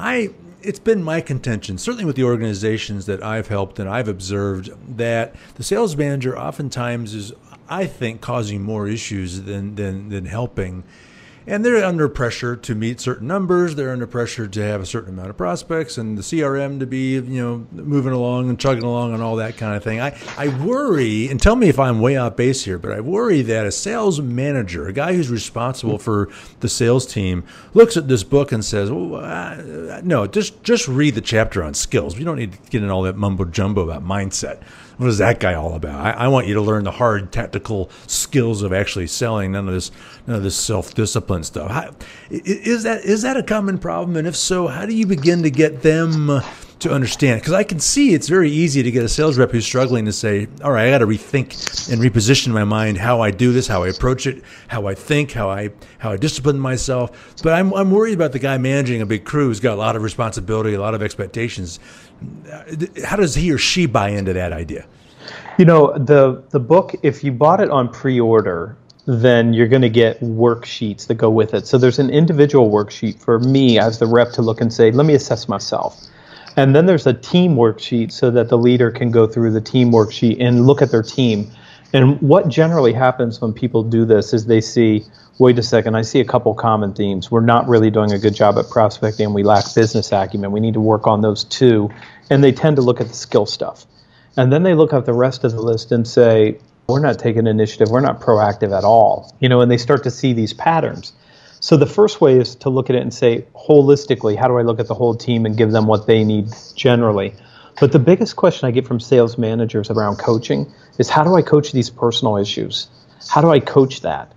I 0.01 0.29
it's 0.63 0.79
been 0.79 1.03
my 1.03 1.21
contention, 1.21 1.77
certainly 1.77 2.05
with 2.05 2.15
the 2.15 2.23
organizations 2.23 3.05
that 3.07 3.23
I've 3.23 3.47
helped 3.47 3.79
and 3.79 3.89
I've 3.89 4.07
observed, 4.07 4.69
that 4.97 5.35
the 5.55 5.63
sales 5.63 5.95
manager 5.95 6.37
oftentimes 6.37 7.15
is, 7.15 7.33
I 7.67 7.87
think, 7.87 8.21
causing 8.21 8.61
more 8.61 8.87
issues 8.87 9.41
than 9.41 9.75
than, 9.75 10.09
than 10.09 10.25
helping 10.25 10.83
and 11.47 11.65
they're 11.65 11.83
under 11.83 12.07
pressure 12.07 12.55
to 12.55 12.75
meet 12.75 12.99
certain 12.99 13.27
numbers. 13.27 13.75
They're 13.75 13.91
under 13.91 14.07
pressure 14.07 14.47
to 14.47 14.61
have 14.61 14.81
a 14.81 14.85
certain 14.85 15.13
amount 15.13 15.29
of 15.29 15.37
prospects 15.37 15.97
and 15.97 16.17
the 16.17 16.21
CRM 16.21 16.79
to 16.79 16.85
be, 16.85 17.13
you 17.13 17.21
know, 17.21 17.67
moving 17.71 18.13
along 18.13 18.49
and 18.49 18.59
chugging 18.59 18.83
along 18.83 19.13
and 19.13 19.23
all 19.23 19.37
that 19.37 19.57
kind 19.57 19.75
of 19.75 19.83
thing. 19.83 19.99
I, 19.99 20.17
I 20.37 20.47
worry, 20.63 21.29
and 21.29 21.41
tell 21.41 21.55
me 21.55 21.69
if 21.69 21.79
I'm 21.79 21.99
way 21.99 22.17
off 22.17 22.35
base 22.35 22.63
here, 22.63 22.77
but 22.77 22.91
I 22.91 23.01
worry 23.01 23.41
that 23.43 23.65
a 23.65 23.71
sales 23.71 24.21
manager, 24.21 24.87
a 24.87 24.93
guy 24.93 25.13
who's 25.13 25.29
responsible 25.29 25.97
for 25.97 26.29
the 26.59 26.69
sales 26.69 27.05
team, 27.05 27.43
looks 27.73 27.97
at 27.97 28.07
this 28.07 28.23
book 28.23 28.51
and 28.51 28.63
says, 28.63 28.91
well, 28.91 30.01
no, 30.03 30.27
just 30.27 30.63
just 30.63 30.87
read 30.87 31.15
the 31.15 31.21
chapter 31.21 31.63
on 31.63 31.73
skills. 31.73 32.17
We 32.17 32.23
don't 32.23 32.37
need 32.37 32.53
to 32.53 32.59
get 32.69 32.83
in 32.83 32.89
all 32.89 33.01
that 33.03 33.17
mumbo 33.17 33.45
jumbo 33.45 33.81
about 33.81 34.03
mindset 34.03 34.61
what 35.01 35.09
is 35.09 35.17
that 35.17 35.39
guy 35.39 35.55
all 35.55 35.73
about? 35.73 35.99
I, 35.99 36.11
I, 36.11 36.27
want 36.27 36.45
you 36.45 36.53
to 36.53 36.61
learn 36.61 36.83
the 36.83 36.91
hard 36.91 37.31
tactical 37.31 37.89
skills 38.05 38.61
of 38.61 38.71
actually 38.71 39.07
selling. 39.07 39.53
None 39.53 39.67
of 39.67 39.73
this, 39.73 39.91
none 40.27 40.35
of 40.35 40.43
this 40.43 40.55
self 40.55 40.93
discipline 40.93 41.43
stuff. 41.43 41.71
How, 41.71 41.91
is 42.29 42.83
that 42.83 43.03
is 43.03 43.23
that 43.23 43.35
a 43.35 43.41
common 43.41 43.79
problem? 43.79 44.15
And 44.15 44.27
if 44.27 44.35
so, 44.35 44.67
how 44.67 44.85
do 44.85 44.93
you 44.93 45.07
begin 45.07 45.41
to 45.41 45.49
get 45.49 45.81
them 45.81 46.29
to 46.81 46.91
understand? 46.91 47.41
Because 47.41 47.53
I 47.53 47.63
can 47.63 47.79
see 47.79 48.13
it's 48.13 48.27
very 48.27 48.51
easy 48.51 48.83
to 48.83 48.91
get 48.91 49.03
a 49.03 49.09
sales 49.09 49.37
rep 49.37 49.51
who's 49.51 49.65
struggling 49.65 50.05
to 50.05 50.13
say, 50.13 50.47
all 50.63 50.71
right, 50.71 50.87
I 50.87 50.91
got 50.91 50.99
to 50.99 51.07
rethink 51.07 51.91
and 51.91 52.01
reposition 52.01 52.49
my 52.49 52.63
mind 52.63 52.97
how 52.97 53.21
I 53.21 53.31
do 53.31 53.53
this, 53.53 53.67
how 53.67 53.83
I 53.83 53.87
approach 53.89 54.27
it, 54.27 54.43
how 54.67 54.87
I 54.87 54.95
think, 54.95 55.31
how 55.31 55.49
I 55.49 55.69
how 55.99 56.11
I 56.11 56.17
discipline 56.17 56.59
myself. 56.59 57.35
But 57.43 57.53
I'm, 57.53 57.73
I'm 57.73 57.91
worried 57.91 58.13
about 58.13 58.31
the 58.31 58.39
guy 58.39 58.57
managing 58.57 59.01
a 59.01 59.05
big 59.05 59.25
crew 59.25 59.47
who's 59.47 59.59
got 59.59 59.73
a 59.73 59.75
lot 59.75 59.95
of 59.95 60.03
responsibility, 60.03 60.73
a 60.73 60.81
lot 60.81 60.93
of 60.93 61.01
expectations. 61.01 61.79
How 63.05 63.15
does 63.15 63.35
he 63.35 63.51
or 63.51 63.57
she 63.57 63.85
buy 63.85 64.09
into 64.09 64.33
that 64.33 64.53
idea? 64.53 64.85
You 65.57 65.65
know, 65.65 65.97
the 65.97 66.43
the 66.49 66.59
book, 66.59 66.95
if 67.03 67.23
you 67.23 67.31
bought 67.31 67.61
it 67.61 67.69
on 67.69 67.89
pre-order, 67.89 68.75
then 69.05 69.53
you're 69.53 69.67
going 69.67 69.81
to 69.81 69.89
get 69.89 70.19
worksheets 70.21 71.07
that 71.07 71.15
go 71.15 71.29
with 71.29 71.53
it. 71.53 71.67
So 71.67 71.77
there's 71.77 71.99
an 71.99 72.09
individual 72.09 72.69
worksheet 72.69 73.19
for 73.19 73.39
me 73.39 73.79
as 73.79 73.99
the 73.99 74.05
rep 74.05 74.31
to 74.33 74.41
look 74.41 74.61
and 74.61 74.71
say, 74.71 74.91
let 74.91 75.05
me 75.05 75.13
assess 75.13 75.47
myself. 75.47 76.07
And 76.57 76.75
then 76.75 76.85
there's 76.85 77.07
a 77.07 77.13
team 77.13 77.55
worksheet 77.55 78.11
so 78.11 78.31
that 78.31 78.49
the 78.49 78.57
leader 78.57 78.91
can 78.91 79.11
go 79.11 79.27
through 79.27 79.51
the 79.51 79.61
team 79.61 79.91
worksheet 79.91 80.37
and 80.39 80.67
look 80.67 80.81
at 80.81 80.91
their 80.91 81.03
team. 81.03 81.51
And 81.93 82.21
what 82.21 82.47
generally 82.47 82.93
happens 82.93 83.41
when 83.41 83.53
people 83.53 83.83
do 83.83 84.05
this 84.05 84.33
is 84.33 84.45
they 84.45 84.61
see, 84.61 85.05
wait 85.39 85.59
a 85.59 85.63
second, 85.63 85.95
I 85.95 86.03
see 86.03 86.19
a 86.19 86.25
couple 86.25 86.53
common 86.53 86.93
themes. 86.93 87.29
We're 87.29 87.41
not 87.41 87.67
really 87.67 87.89
doing 87.89 88.11
a 88.11 88.19
good 88.19 88.33
job 88.33 88.57
at 88.57 88.69
prospecting. 88.69 89.33
We 89.33 89.43
lack 89.43 89.73
business 89.75 90.11
acumen. 90.11 90.51
We 90.51 90.59
need 90.59 90.75
to 90.75 90.81
work 90.81 91.07
on 91.07 91.21
those 91.21 91.43
too. 91.43 91.89
And 92.29 92.43
they 92.43 92.51
tend 92.51 92.77
to 92.77 92.81
look 92.81 93.01
at 93.01 93.07
the 93.07 93.13
skill 93.13 93.45
stuff. 93.45 93.85
And 94.37 94.51
then 94.53 94.63
they 94.63 94.73
look 94.73 94.93
at 94.93 95.05
the 95.05 95.13
rest 95.13 95.43
of 95.43 95.51
the 95.51 95.61
list 95.61 95.91
and 95.91 96.07
say, 96.07 96.59
we're 96.87 96.99
not 96.99 97.19
taking 97.19 97.47
initiative. 97.47 97.89
We're 97.89 98.01
not 98.01 98.21
proactive 98.21 98.77
at 98.77 98.83
all. 98.83 99.35
You 99.39 99.49
know, 99.49 99.61
and 99.61 99.69
they 99.69 99.77
start 99.77 100.03
to 100.03 100.11
see 100.11 100.33
these 100.33 100.53
patterns. 100.53 101.13
So 101.61 101.77
the 101.77 101.85
first 101.85 102.21
way 102.21 102.39
is 102.39 102.55
to 102.55 102.71
look 102.71 102.89
at 102.89 102.95
it 102.95 103.03
and 103.03 103.13
say, 103.13 103.45
holistically, 103.55 104.35
how 104.35 104.47
do 104.47 104.57
I 104.57 104.63
look 104.63 104.79
at 104.79 104.87
the 104.87 104.95
whole 104.95 105.13
team 105.13 105.45
and 105.45 105.55
give 105.55 105.71
them 105.71 105.85
what 105.85 106.07
they 106.07 106.23
need 106.23 106.47
generally? 106.75 107.35
But 107.79 107.91
the 107.91 107.99
biggest 107.99 108.35
question 108.35 108.67
I 108.67 108.71
get 108.71 108.87
from 108.87 108.99
sales 108.99 109.37
managers 109.37 109.91
around 109.91 110.17
coaching 110.17 110.65
is 110.97 111.07
how 111.07 111.23
do 111.23 111.35
I 111.35 111.43
coach 111.43 111.71
these 111.71 111.91
personal 111.91 112.37
issues? 112.37 112.87
How 113.29 113.41
do 113.41 113.51
I 113.51 113.59
coach 113.59 114.01
that? 114.01 114.33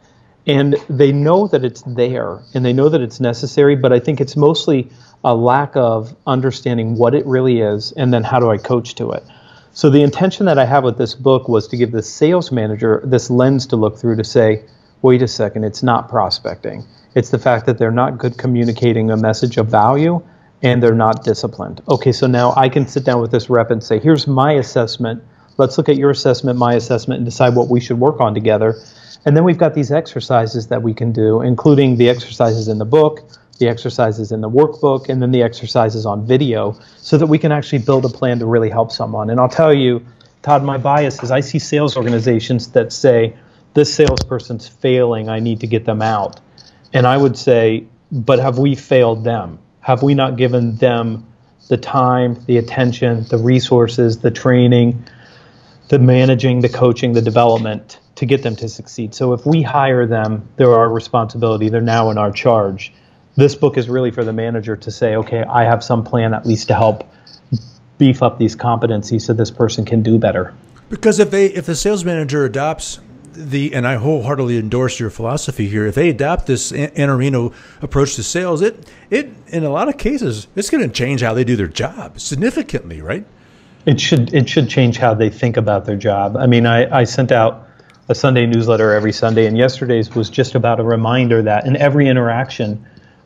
And 0.46 0.74
they 0.90 1.12
know 1.12 1.46
that 1.46 1.64
it's 1.64 1.80
there 1.87 2.42
and 2.52 2.62
they 2.62 2.74
know 2.74 2.90
that 2.90 3.00
it's 3.00 3.20
necessary, 3.20 3.74
but 3.74 3.90
I 3.90 4.00
think 4.00 4.20
it's 4.20 4.37
mostly 4.37 4.90
a 5.24 5.34
lack 5.34 5.74
of 5.76 6.14
understanding 6.26 6.96
what 6.96 7.14
it 7.14 7.24
really 7.24 7.60
is 7.62 7.92
and 7.92 8.12
then 8.12 8.22
how 8.22 8.38
do 8.38 8.50
I 8.50 8.58
coach 8.58 8.96
to 8.96 9.12
it. 9.12 9.24
So 9.72 9.88
the 9.88 10.02
intention 10.02 10.44
that 10.44 10.58
I 10.58 10.66
have 10.66 10.84
with 10.84 10.98
this 10.98 11.14
book 11.14 11.48
was 11.48 11.68
to 11.68 11.78
give 11.78 11.90
the 11.90 12.02
sales 12.02 12.52
manager 12.52 13.02
this 13.02 13.30
lens 13.30 13.66
to 13.68 13.76
look 13.76 13.96
through 13.96 14.16
to 14.16 14.24
say, 14.24 14.66
wait 15.00 15.22
a 15.22 15.28
second, 15.28 15.64
it's 15.64 15.82
not 15.82 16.10
prospecting. 16.10 16.84
It's 17.14 17.31
the 17.31 17.38
fact 17.38 17.66
that 17.66 17.79
they're 17.79 17.90
not 17.90 18.18
good 18.18 18.38
communicating 18.38 19.11
a 19.11 19.16
message 19.16 19.57
of 19.57 19.68
value 19.68 20.22
and 20.62 20.83
they're 20.83 20.94
not 20.94 21.24
disciplined. 21.24 21.83
Okay, 21.88 22.11
so 22.11 22.27
now 22.27 22.55
I 22.57 22.68
can 22.68 22.88
sit 22.88 23.05
down 23.05 23.20
with 23.20 23.31
this 23.31 23.48
rep 23.50 23.70
and 23.70 23.83
say, 23.83 23.98
here's 23.98 24.27
my 24.27 24.53
assessment. 24.53 25.22
Let's 25.57 25.79
look 25.79 25.88
at 25.88 25.96
your 25.96 26.11
assessment, 26.11 26.59
my 26.59 26.74
assessment, 26.74 27.18
and 27.18 27.24
decide 27.24 27.55
what 27.55 27.68
we 27.68 27.81
should 27.81 28.00
work 28.00 28.20
on 28.20 28.35
together. 28.35 28.81
And 29.24 29.37
then 29.37 29.44
we've 29.44 29.59
got 29.59 29.74
these 29.74 29.92
exercises 29.92 30.68
that 30.68 30.83
we 30.83 30.92
can 30.92 31.12
do, 31.12 31.40
including 31.42 31.96
the 31.96 32.09
exercises 32.09 32.66
in 32.66 32.79
the 32.79 32.85
book, 32.85 33.20
the 33.59 33.68
exercises 33.68 34.33
in 34.33 34.40
the 34.40 34.50
workbook, 34.50 35.09
and 35.09 35.22
then 35.22 35.31
the 35.31 35.42
exercises 35.42 36.07
on 36.07 36.27
video 36.27 36.77
so 36.96 37.16
that 37.16 37.27
we 37.27 37.38
can 37.38 37.53
actually 37.53 37.79
build 37.79 38.05
a 38.05 38.09
plan 38.09 38.38
to 38.40 38.46
really 38.46 38.70
help 38.70 38.90
someone. 38.90 39.31
And 39.31 39.38
I'll 39.38 39.48
tell 39.48 39.72
you, 39.72 40.05
Todd, 40.42 40.64
my 40.64 40.77
bias 40.77 41.22
is 41.22 41.31
I 41.31 41.40
see 41.40 41.59
sales 41.59 41.96
organizations 41.96 42.68
that 42.72 42.92
say, 42.92 43.37
this 43.74 43.92
salesperson's 43.94 44.68
failing, 44.68 45.29
I 45.29 45.40
need 45.40 45.61
to 45.61 45.66
get 45.66 45.85
them 45.85 46.03
out. 46.03 46.40
And 46.94 47.07
I 47.07 47.16
would 47.16 47.37
say, 47.37 47.87
but 48.11 48.38
have 48.38 48.59
we 48.59 48.74
failed 48.74 49.24
them? 49.24 49.59
Have 49.80 50.02
we 50.02 50.14
not 50.14 50.37
given 50.37 50.76
them 50.76 51.26
the 51.68 51.76
time, 51.76 52.42
the 52.46 52.57
attention, 52.57 53.24
the 53.24 53.37
resources, 53.37 54.20
the 54.20 54.30
training, 54.30 55.04
the 55.88 55.98
managing, 55.98 56.61
the 56.61 56.70
coaching, 56.70 57.12
the 57.12 57.20
development 57.20 58.00
to 58.14 58.24
get 58.24 58.42
them 58.42 58.57
to 58.57 58.68
succeed? 58.68 59.14
So 59.14 59.35
if 59.35 59.44
we 59.44 59.61
hire 59.61 60.07
them, 60.07 60.48
they're 60.57 60.72
our 60.72 60.88
responsibility, 60.88 61.68
they're 61.68 61.83
now 61.83 62.11
in 62.11 62.16
our 62.16 62.30
charge 62.30 62.92
this 63.37 63.54
book 63.54 63.76
is 63.76 63.88
really 63.88 64.11
for 64.11 64.24
the 64.24 64.33
manager 64.33 64.76
to 64.76 64.90
say, 64.90 65.16
okay, 65.16 65.42
I 65.42 65.64
have 65.64 65.83
some 65.83 66.04
plan 66.04 66.35
at 66.35 66.46
least 66.46 66.68
to 66.68 66.74
help 66.74 67.09
beef 67.98 68.22
up 68.22 68.38
these 68.38 68.57
competencies 68.57 69.22
so 69.22 69.33
this 69.33 69.50
person 69.50 69.85
can 69.85 70.02
do 70.02 70.18
better. 70.18 70.54
Because 70.88 71.18
if 71.18 71.30
they 71.30 71.46
if 71.46 71.66
the 71.66 71.74
sales 71.74 72.04
manager 72.04 72.44
adopts 72.44 73.00
the 73.35 73.75
and 73.75 73.87
I 73.87 73.97
wholeheartedly 73.97 74.59
endorse 74.59 74.99
your 74.99 75.11
philosophy 75.11 75.68
here. 75.68 75.87
If 75.87 75.94
they 75.94 76.09
adopt 76.09 76.47
this 76.47 76.73
Iannarino 76.73 77.53
approach 77.83 78.14
to 78.16 78.23
sales, 78.23 78.62
it 78.62 78.88
it 79.11 79.31
in 79.49 79.64
a 79.64 79.70
lot 79.70 79.88
of 79.88 79.99
cases 79.99 80.47
it's 80.57 80.70
going 80.70 80.83
to 80.83 80.92
change 80.92 81.20
how 81.23 81.35
they 81.35 81.44
do 81.44 81.57
their 81.57 81.68
job 81.68 82.20
significantly, 82.20 83.01
right? 83.01 83.27
It 83.87 84.01
should 84.01 84.33
it 84.33 84.49
should 84.49 84.68
change 84.68 84.99
how 84.99 85.14
they 85.14 85.31
think 85.31 85.57
about 85.57 85.85
their 85.85 85.97
job. 85.97 86.37
I 86.37 86.47
mean, 86.47 86.66
I, 86.66 87.01
I 87.01 87.05
sent 87.05 87.33
out 87.33 87.68
a 88.09 88.14
Sunday 88.14 88.47
newsletter 88.47 88.92
every 88.92 89.12
Sunday, 89.12 89.47
and 89.47 89.57
yesterday's 89.57 90.14
was 90.14 90.31
just 90.31 90.55
about 90.55 90.81
a 90.81 90.85
reminder 90.85 91.42
that 91.42 91.66
in 91.66 91.77
every 91.77 92.09
interaction 92.09 92.85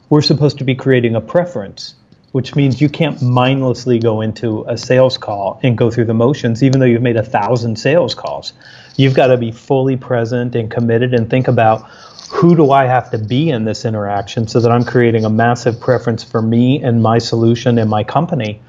we're 0.09 0.23
supposed 0.23 0.59
to 0.59 0.64
be 0.64 0.75
creating 0.75 1.14
a 1.14 1.21
preference, 1.21 1.94
which 2.33 2.55
means 2.55 2.81
you 2.81 2.88
can't 2.88 3.21
mindlessly 3.21 3.99
go 3.99 4.21
into 4.21 4.64
a 4.68 4.79
sales 4.79 5.18
call 5.18 5.61
and 5.62 5.77
go 5.77 5.90
through 5.90 6.07
the 6.07 6.14
motions, 6.14 6.62
even 6.62 6.81
though 6.81 6.87
you've 6.87 7.03
made 7.03 7.16
a 7.16 7.23
thousand 7.23 7.77
sales 7.77 8.14
calls. 8.14 8.53
You've 8.98 9.14
got 9.14 9.28
to 9.28 9.37
be 9.37 9.52
fully 9.52 9.96
present 9.96 10.56
and 10.56 10.70
committed 10.70 11.14
and 11.14 11.30
think 11.30 11.46
about 11.46 11.88
who 12.30 12.56
do 12.56 12.72
I 12.72 12.84
have 12.84 13.11
to 13.12 13.18
be 13.18 13.48
in 13.48 13.64
this 13.64 13.84
interaction 13.84 14.48
so 14.48 14.61
that 14.61 14.70
I'm 14.70 14.84
creating 14.84 15.24
a 15.24 15.30
massive 15.30 15.80
preference 15.80 16.24
for 16.24 16.42
me 16.42 16.82
and 16.82 17.02
my 17.02 17.18
solution 17.18 17.78
and 17.78 17.88
my 17.88 18.02
company. 18.02 18.61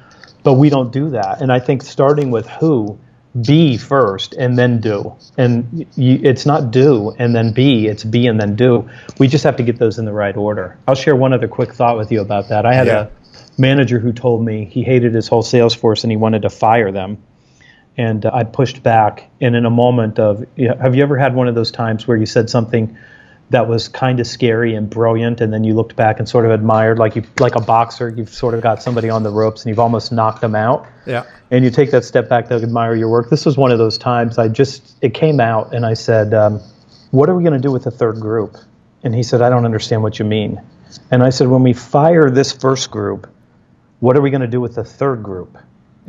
But 0.43 0.53
we 0.53 0.69
don't 0.69 0.93
do 0.93 1.09
that. 1.09 1.41
And 1.41 1.51
I 1.51 1.59
think 1.59 1.81
starting 1.81 2.29
with 2.29 2.47
who 2.47 2.97
be 3.41 3.77
first 3.77 4.33
and 4.33 4.57
then 4.57 4.79
do. 4.81 5.15
And 5.37 5.87
you, 5.95 6.19
it's 6.23 6.45
not 6.45 6.71
do 6.71 7.11
and 7.17 7.35
then 7.35 7.51
be, 7.51 7.87
it's 7.87 8.03
be 8.03 8.27
and 8.27 8.39
then 8.39 8.55
do. 8.55 8.87
We 9.17 9.27
just 9.27 9.43
have 9.43 9.57
to 9.57 9.63
get 9.63 9.79
those 9.79 9.97
in 9.97 10.05
the 10.05 10.13
right 10.13 10.37
order. 10.37 10.77
I'll 10.87 10.95
share 10.95 11.15
one 11.15 11.33
other 11.33 11.47
quick 11.47 11.73
thought 11.73 11.97
with 11.97 12.11
you 12.11 12.21
about 12.21 12.49
that. 12.49 12.65
I 12.67 12.73
had 12.73 12.87
yeah. 12.87 13.07
a 13.07 13.61
manager 13.61 13.99
who 13.99 14.13
told 14.13 14.45
me 14.45 14.65
he 14.65 14.83
hated 14.83 15.15
his 15.15 15.27
whole 15.27 15.41
sales 15.41 15.73
force 15.73 16.03
and 16.03 16.11
he 16.11 16.17
wanted 16.17 16.43
to 16.43 16.49
fire 16.49 16.91
them. 16.91 17.21
And 17.99 18.25
uh, 18.25 18.31
I 18.33 18.45
pushed 18.45 18.81
back. 18.81 19.29
And 19.41 19.55
in 19.55 19.65
a 19.65 19.69
moment 19.69 20.19
of, 20.19 20.45
you 20.55 20.69
know, 20.69 20.75
have 20.77 20.95
you 20.95 21.03
ever 21.03 21.17
had 21.17 21.35
one 21.35 21.49
of 21.49 21.55
those 21.55 21.69
times 21.69 22.07
where 22.07 22.15
you 22.15 22.25
said 22.25 22.49
something 22.49 22.97
that 23.49 23.67
was 23.67 23.87
kind 23.89 24.19
of 24.19 24.27
scary 24.27 24.73
and 24.75 24.89
brilliant, 24.89 25.41
and 25.41 25.51
then 25.51 25.63
you 25.63 25.73
looked 25.73 25.95
back 25.95 26.19
and 26.19 26.29
sort 26.29 26.45
of 26.45 26.51
admired, 26.51 26.97
like 26.99 27.15
you 27.15 27.23
like 27.39 27.55
a 27.55 27.61
boxer, 27.61 28.09
you've 28.09 28.29
sort 28.29 28.53
of 28.53 28.61
got 28.61 28.81
somebody 28.81 29.09
on 29.09 29.23
the 29.23 29.31
ropes 29.31 29.63
and 29.63 29.69
you've 29.69 29.79
almost 29.79 30.11
knocked 30.11 30.39
them 30.39 30.55
out. 30.55 30.87
Yeah. 31.05 31.25
And 31.51 31.65
you 31.65 31.71
take 31.71 31.91
that 31.91 32.05
step 32.05 32.29
back 32.29 32.47
to 32.49 32.55
admire 32.55 32.95
your 32.95 33.09
work. 33.09 33.29
This 33.29 33.45
was 33.45 33.57
one 33.57 33.71
of 33.71 33.79
those 33.79 33.97
times. 33.97 34.37
I 34.37 34.47
just 34.47 34.95
it 35.01 35.13
came 35.13 35.39
out, 35.39 35.73
and 35.73 35.85
I 35.85 35.95
said, 35.95 36.33
um, 36.33 36.61
"What 37.11 37.27
are 37.27 37.35
we 37.35 37.43
going 37.43 37.59
to 37.59 37.67
do 37.67 37.71
with 37.71 37.83
the 37.83 37.91
third 37.91 38.19
group?" 38.19 38.55
And 39.03 39.15
he 39.15 39.23
said, 39.23 39.41
"I 39.41 39.49
don't 39.49 39.65
understand 39.65 40.03
what 40.03 40.19
you 40.19 40.25
mean." 40.25 40.61
And 41.11 41.23
I 41.23 41.31
said, 41.31 41.47
"When 41.47 41.63
we 41.63 41.73
fire 41.73 42.29
this 42.29 42.51
first 42.51 42.91
group, 42.91 43.27
what 43.99 44.15
are 44.15 44.21
we 44.21 44.29
going 44.29 44.41
to 44.41 44.47
do 44.47 44.61
with 44.61 44.75
the 44.75 44.85
third 44.85 45.23
group?" 45.23 45.57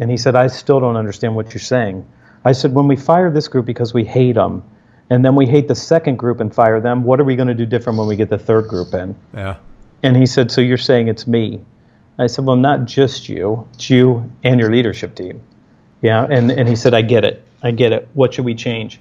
And 0.01 0.11
he 0.11 0.17
said, 0.17 0.35
"I 0.35 0.49
still 0.49 0.81
don't 0.81 0.97
understand 0.97 1.37
what 1.37 1.55
you're 1.55 1.61
saying." 1.61 2.05
I 2.45 2.53
said, 2.53 2.75
"When 2.75 2.89
we 2.89 2.97
fire 2.97 3.31
this 3.31 3.47
group 3.47 3.67
because 3.67 3.95
we 3.95 4.05
hate 4.05 4.35
them." 4.35 4.65
and 5.11 5.25
then 5.25 5.35
we 5.35 5.45
hate 5.45 5.67
the 5.67 5.75
second 5.75 6.17
group 6.17 6.41
and 6.41 6.55
fire 6.55 6.81
them. 6.81 7.03
What 7.03 7.21
are 7.21 7.25
we 7.25 7.35
going 7.35 7.49
to 7.49 7.55
do 7.55 7.67
different 7.67 7.99
when 7.99 8.07
we 8.07 8.15
get 8.15 8.31
the 8.31 8.39
third 8.39 8.69
group 8.69 8.95
in? 8.95 9.17
Yeah. 9.35 9.57
And 10.05 10.17
he 10.17 10.25
said, 10.25 10.51
So 10.51 10.61
you're 10.61 10.79
saying 10.79 11.09
it's 11.09 11.27
me? 11.27 11.61
I 12.19 12.29
said, 12.29 12.47
Well, 12.47 12.57
not 12.57 12.85
just 12.85 13.29
you, 13.29 13.69
it's 13.75 13.91
you 13.91 14.31
and 14.45 14.61
your 14.61 14.71
leadership 14.71 15.17
team. 15.17 15.43
Yeah. 16.01 16.27
And, 16.31 16.51
and 16.51 16.69
he 16.69 16.77
said, 16.77 16.95
I 16.95 17.03
get 17.03 17.25
it. 17.25 17.45
I 17.63 17.73
get 17.73 17.93
it. 17.93 18.09
What 18.15 18.33
should 18.33 18.45
we 18.45 18.55
change? 18.55 19.01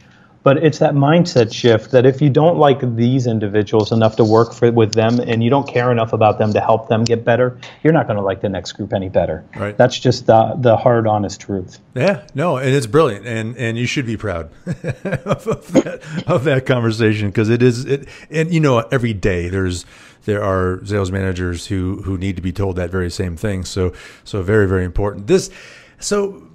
But 0.49 0.63
it's 0.63 0.79
that 0.79 0.95
mindset 0.95 1.53
shift 1.53 1.91
that 1.91 2.07
if 2.07 2.23
you 2.23 2.29
don't 2.31 2.57
like 2.57 2.79
these 2.95 3.27
individuals 3.27 3.91
enough 3.91 4.15
to 4.15 4.23
work 4.23 4.51
for, 4.51 4.71
with 4.71 4.93
them 4.93 5.19
and 5.19 5.43
you 5.43 5.49
don't 5.51 5.67
care 5.67 5.91
enough 5.91 6.11
about 6.11 6.39
them 6.39 6.53
to 6.53 6.59
help 6.59 6.87
them 6.87 7.03
get 7.03 7.23
better, 7.23 7.59
you're 7.83 7.93
not 7.93 8.07
going 8.07 8.17
to 8.17 8.23
like 8.23 8.41
the 8.41 8.49
next 8.49 8.71
group 8.71 8.91
any 8.91 9.09
better. 9.09 9.45
Right. 9.55 9.77
That's 9.77 9.99
just 9.99 10.25
the, 10.25 10.55
the 10.57 10.75
hard, 10.75 11.05
honest 11.05 11.39
truth. 11.39 11.79
Yeah, 11.93 12.25
no, 12.33 12.57
and 12.57 12.73
it's 12.73 12.87
brilliant, 12.87 13.27
and 13.27 13.55
and 13.57 13.77
you 13.77 13.85
should 13.85 14.07
be 14.07 14.17
proud 14.17 14.49
of, 14.65 15.47
of, 15.47 15.71
that, 15.73 16.23
of 16.25 16.45
that 16.45 16.65
conversation 16.65 17.27
because 17.27 17.49
it 17.49 17.61
is 17.61 17.85
it, 17.85 18.09
and 18.31 18.51
you 18.51 18.59
know 18.59 18.79
every 18.91 19.13
day 19.13 19.49
there's 19.49 19.85
there 20.25 20.43
are 20.43 20.83
sales 20.83 21.11
managers 21.11 21.67
who 21.67 22.01
who 22.01 22.17
need 22.17 22.37
to 22.37 22.41
be 22.41 22.51
told 22.51 22.75
that 22.77 22.89
very 22.89 23.11
same 23.11 23.37
thing. 23.37 23.65
So 23.65 23.93
so 24.23 24.41
very 24.41 24.67
very 24.67 24.83
important. 24.83 25.27
This 25.27 25.51
so 25.99 26.49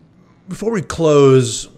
before 0.48 0.72
we 0.72 0.82
close 0.82 1.68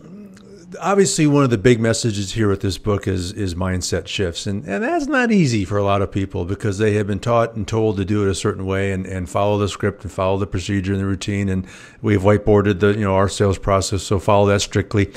obviously 0.81 1.27
one 1.27 1.45
of 1.45 1.51
the 1.51 1.59
big 1.59 1.81
messages 1.81 2.33
here 2.33 2.49
with 2.49 2.61
this 2.61 2.79
book 2.79 3.07
is 3.07 3.33
is 3.33 3.55
mindset 3.55 4.07
shifts. 4.07 4.47
And 4.47 4.65
and 4.65 4.83
that's 4.83 5.07
not 5.07 5.33
easy 5.33 5.65
for 5.65 5.79
a 5.79 5.85
lot 5.85 6.03
of 6.03 6.11
people 6.11 6.45
because 6.45 6.79
they 6.79 6.95
have 6.95 7.07
been 7.07 7.21
taught 7.21 7.55
and 7.55 7.67
told 7.67 7.97
to 7.97 8.05
do 8.05 8.27
it 8.27 8.31
a 8.31 8.35
certain 8.35 8.67
way 8.67 8.93
and 8.93 9.07
and 9.07 9.29
follow 9.29 9.59
the 9.59 9.69
script 9.69 10.03
and 10.03 10.13
follow 10.13 10.39
the 10.39 10.47
procedure 10.47 10.93
and 10.93 11.01
the 11.01 11.07
routine. 11.07 11.49
And 11.49 11.67
we've 12.03 12.23
whiteboarded 12.23 12.81
the 12.81 12.89
you 12.89 13.01
know 13.01 13.15
our 13.15 13.29
sales 13.29 13.59
process. 13.59 14.03
So 14.03 14.19
follow 14.19 14.47
that 14.47 14.61
strictly 14.61 15.13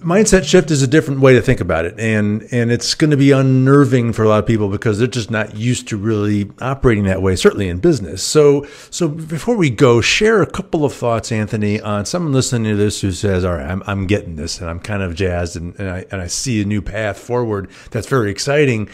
mindset 0.00 0.44
shift 0.44 0.70
is 0.70 0.82
a 0.82 0.86
different 0.86 1.20
way 1.20 1.34
to 1.34 1.42
think 1.42 1.60
about 1.60 1.84
it 1.84 1.98
and 1.98 2.46
and 2.50 2.70
it's 2.70 2.94
going 2.94 3.10
to 3.10 3.16
be 3.16 3.30
unnerving 3.30 4.12
for 4.12 4.22
a 4.22 4.28
lot 4.28 4.38
of 4.38 4.46
people 4.46 4.68
because 4.68 4.98
they're 4.98 5.06
just 5.06 5.30
not 5.30 5.56
used 5.56 5.88
to 5.88 5.96
really 5.96 6.50
operating 6.60 7.04
that 7.04 7.22
way 7.22 7.36
certainly 7.36 7.68
in 7.68 7.78
business 7.78 8.22
so 8.22 8.64
so 8.90 9.08
before 9.08 9.56
we 9.56 9.70
go 9.70 10.00
share 10.00 10.42
a 10.42 10.46
couple 10.46 10.84
of 10.84 10.92
thoughts 10.92 11.32
anthony 11.32 11.80
on 11.80 12.04
someone 12.04 12.32
listening 12.32 12.64
to 12.64 12.76
this 12.76 13.00
who 13.00 13.12
says 13.12 13.44
all 13.44 13.54
right 13.54 13.70
i'm, 13.70 13.82
I'm 13.86 14.06
getting 14.06 14.36
this 14.36 14.60
and 14.60 14.68
i'm 14.68 14.80
kind 14.80 15.02
of 15.02 15.14
jazzed 15.14 15.56
and, 15.56 15.74
and 15.78 15.88
i 15.88 16.04
and 16.10 16.20
i 16.20 16.26
see 16.26 16.62
a 16.62 16.64
new 16.64 16.82
path 16.82 17.18
forward 17.18 17.70
that's 17.90 18.08
very 18.08 18.30
exciting 18.30 18.88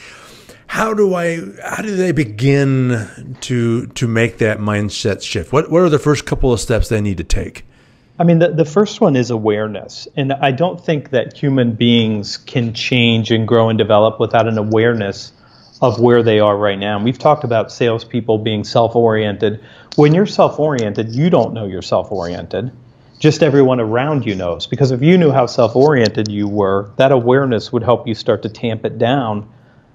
how 0.67 0.95
do 0.95 1.15
I 1.15 1.41
how 1.65 1.83
do 1.83 1.97
they 1.97 2.13
begin 2.13 3.37
to 3.41 3.87
to 3.89 4.07
make 4.07 4.39
that 4.39 4.59
mindset 4.59 5.21
shift? 5.21 5.53
What 5.53 5.69
what 5.69 5.83
are 5.83 5.89
the 5.89 5.99
first 5.99 6.27
couple 6.27 6.53
of 6.53 6.61
steps 6.61 6.89
they 6.89 7.01
need 7.01 7.17
to 7.17 7.25
take? 7.25 7.65
I 8.21 8.25
mean, 8.25 8.39
the, 8.39 8.49
the 8.49 8.67
first 8.67 9.01
one 9.01 9.17
is 9.17 9.31
awareness. 9.31 10.07
And 10.15 10.35
I 10.35 10.51
don't 10.51 10.79
think 10.79 11.09
that 11.11 11.35
human 11.35 11.73
beings 11.73 12.37
can 12.37 12.75
change 12.75 13.31
and 13.31 13.49
grow 13.49 13.71
and 13.71 13.79
develop 13.79 14.21
without 14.21 14.47
an 14.47 14.59
awareness 14.59 15.33
of 15.81 15.99
where 15.99 16.23
they 16.23 16.39
are 16.39 16.55
right 16.55 16.79
now. 16.79 16.97
And 16.97 17.05
we've 17.07 17.19
talked 17.19 17.45
about 17.45 17.73
salespeople 17.73 18.37
being 18.37 18.63
self 18.63 18.95
oriented. 18.95 19.65
When 19.97 20.13
you're 20.13 20.27
self 20.27 20.59
oriented, 20.59 21.15
you 21.15 21.31
don't 21.31 21.55
know 21.55 21.65
you're 21.65 21.81
self 21.81 22.13
oriented. 22.13 22.71
Just 23.19 23.43
everyone 23.43 23.81
around 23.81 24.27
you 24.27 24.35
knows. 24.35 24.67
Because 24.67 24.91
if 24.91 25.01
you 25.01 25.17
knew 25.17 25.31
how 25.31 25.47
self 25.47 25.75
oriented 25.75 26.31
you 26.31 26.47
were, 26.47 26.91
that 26.97 27.13
awareness 27.13 27.73
would 27.73 27.83
help 27.83 28.07
you 28.07 28.15
start 28.15 28.43
to 28.43 28.51
tamp 28.51 28.85
it 28.85 28.99
down. 28.99 29.51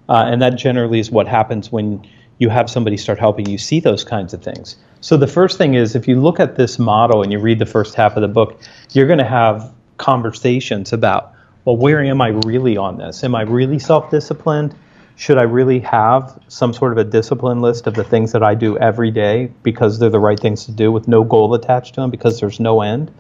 Uh, 0.10 0.26
and 0.26 0.42
that 0.42 0.56
generally 0.56 1.00
is 1.00 1.12
what 1.12 1.28
happens 1.28 1.72
when 1.72 2.08
you 2.40 2.50
have 2.50 2.72
somebody 2.72 2.98
start 2.98 3.20
helping 3.20 3.48
you 3.48 3.60
see 3.60 3.80
those 3.80 4.04
kinds 4.04 4.34
of 4.34 4.44
things. 4.44 4.78
So 5.06 5.18
the 5.18 5.28
first 5.28 5.60
thing 5.60 5.76
is 5.76 5.96
if 5.96 6.08
you 6.08 6.20
look 6.20 6.40
at 6.40 6.56
this 6.56 6.80
model 6.80 7.22
and 7.22 7.32
you 7.32 7.38
read 7.38 7.60
the 7.60 7.66
first 7.68 7.94
half 7.94 8.16
of 8.16 8.24
the 8.24 8.28
book, 8.28 8.60
you're 8.94 9.06
going 9.06 9.20
to 9.20 9.24
have 9.24 9.72
conversations 9.98 10.94
about, 10.94 11.32
well, 11.64 11.78
where 11.78 12.04
am 12.04 12.22
I 12.22 12.30
really 12.30 12.76
on 12.76 12.98
this? 12.98 13.24
Am 13.24 13.36
I 13.36 13.44
really 13.44 13.78
self 13.78 14.10
disciplined? 14.10 14.74
Should 15.16 15.38
I 15.38 15.44
really 15.44 15.80
have 15.82 16.42
some 16.48 16.74
sort 16.74 16.92
of 16.92 16.98
a 16.98 17.04
discipline 17.04 17.62
list 17.62 17.86
of 17.86 17.94
the 17.94 18.04
things 18.04 18.32
that 18.32 18.42
I 18.42 18.56
do 18.56 18.80
every 18.80 19.12
day 19.12 19.52
because 19.62 20.00
they're 20.00 20.10
the 20.10 20.20
right 20.20 20.40
things 20.40 20.66
to 20.66 20.72
do 20.72 20.92
with 20.92 21.08
no 21.08 21.24
goal 21.24 21.54
attached 21.54 21.94
to 21.94 22.02
them 22.02 22.10
because 22.10 22.40
there's 22.40 22.60
no 22.60 22.82
end? 22.82 23.14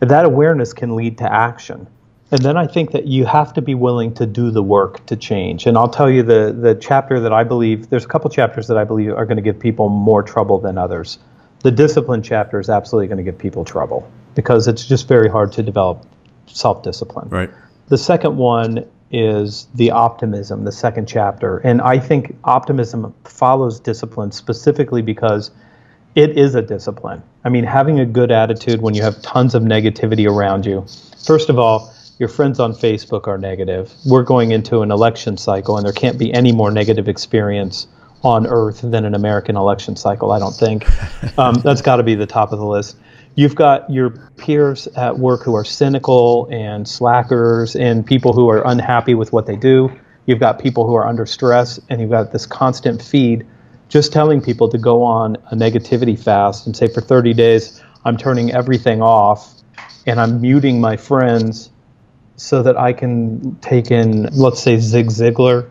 That 0.00 0.24
awareness 0.24 0.72
can 0.72 0.96
lead 0.96 1.18
to 1.18 1.32
action. 1.32 1.86
And 2.32 2.40
then 2.42 2.56
I 2.56 2.66
think 2.66 2.92
that 2.92 3.06
you 3.06 3.26
have 3.26 3.52
to 3.54 3.62
be 3.62 3.74
willing 3.74 4.14
to 4.14 4.26
do 4.26 4.50
the 4.50 4.62
work 4.62 5.04
to 5.06 5.16
change. 5.16 5.66
And 5.66 5.76
I'll 5.76 5.88
tell 5.88 6.08
you 6.08 6.22
the 6.22 6.56
the 6.56 6.74
chapter 6.74 7.20
that 7.20 7.32
I 7.32 7.44
believe 7.44 7.90
there's 7.90 8.04
a 8.04 8.08
couple 8.08 8.30
chapters 8.30 8.68
that 8.68 8.76
I 8.76 8.84
believe 8.84 9.12
are 9.12 9.26
going 9.26 9.36
to 9.36 9.42
give 9.42 9.58
people 9.58 9.88
more 9.88 10.22
trouble 10.22 10.58
than 10.58 10.78
others. 10.78 11.18
The 11.62 11.70
discipline 11.70 12.22
chapter 12.22 12.60
is 12.60 12.70
absolutely 12.70 13.08
going 13.08 13.18
to 13.18 13.24
give 13.24 13.38
people 13.38 13.64
trouble 13.64 14.10
because 14.34 14.68
it's 14.68 14.86
just 14.86 15.08
very 15.08 15.28
hard 15.28 15.52
to 15.52 15.62
develop 15.62 16.06
self-discipline. 16.46 17.28
Right. 17.28 17.50
The 17.88 17.98
second 17.98 18.36
one 18.36 18.86
is 19.10 19.66
the 19.74 19.90
optimism, 19.90 20.64
the 20.64 20.72
second 20.72 21.06
chapter. 21.06 21.58
And 21.58 21.82
I 21.82 21.98
think 21.98 22.36
optimism 22.44 23.12
follows 23.24 23.80
discipline 23.80 24.30
specifically 24.30 25.02
because 25.02 25.50
it 26.14 26.38
is 26.38 26.54
a 26.54 26.62
discipline. 26.62 27.22
I 27.44 27.48
mean, 27.48 27.64
having 27.64 27.98
a 28.00 28.06
good 28.06 28.30
attitude 28.30 28.80
when 28.80 28.94
you 28.94 29.02
have 29.02 29.20
tons 29.20 29.54
of 29.54 29.62
negativity 29.62 30.30
around 30.30 30.64
you. 30.64 30.86
First 31.24 31.48
of 31.48 31.58
all, 31.58 31.92
your 32.20 32.28
friends 32.28 32.60
on 32.60 32.74
Facebook 32.74 33.26
are 33.26 33.38
negative. 33.38 33.92
We're 34.04 34.22
going 34.22 34.52
into 34.52 34.82
an 34.82 34.90
election 34.90 35.38
cycle, 35.38 35.78
and 35.78 35.86
there 35.86 35.92
can't 35.94 36.18
be 36.18 36.32
any 36.34 36.52
more 36.52 36.70
negative 36.70 37.08
experience 37.08 37.88
on 38.22 38.46
earth 38.46 38.82
than 38.82 39.06
an 39.06 39.14
American 39.14 39.56
election 39.56 39.96
cycle, 39.96 40.30
I 40.30 40.38
don't 40.38 40.54
think. 40.54 40.86
Um, 41.38 41.54
that's 41.54 41.80
got 41.80 41.96
to 41.96 42.02
be 42.02 42.14
the 42.14 42.26
top 42.26 42.52
of 42.52 42.58
the 42.58 42.66
list. 42.66 42.96
You've 43.34 43.54
got 43.54 43.88
your 43.88 44.10
peers 44.36 44.86
at 44.88 45.18
work 45.18 45.42
who 45.42 45.54
are 45.54 45.64
cynical 45.64 46.48
and 46.50 46.86
slackers 46.86 47.76
and 47.76 48.04
people 48.04 48.34
who 48.34 48.50
are 48.50 48.66
unhappy 48.66 49.14
with 49.14 49.32
what 49.32 49.46
they 49.46 49.56
do. 49.56 49.90
You've 50.26 50.40
got 50.40 50.58
people 50.58 50.86
who 50.86 50.94
are 50.94 51.06
under 51.06 51.24
stress, 51.24 51.80
and 51.88 52.00
you've 52.00 52.10
got 52.10 52.32
this 52.32 52.44
constant 52.44 53.00
feed 53.00 53.46
just 53.88 54.12
telling 54.12 54.42
people 54.42 54.68
to 54.68 54.76
go 54.76 55.02
on 55.02 55.36
a 55.50 55.54
negativity 55.54 56.18
fast 56.18 56.66
and 56.66 56.76
say, 56.76 56.88
for 56.88 57.00
30 57.00 57.32
days, 57.32 57.82
I'm 58.04 58.18
turning 58.18 58.52
everything 58.52 59.00
off 59.00 59.54
and 60.06 60.20
I'm 60.20 60.40
muting 60.40 60.80
my 60.80 60.96
friends 60.96 61.70
so 62.40 62.62
that 62.62 62.78
I 62.78 62.94
can 62.94 63.54
take 63.56 63.90
in, 63.90 64.22
let's 64.32 64.62
say, 64.62 64.78
Zig 64.78 65.08
Ziglar, 65.08 65.68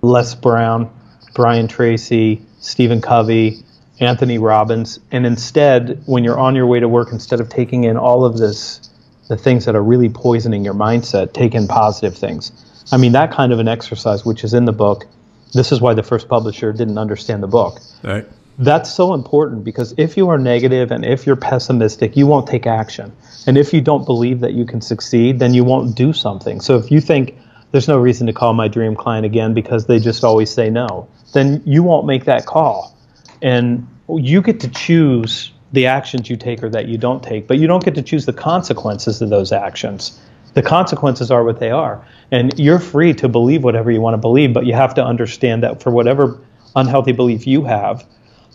Les 0.00 0.34
Brown, 0.34 0.90
Brian 1.34 1.68
Tracy, 1.68 2.40
Stephen 2.58 3.02
Covey, 3.02 3.62
Anthony 4.00 4.38
Robbins, 4.38 4.98
and 5.12 5.26
instead, 5.26 6.02
when 6.06 6.24
you're 6.24 6.38
on 6.38 6.56
your 6.56 6.66
way 6.66 6.80
to 6.80 6.88
work, 6.88 7.12
instead 7.12 7.38
of 7.38 7.50
taking 7.50 7.84
in 7.84 7.98
all 7.98 8.24
of 8.24 8.38
this, 8.38 8.88
the 9.28 9.36
things 9.36 9.66
that 9.66 9.76
are 9.76 9.82
really 9.82 10.08
poisoning 10.08 10.64
your 10.64 10.72
mindset, 10.72 11.34
take 11.34 11.54
in 11.54 11.68
positive 11.68 12.16
things. 12.16 12.50
I 12.90 12.96
mean, 12.96 13.12
that 13.12 13.30
kind 13.30 13.52
of 13.52 13.58
an 13.58 13.68
exercise, 13.68 14.24
which 14.24 14.42
is 14.42 14.54
in 14.54 14.64
the 14.64 14.72
book, 14.72 15.04
this 15.52 15.70
is 15.70 15.82
why 15.82 15.92
the 15.92 16.02
first 16.02 16.28
publisher 16.28 16.72
didn't 16.72 16.96
understand 16.96 17.42
the 17.42 17.48
book. 17.48 17.78
Right. 18.02 18.26
That's 18.58 18.92
so 18.92 19.12
important 19.12 19.64
because 19.64 19.94
if 19.98 20.16
you 20.16 20.30
are 20.30 20.38
negative 20.38 20.90
and 20.90 21.04
if 21.04 21.26
you're 21.26 21.36
pessimistic, 21.36 22.16
you 22.16 22.26
won't 22.26 22.46
take 22.46 22.66
action. 22.66 23.12
And 23.46 23.58
if 23.58 23.74
you 23.74 23.82
don't 23.82 24.06
believe 24.06 24.40
that 24.40 24.54
you 24.54 24.64
can 24.64 24.80
succeed, 24.80 25.38
then 25.38 25.52
you 25.52 25.62
won't 25.62 25.94
do 25.94 26.12
something. 26.12 26.60
So 26.60 26.76
if 26.76 26.90
you 26.90 27.00
think 27.00 27.36
there's 27.72 27.88
no 27.88 27.98
reason 27.98 28.26
to 28.28 28.32
call 28.32 28.54
my 28.54 28.68
dream 28.68 28.96
client 28.96 29.26
again 29.26 29.52
because 29.52 29.86
they 29.86 29.98
just 29.98 30.24
always 30.24 30.50
say 30.50 30.70
no, 30.70 31.08
then 31.34 31.62
you 31.66 31.82
won't 31.82 32.06
make 32.06 32.24
that 32.24 32.46
call. 32.46 32.96
And 33.42 33.86
you 34.08 34.40
get 34.40 34.60
to 34.60 34.68
choose 34.68 35.52
the 35.72 35.86
actions 35.86 36.30
you 36.30 36.36
take 36.36 36.62
or 36.62 36.70
that 36.70 36.88
you 36.88 36.96
don't 36.96 37.22
take, 37.22 37.46
but 37.46 37.58
you 37.58 37.66
don't 37.66 37.84
get 37.84 37.94
to 37.96 38.02
choose 38.02 38.24
the 38.24 38.32
consequences 38.32 39.20
of 39.20 39.28
those 39.28 39.52
actions. 39.52 40.18
The 40.54 40.62
consequences 40.62 41.30
are 41.30 41.44
what 41.44 41.60
they 41.60 41.70
are. 41.70 42.02
And 42.30 42.58
you're 42.58 42.78
free 42.78 43.12
to 43.14 43.28
believe 43.28 43.62
whatever 43.62 43.90
you 43.90 44.00
want 44.00 44.14
to 44.14 44.18
believe, 44.18 44.54
but 44.54 44.64
you 44.64 44.72
have 44.72 44.94
to 44.94 45.04
understand 45.04 45.62
that 45.62 45.82
for 45.82 45.90
whatever 45.90 46.40
unhealthy 46.74 47.12
belief 47.12 47.46
you 47.46 47.64
have, 47.64 48.06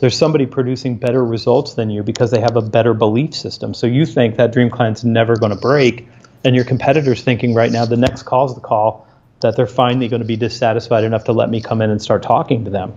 there's 0.01 0.17
somebody 0.17 0.47
producing 0.47 0.97
better 0.97 1.23
results 1.23 1.75
than 1.75 1.91
you 1.91 2.01
because 2.01 2.31
they 2.31 2.41
have 2.41 2.57
a 2.57 2.61
better 2.61 2.93
belief 2.93 3.35
system. 3.35 3.73
So 3.73 3.85
you 3.85 4.07
think 4.07 4.35
that 4.35 4.51
dream 4.51 4.69
client's 4.69 5.03
never 5.03 5.35
going 5.35 5.51
to 5.51 5.57
break, 5.57 6.07
and 6.43 6.55
your 6.55 6.65
competitor's 6.65 7.21
thinking 7.21 7.53
right 7.53 7.71
now 7.71 7.85
the 7.85 7.97
next 7.97 8.23
call's 8.23 8.55
the 8.55 8.61
call 8.61 9.07
that 9.41 9.55
they're 9.55 9.67
finally 9.67 10.07
going 10.07 10.21
to 10.21 10.27
be 10.27 10.35
dissatisfied 10.35 11.03
enough 11.03 11.23
to 11.25 11.33
let 11.33 11.51
me 11.51 11.61
come 11.61 11.81
in 11.81 11.91
and 11.91 12.01
start 12.01 12.23
talking 12.23 12.65
to 12.65 12.71
them. 12.71 12.93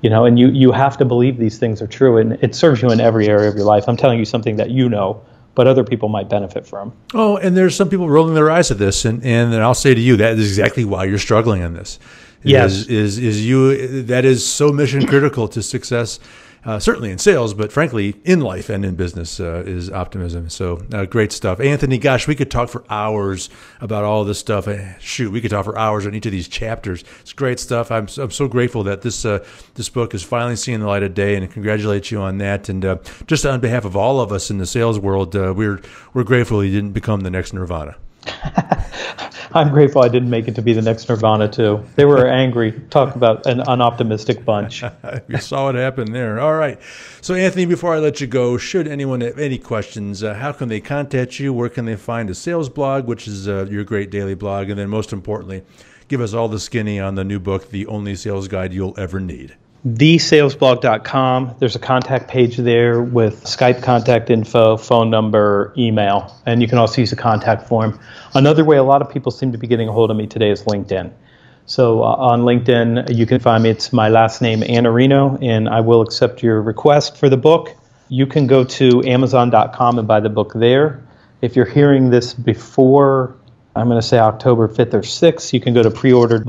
You 0.00 0.08
know, 0.08 0.24
and 0.24 0.38
you 0.38 0.48
you 0.48 0.72
have 0.72 0.96
to 0.96 1.04
believe 1.04 1.36
these 1.36 1.58
things 1.58 1.82
are 1.82 1.86
true, 1.86 2.16
and 2.16 2.32
it 2.42 2.54
serves 2.54 2.80
you 2.80 2.90
in 2.90 3.00
every 3.00 3.28
area 3.28 3.50
of 3.50 3.54
your 3.54 3.64
life. 3.64 3.84
I'm 3.86 3.96
telling 3.96 4.18
you 4.18 4.24
something 4.24 4.56
that 4.56 4.70
you 4.70 4.88
know, 4.88 5.22
but 5.54 5.66
other 5.66 5.84
people 5.84 6.08
might 6.08 6.30
benefit 6.30 6.66
from. 6.66 6.94
Oh, 7.12 7.36
and 7.36 7.54
there's 7.54 7.76
some 7.76 7.90
people 7.90 8.08
rolling 8.08 8.34
their 8.34 8.50
eyes 8.50 8.70
at 8.70 8.78
this, 8.78 9.04
and 9.04 9.22
and 9.24 9.54
I'll 9.56 9.74
say 9.74 9.94
to 9.94 10.00
you 10.00 10.16
that 10.16 10.38
is 10.38 10.48
exactly 10.48 10.86
why 10.86 11.04
you're 11.04 11.18
struggling 11.18 11.62
on 11.62 11.74
this. 11.74 11.98
Yes, 12.42 12.72
is, 12.72 12.88
is 12.88 13.18
is 13.18 13.46
you 13.46 14.02
that 14.04 14.24
is 14.24 14.46
so 14.46 14.70
mission 14.72 15.06
critical 15.06 15.48
to 15.48 15.62
success 15.62 16.18
uh, 16.66 16.80
certainly 16.80 17.10
in 17.10 17.18
sales, 17.18 17.54
but 17.54 17.70
frankly 17.70 18.16
in 18.24 18.40
life 18.40 18.68
and 18.68 18.84
in 18.84 18.96
business 18.96 19.38
uh, 19.38 19.62
is 19.64 19.88
optimism. 19.90 20.50
So 20.50 20.82
uh, 20.92 21.06
great 21.06 21.30
stuff, 21.30 21.60
Anthony. 21.60 21.96
Gosh, 21.96 22.26
we 22.26 22.34
could 22.34 22.50
talk 22.50 22.68
for 22.68 22.84
hours 22.90 23.48
about 23.80 24.04
all 24.04 24.24
this 24.24 24.40
stuff. 24.40 24.66
Eh, 24.66 24.94
shoot, 24.98 25.30
we 25.30 25.40
could 25.40 25.52
talk 25.52 25.64
for 25.64 25.78
hours 25.78 26.06
on 26.06 26.14
each 26.14 26.26
of 26.26 26.32
these 26.32 26.48
chapters. 26.48 27.04
It's 27.20 27.32
great 27.32 27.60
stuff. 27.60 27.90
I'm 27.90 28.08
I'm 28.18 28.32
so 28.32 28.48
grateful 28.48 28.82
that 28.82 29.02
this 29.02 29.24
uh, 29.24 29.44
this 29.74 29.88
book 29.88 30.12
is 30.12 30.24
finally 30.24 30.56
seeing 30.56 30.80
the 30.80 30.86
light 30.86 31.04
of 31.04 31.14
day, 31.14 31.36
and 31.36 31.50
congratulate 31.50 32.10
you 32.10 32.20
on 32.20 32.38
that. 32.38 32.68
And 32.68 32.84
uh, 32.84 32.98
just 33.26 33.46
on 33.46 33.60
behalf 33.60 33.84
of 33.84 33.96
all 33.96 34.20
of 34.20 34.32
us 34.32 34.50
in 34.50 34.58
the 34.58 34.66
sales 34.66 34.98
world, 34.98 35.36
uh, 35.36 35.54
we're 35.56 35.80
we're 36.14 36.24
grateful 36.24 36.64
you 36.64 36.72
didn't 36.72 36.92
become 36.92 37.20
the 37.20 37.30
next 37.30 37.52
Nirvana. 37.52 37.96
I'm 39.52 39.70
grateful 39.70 40.02
I 40.02 40.08
didn't 40.08 40.28
make 40.28 40.48
it 40.48 40.54
to 40.56 40.62
be 40.62 40.72
the 40.72 40.82
next 40.82 41.08
Nirvana 41.08 41.48
too. 41.48 41.82
They 41.94 42.04
were 42.04 42.26
angry. 42.26 42.72
Talk 42.90 43.16
about 43.16 43.46
an 43.46 43.60
unoptimistic 43.60 44.44
bunch. 44.44 44.82
you 45.28 45.38
saw 45.38 45.64
what 45.64 45.74
happened 45.76 46.14
there. 46.14 46.40
All 46.40 46.54
right. 46.54 46.78
So 47.22 47.34
Anthony, 47.34 47.64
before 47.64 47.94
I 47.94 47.98
let 47.98 48.20
you 48.20 48.26
go, 48.26 48.58
should 48.58 48.86
anyone 48.86 49.22
have 49.22 49.38
any 49.38 49.58
questions, 49.58 50.22
uh, 50.22 50.34
how 50.34 50.52
can 50.52 50.68
they 50.68 50.80
contact 50.80 51.40
you? 51.40 51.52
Where 51.52 51.68
can 51.68 51.86
they 51.86 51.96
find 51.96 52.28
a 52.28 52.34
sales 52.34 52.68
blog, 52.68 53.06
which 53.06 53.26
is 53.26 53.48
uh, 53.48 53.66
your 53.70 53.84
great 53.84 54.10
daily 54.10 54.34
blog, 54.34 54.68
and 54.68 54.78
then 54.78 54.90
most 54.90 55.12
importantly, 55.12 55.62
give 56.08 56.20
us 56.20 56.34
all 56.34 56.48
the 56.48 56.60
skinny 56.60 57.00
on 57.00 57.14
the 57.14 57.24
new 57.24 57.40
book, 57.40 57.70
The 57.70 57.86
Only 57.86 58.14
Sales 58.14 58.48
Guide 58.48 58.74
You'll 58.74 58.98
Ever 58.98 59.20
Need 59.20 59.56
thesalesblog.com. 59.86 61.54
There's 61.60 61.76
a 61.76 61.78
contact 61.78 62.26
page 62.28 62.56
there 62.56 63.00
with 63.00 63.44
Skype 63.44 63.84
contact 63.84 64.30
info, 64.30 64.76
phone 64.76 65.10
number, 65.10 65.72
email, 65.78 66.36
and 66.44 66.60
you 66.60 66.66
can 66.66 66.78
also 66.78 67.00
use 67.00 67.12
a 67.12 67.16
contact 67.16 67.68
form. 67.68 68.00
Another 68.34 68.64
way 68.64 68.78
a 68.78 68.82
lot 68.82 69.00
of 69.00 69.08
people 69.10 69.30
seem 69.30 69.52
to 69.52 69.58
be 69.58 69.68
getting 69.68 69.88
a 69.88 69.92
hold 69.92 70.10
of 70.10 70.16
me 70.16 70.26
today 70.26 70.50
is 70.50 70.64
LinkedIn. 70.64 71.12
So 71.66 72.02
uh, 72.02 72.16
on 72.16 72.42
LinkedIn, 72.42 73.14
you 73.14 73.26
can 73.26 73.38
find 73.38 73.62
me. 73.62 73.70
It's 73.70 73.92
my 73.92 74.08
last 74.08 74.42
name, 74.42 74.60
Iannarino, 74.62 75.38
and 75.40 75.68
I 75.68 75.80
will 75.80 76.02
accept 76.02 76.42
your 76.42 76.60
request 76.62 77.16
for 77.16 77.28
the 77.28 77.36
book. 77.36 77.70
You 78.08 78.26
can 78.26 78.48
go 78.48 78.64
to 78.64 79.04
Amazon.com 79.04 80.00
and 80.00 80.08
buy 80.08 80.18
the 80.18 80.28
book 80.28 80.52
there. 80.54 81.04
If 81.42 81.54
you're 81.54 81.64
hearing 81.64 82.10
this 82.10 82.34
before, 82.34 83.36
I'm 83.76 83.88
going 83.88 84.00
to 84.00 84.06
say 84.06 84.18
October 84.18 84.68
5th 84.68 84.94
or 84.94 85.00
6th, 85.02 85.52
you 85.52 85.60
can 85.60 85.74
go 85.74 85.82
to 85.82 85.90
preorder 85.90 86.44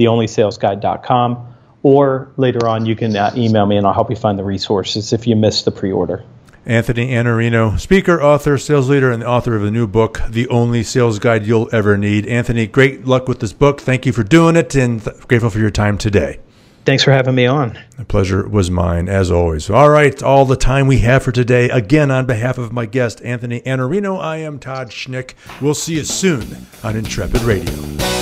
or 1.84 2.32
later 2.38 2.68
on 2.68 2.86
you 2.86 2.96
can 2.96 3.16
uh, 3.16 3.32
email 3.36 3.66
me 3.66 3.78
and 3.78 3.86
I'll 3.86 3.94
help 3.94 4.10
you 4.10 4.16
find 4.16 4.38
the 4.38 4.44
resources 4.44 5.14
if 5.14 5.28
you 5.28 5.36
missed 5.36 5.66
the 5.66 5.72
pre-order. 5.72 6.24
Anthony 6.66 7.12
Iannarino, 7.12 7.80
speaker, 7.80 8.22
author, 8.22 8.58
sales 8.58 8.90
leader, 8.90 9.10
and 9.10 9.22
the 9.22 9.28
author 9.28 9.56
of 9.56 9.64
a 9.64 9.72
new 9.72 9.88
book, 9.88 10.20
The 10.28 10.50
Only 10.50 10.84
Sales 10.84 11.18
Guide 11.18 11.46
You'll 11.46 11.70
Ever 11.72 11.98
Need. 11.98 12.28
Anthony, 12.28 12.68
great 12.68 13.06
luck 13.06 13.30
with 13.30 13.40
this 13.40 13.54
book. 13.54 13.80
Thank 13.80 14.06
you 14.06 14.12
for 14.12 14.24
doing 14.24 14.58
it 14.58 14.76
and 14.76 15.02
th- 15.02 15.28
grateful 15.30 15.50
for 15.50 15.60
your 15.60 15.72
time 15.72 15.98
today. 15.98 16.40
Thanks 16.84 17.04
for 17.04 17.12
having 17.12 17.36
me 17.36 17.46
on. 17.46 17.80
The 17.98 18.04
pleasure 18.04 18.48
was 18.48 18.70
mine, 18.70 19.08
as 19.08 19.32
always. 19.32 19.70
All 19.70 19.90
right, 19.90 20.22
all 20.22 20.46
the 20.46 20.58
time 20.58 20.88
we 20.88 21.00
have 21.00 21.24
for 21.24 21.32
today. 21.32 21.70
Again, 21.70 22.12
on 22.12 22.26
behalf 22.26 22.58
of 22.58 22.74
my 22.74 22.86
guest, 22.86 23.22
Anthony 23.24 23.62
Iannarino, 23.62 24.20
I 24.20 24.38
am 24.38 24.60
Todd 24.60 24.90
Schnick. 24.90 25.36
We'll 25.62 25.74
see 25.74 25.96
you 25.96 26.04
soon 26.04 26.66
on 26.84 26.98
Intrepid 26.98 27.44
Radio. 27.44 28.17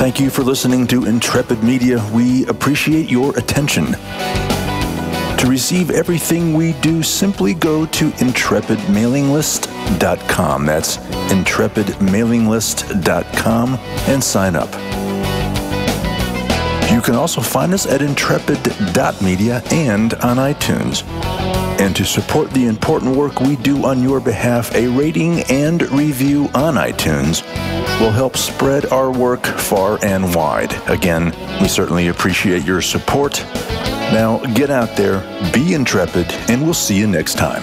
Thank 0.00 0.16
you 0.18 0.30
for 0.30 0.42
listening 0.42 0.86
to 0.86 1.04
Intrepid 1.04 1.62
Media. 1.62 2.02
We 2.10 2.46
appreciate 2.46 3.10
your 3.10 3.36
attention. 3.36 3.92
To 3.92 5.44
receive 5.46 5.90
everything 5.90 6.54
we 6.54 6.72
do, 6.80 7.02
simply 7.02 7.52
go 7.52 7.84
to 7.84 8.10
intrepidmailinglist.com. 8.12 10.64
That's 10.64 10.96
intrepidmailinglist.com 10.96 13.74
and 14.08 14.24
sign 14.24 14.56
up. 14.56 14.74
You 16.92 17.00
can 17.00 17.14
also 17.14 17.40
find 17.40 17.72
us 17.72 17.86
at 17.86 18.02
intrepid.media 18.02 19.62
and 19.70 20.14
on 20.14 20.36
iTunes. 20.36 21.04
And 21.80 21.96
to 21.96 22.04
support 22.04 22.50
the 22.50 22.66
important 22.66 23.16
work 23.16 23.40
we 23.40 23.56
do 23.56 23.86
on 23.86 24.02
your 24.02 24.20
behalf, 24.20 24.74
a 24.74 24.86
rating 24.88 25.40
and 25.44 25.82
review 25.92 26.50
on 26.54 26.74
iTunes 26.74 27.42
will 28.00 28.10
help 28.10 28.36
spread 28.36 28.86
our 28.92 29.10
work 29.10 29.46
far 29.46 29.98
and 30.04 30.34
wide. 30.34 30.72
Again, 30.90 31.34
we 31.62 31.68
certainly 31.68 32.08
appreciate 32.08 32.64
your 32.64 32.82
support. 32.82 33.42
Now, 34.12 34.38
get 34.54 34.68
out 34.68 34.96
there, 34.96 35.20
be 35.52 35.74
intrepid, 35.74 36.30
and 36.50 36.62
we'll 36.62 36.74
see 36.74 36.98
you 36.98 37.06
next 37.06 37.38
time. 37.38 37.62